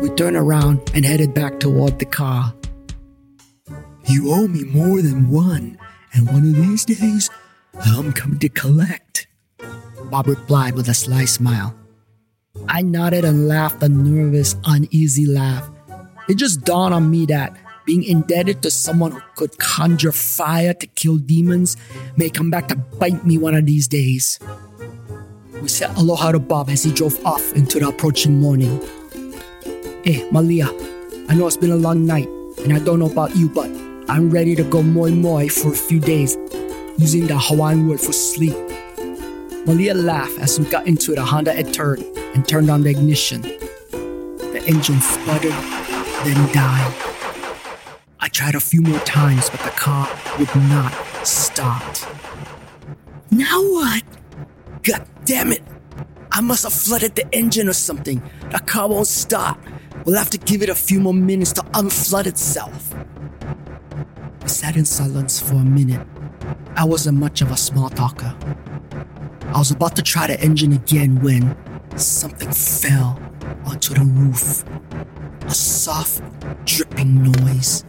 We 0.00 0.08
turned 0.10 0.36
around 0.36 0.90
and 0.94 1.04
headed 1.04 1.34
back 1.34 1.60
toward 1.60 1.98
the 1.98 2.06
car. 2.06 2.54
You 4.06 4.32
owe 4.32 4.48
me 4.48 4.64
more 4.64 5.00
than 5.02 5.30
one, 5.30 5.78
and 6.14 6.26
one 6.26 6.48
of 6.48 6.56
these 6.56 6.84
days, 6.84 7.30
I'm 7.80 8.12
coming 8.12 8.38
to 8.40 8.48
collect. 8.48 9.26
Bob 10.10 10.26
replied 10.26 10.74
with 10.74 10.88
a 10.88 10.94
sly 10.94 11.24
smile. 11.24 11.74
I 12.68 12.82
nodded 12.82 13.24
and 13.24 13.48
laughed 13.48 13.82
a 13.82 13.88
nervous, 13.88 14.56
uneasy 14.64 15.26
laugh. 15.26 15.68
It 16.28 16.34
just 16.36 16.62
dawned 16.64 16.94
on 16.94 17.10
me 17.10 17.26
that 17.26 17.56
being 17.86 18.04
indebted 18.04 18.62
to 18.62 18.70
someone 18.70 19.12
who 19.12 19.20
could 19.36 19.58
conjure 19.58 20.12
fire 20.12 20.74
to 20.74 20.86
kill 20.86 21.16
demons 21.16 21.76
may 22.16 22.28
come 22.28 22.50
back 22.50 22.68
to 22.68 22.76
bite 22.76 23.24
me 23.26 23.38
one 23.38 23.54
of 23.54 23.66
these 23.66 23.88
days. 23.88 24.38
We 25.60 25.68
said 25.68 25.96
aloha 25.96 26.32
to 26.32 26.38
Bob 26.38 26.70
as 26.70 26.82
he 26.82 26.92
drove 26.92 27.24
off 27.24 27.52
into 27.54 27.80
the 27.80 27.88
approaching 27.88 28.40
morning. 28.40 28.80
Hey, 30.04 30.28
Malia, 30.30 30.66
I 31.28 31.34
know 31.34 31.46
it's 31.46 31.56
been 31.56 31.70
a 31.70 31.76
long 31.76 32.04
night, 32.04 32.28
and 32.64 32.72
I 32.72 32.78
don't 32.80 32.98
know 32.98 33.10
about 33.10 33.36
you, 33.36 33.48
but 33.48 33.70
I'm 34.08 34.30
ready 34.30 34.54
to 34.56 34.64
go 34.64 34.82
moemoe 34.82 35.50
for 35.50 35.72
a 35.72 35.76
few 35.76 36.00
days, 36.00 36.36
using 36.98 37.26
the 37.26 37.38
Hawaiian 37.38 37.88
word 37.88 38.00
for 38.00 38.12
sleep. 38.12 38.54
Malia 39.66 39.94
laughed 39.94 40.38
as 40.38 40.58
we 40.58 40.66
got 40.66 40.86
into 40.86 41.14
the 41.14 41.24
Honda 41.24 41.52
Etude 41.52 42.04
and 42.34 42.46
turned 42.46 42.70
on 42.70 42.82
the 42.82 42.90
ignition. 42.90 43.42
The 43.42 44.62
engine 44.66 45.00
sputtered, 45.00 45.52
then 46.24 46.52
died. 46.52 46.94
I 48.20 48.28
tried 48.28 48.54
a 48.54 48.60
few 48.60 48.82
more 48.82 48.98
times, 49.00 49.50
but 49.50 49.60
the 49.60 49.70
car 49.70 50.08
would 50.38 50.54
not 50.54 50.92
start. 51.26 52.06
Now 53.30 53.62
what? 53.62 54.02
God 54.82 55.06
damn 55.24 55.52
it! 55.52 55.62
I 56.30 56.40
must 56.40 56.64
have 56.64 56.72
flooded 56.72 57.14
the 57.14 57.26
engine 57.32 57.68
or 57.68 57.72
something. 57.72 58.22
The 58.50 58.58
car 58.58 58.88
won't 58.88 59.06
start. 59.06 59.58
We'll 60.04 60.16
have 60.16 60.30
to 60.30 60.38
give 60.38 60.62
it 60.62 60.68
a 60.68 60.74
few 60.74 60.98
more 61.00 61.14
minutes 61.14 61.52
to 61.54 61.62
unflood 61.72 62.26
itself. 62.26 62.94
I 64.40 64.46
sat 64.46 64.76
in 64.76 64.84
silence 64.84 65.40
for 65.40 65.54
a 65.54 65.64
minute. 65.64 66.06
I 66.76 66.84
wasn't 66.84 67.18
much 67.18 67.42
of 67.42 67.50
a 67.50 67.56
small 67.56 67.88
talker. 67.88 68.34
I 69.46 69.58
was 69.58 69.70
about 69.70 69.96
to 69.96 70.02
try 70.02 70.26
the 70.26 70.40
engine 70.40 70.72
again 70.72 71.20
when 71.20 71.56
something 71.96 72.50
fell 72.52 73.20
onto 73.66 73.94
the 73.94 74.04
roof. 74.04 74.64
A 75.42 75.54
soft, 75.54 76.22
dripping 76.64 77.22
noise. 77.32 77.84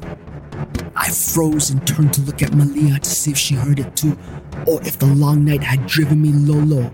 I 0.96 1.10
froze 1.10 1.70
and 1.70 1.86
turned 1.88 2.14
to 2.14 2.22
look 2.22 2.42
at 2.42 2.54
Malia 2.54 3.00
to 3.00 3.10
see 3.10 3.32
if 3.32 3.38
she 3.38 3.56
heard 3.56 3.80
it 3.80 3.96
too, 3.96 4.18
or 4.68 4.82
if 4.84 5.00
the 5.00 5.06
long 5.06 5.46
night 5.46 5.64
had 5.64 5.88
driven 5.88 6.22
me 6.22 6.32
lolo, 6.32 6.94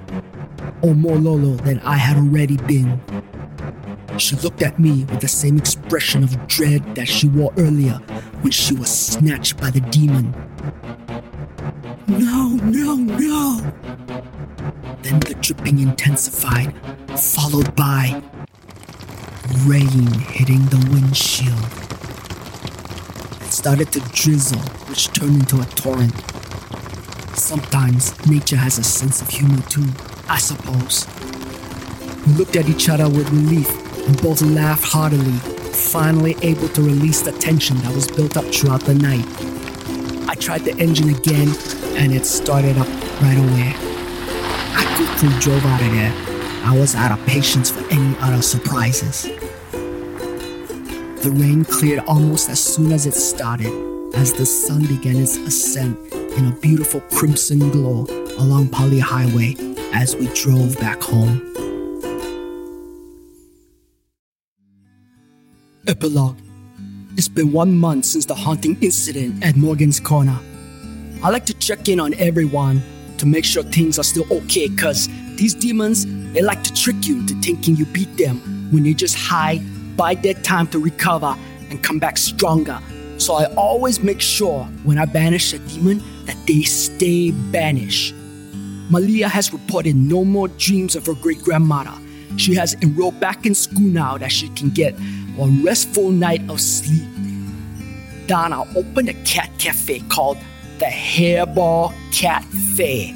or 0.81 0.95
more 0.95 1.17
lolo 1.17 1.55
than 1.55 1.79
I 1.79 1.97
had 1.97 2.17
already 2.17 2.57
been. 2.57 3.01
She 4.17 4.35
looked 4.37 4.61
at 4.61 4.79
me 4.79 5.05
with 5.05 5.21
the 5.21 5.27
same 5.27 5.57
expression 5.57 6.23
of 6.23 6.47
dread 6.47 6.95
that 6.95 7.07
she 7.07 7.27
wore 7.27 7.53
earlier 7.57 7.95
when 8.41 8.51
she 8.51 8.73
was 8.73 8.89
snatched 8.89 9.59
by 9.59 9.69
the 9.69 9.81
demon. 9.81 10.33
No, 12.09 12.47
no, 12.63 12.95
no. 12.95 13.61
Then 15.03 15.19
the 15.19 15.37
dripping 15.39 15.77
intensified, 15.77 16.73
followed 17.19 17.75
by 17.75 18.23
rain 19.67 20.07
hitting 20.33 20.65
the 20.65 20.89
windshield. 20.91 21.53
It 23.43 23.51
started 23.51 23.91
to 23.91 23.99
drizzle, 24.11 24.59
which 24.89 25.13
turned 25.13 25.41
into 25.41 25.61
a 25.61 25.65
torrent. 25.65 26.15
Sometimes 27.37 28.25
nature 28.27 28.57
has 28.57 28.79
a 28.79 28.83
sense 28.83 29.21
of 29.21 29.29
humor 29.29 29.61
too, 29.69 29.85
I 30.27 30.39
suppose. 30.39 31.05
We 32.25 32.33
looked 32.33 32.55
at 32.55 32.67
each 32.67 32.89
other 32.89 33.07
with 33.07 33.29
relief 33.29 33.69
and 34.07 34.19
both 34.19 34.41
laughed 34.41 34.85
heartily, 34.85 35.37
finally 35.73 36.35
able 36.41 36.69
to 36.69 36.81
release 36.81 37.21
the 37.21 37.33
tension 37.33 37.77
that 37.77 37.93
was 37.93 38.07
built 38.07 38.35
up 38.35 38.45
throughout 38.45 38.81
the 38.81 38.95
night. 38.95 39.25
I 40.27 40.33
tried 40.33 40.61
the 40.61 40.75
engine 40.79 41.09
again 41.09 41.49
and 41.97 42.13
it 42.13 42.25
started 42.25 42.77
up 42.77 42.87
right 43.21 43.37
away. 43.37 43.73
I 44.75 44.83
quickly 44.95 45.29
drove 45.39 45.65
out 45.65 45.81
of 45.81 45.91
there. 45.91 46.13
I 46.63 46.77
was 46.77 46.95
out 46.95 47.11
of 47.11 47.25
patience 47.25 47.69
for 47.69 47.85
any 47.91 48.15
other 48.19 48.41
surprises. 48.41 49.23
The 51.23 51.31
rain 51.33 51.65
cleared 51.65 51.99
almost 52.05 52.49
as 52.49 52.63
soon 52.63 52.91
as 52.91 53.05
it 53.05 53.13
started, 53.13 53.73
as 54.15 54.33
the 54.33 54.45
sun 54.45 54.85
began 54.85 55.17
its 55.17 55.35
ascent 55.37 55.97
in 56.13 56.47
a 56.47 56.55
beautiful 56.61 57.01
crimson 57.11 57.69
glow 57.71 58.05
along 58.37 58.69
Pali 58.69 58.99
Highway 58.99 59.55
as 59.93 60.15
we 60.15 60.27
drove 60.33 60.79
back 60.79 61.01
home. 61.01 61.45
Epilogue 65.87 66.37
It's 67.17 67.27
been 67.27 67.51
one 67.51 67.75
month 67.75 68.05
since 68.05 68.25
the 68.25 68.35
haunting 68.35 68.77
incident 68.81 69.43
at 69.43 69.55
Morgan's 69.55 69.99
Corner. 69.99 70.39
I 71.21 71.29
like 71.29 71.45
to 71.47 71.53
check 71.55 71.89
in 71.89 71.99
on 71.99 72.13
everyone 72.13 72.81
to 73.17 73.25
make 73.25 73.43
sure 73.43 73.61
things 73.61 73.99
are 73.99 74.03
still 74.03 74.25
okay 74.31 74.69
because 74.69 75.09
these 75.35 75.53
demons, 75.53 76.05
they 76.31 76.41
like 76.41 76.63
to 76.63 76.73
trick 76.73 77.05
you 77.05 77.19
into 77.19 77.33
thinking 77.41 77.75
you 77.75 77.85
beat 77.87 78.15
them 78.15 78.37
when 78.71 78.83
they 78.83 78.93
just 78.93 79.17
hide, 79.17 79.59
bide 79.97 80.23
their 80.23 80.35
time 80.35 80.67
to 80.67 80.79
recover 80.79 81.35
and 81.69 81.83
come 81.83 81.99
back 81.99 82.17
stronger. 82.17 82.79
So 83.17 83.33
I 83.33 83.53
always 83.55 83.99
make 83.99 84.21
sure 84.21 84.63
when 84.85 84.97
I 84.97 85.03
banish 85.03 85.51
a 85.51 85.59
demon 85.59 86.01
that 86.25 86.37
they 86.47 86.61
stay 86.61 87.31
banished. 87.31 88.15
Malia 88.89 89.27
has 89.27 89.51
reported 89.51 89.97
no 89.97 90.23
more 90.23 90.47
dreams 90.47 90.95
of 90.95 91.05
her 91.05 91.15
great 91.15 91.43
grandmother. 91.43 91.93
She 92.37 92.55
has 92.55 92.75
enrolled 92.75 93.19
back 93.19 93.45
in 93.45 93.53
school 93.53 93.81
now 93.81 94.17
that 94.17 94.31
she 94.31 94.47
can 94.49 94.69
get 94.69 94.93
a 95.37 95.61
restful 95.65 96.11
night 96.11 96.49
of 96.49 96.61
sleep. 96.61 97.09
Donna 98.25 98.61
opened 98.77 99.09
a 99.09 99.13
cat 99.25 99.49
cafe 99.57 99.99
called 100.07 100.37
the 100.79 100.85
Hairball 100.85 101.93
Cat 102.13 102.43
Fair, 102.75 103.13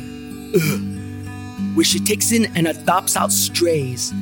where 1.76 1.86
she 1.86 2.00
takes 2.00 2.32
in 2.32 2.46
and 2.58 2.68
adopts 2.68 3.16
out 3.16 3.32
strays. 3.32 4.14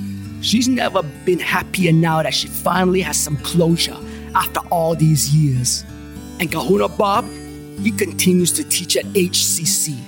She's 0.42 0.68
never 0.68 1.04
been 1.26 1.40
happier 1.40 1.92
now 1.92 2.22
that 2.24 2.34
she 2.34 2.48
finally 2.48 3.02
has 3.02 3.18
some 3.18 3.38
closure 3.38 3.98
after 4.36 4.60
all 4.70 4.96
these 4.96 5.34
years. 5.34 5.84
And 6.40 6.52
Kahuna 6.52 6.88
Bob, 6.88 7.26
he 7.80 7.92
continues 7.92 8.52
to 8.54 8.64
teach 8.64 8.96
at 8.96 9.06
HCC. 9.06 10.00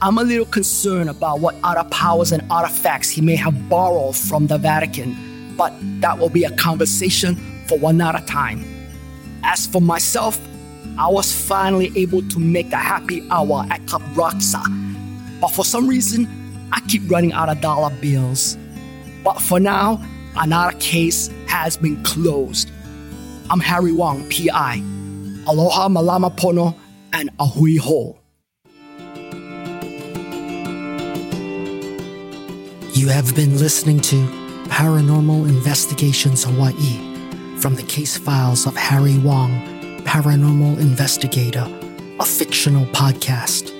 I'm 0.00 0.18
a 0.18 0.22
little 0.22 0.46
concerned 0.46 1.10
about 1.10 1.40
what 1.40 1.54
other 1.62 1.88
powers 1.90 2.32
and 2.32 2.42
artifacts 2.50 3.08
he 3.08 3.20
may 3.20 3.36
have 3.36 3.68
borrowed 3.68 4.16
from 4.16 4.46
the 4.46 4.58
Vatican, 4.58 5.16
but 5.56 5.72
that 6.00 6.18
will 6.18 6.30
be 6.30 6.44
a 6.44 6.50
conversation 6.56 7.36
for 7.66 7.78
one 7.78 8.00
other 8.00 8.24
time. 8.26 8.64
As 9.44 9.66
for 9.66 9.80
myself, 9.80 10.40
I 10.98 11.08
was 11.08 11.32
finally 11.32 11.90
able 11.96 12.22
to 12.28 12.38
make 12.38 12.72
a 12.72 12.76
happy 12.76 13.26
hour 13.30 13.66
at 13.70 13.86
Club 13.86 14.02
Rockza, 14.14 14.62
but 15.40 15.48
for 15.48 15.64
some 15.64 15.88
reason, 15.88 16.28
I 16.72 16.80
keep 16.88 17.10
running 17.10 17.32
out 17.32 17.48
of 17.48 17.60
dollar 17.60 17.94
bills. 18.00 18.56
But 19.24 19.40
for 19.40 19.58
now, 19.58 20.02
another 20.36 20.76
case 20.78 21.30
has 21.46 21.76
been 21.76 22.02
closed. 22.02 22.70
I'm 23.50 23.60
Harry 23.60 23.92
Wong, 23.92 24.28
PI. 24.30 24.82
Aloha 25.46 25.88
Malama 25.88 26.34
Pono 26.36 26.74
and 27.12 27.30
A 27.40 27.46
hui 27.46 27.76
hou. 27.76 28.16
You 32.94 33.08
have 33.08 33.34
been 33.34 33.58
listening 33.58 34.00
to 34.00 34.16
Paranormal 34.68 35.48
Investigations 35.48 36.44
Hawaii 36.44 37.58
from 37.58 37.74
the 37.74 37.82
case 37.82 38.16
files 38.16 38.66
of 38.66 38.76
Harry 38.76 39.18
Wong, 39.18 39.50
Paranormal 40.12 40.78
Investigator, 40.78 41.66
a 42.20 42.26
fictional 42.26 42.84
podcast. 42.92 43.71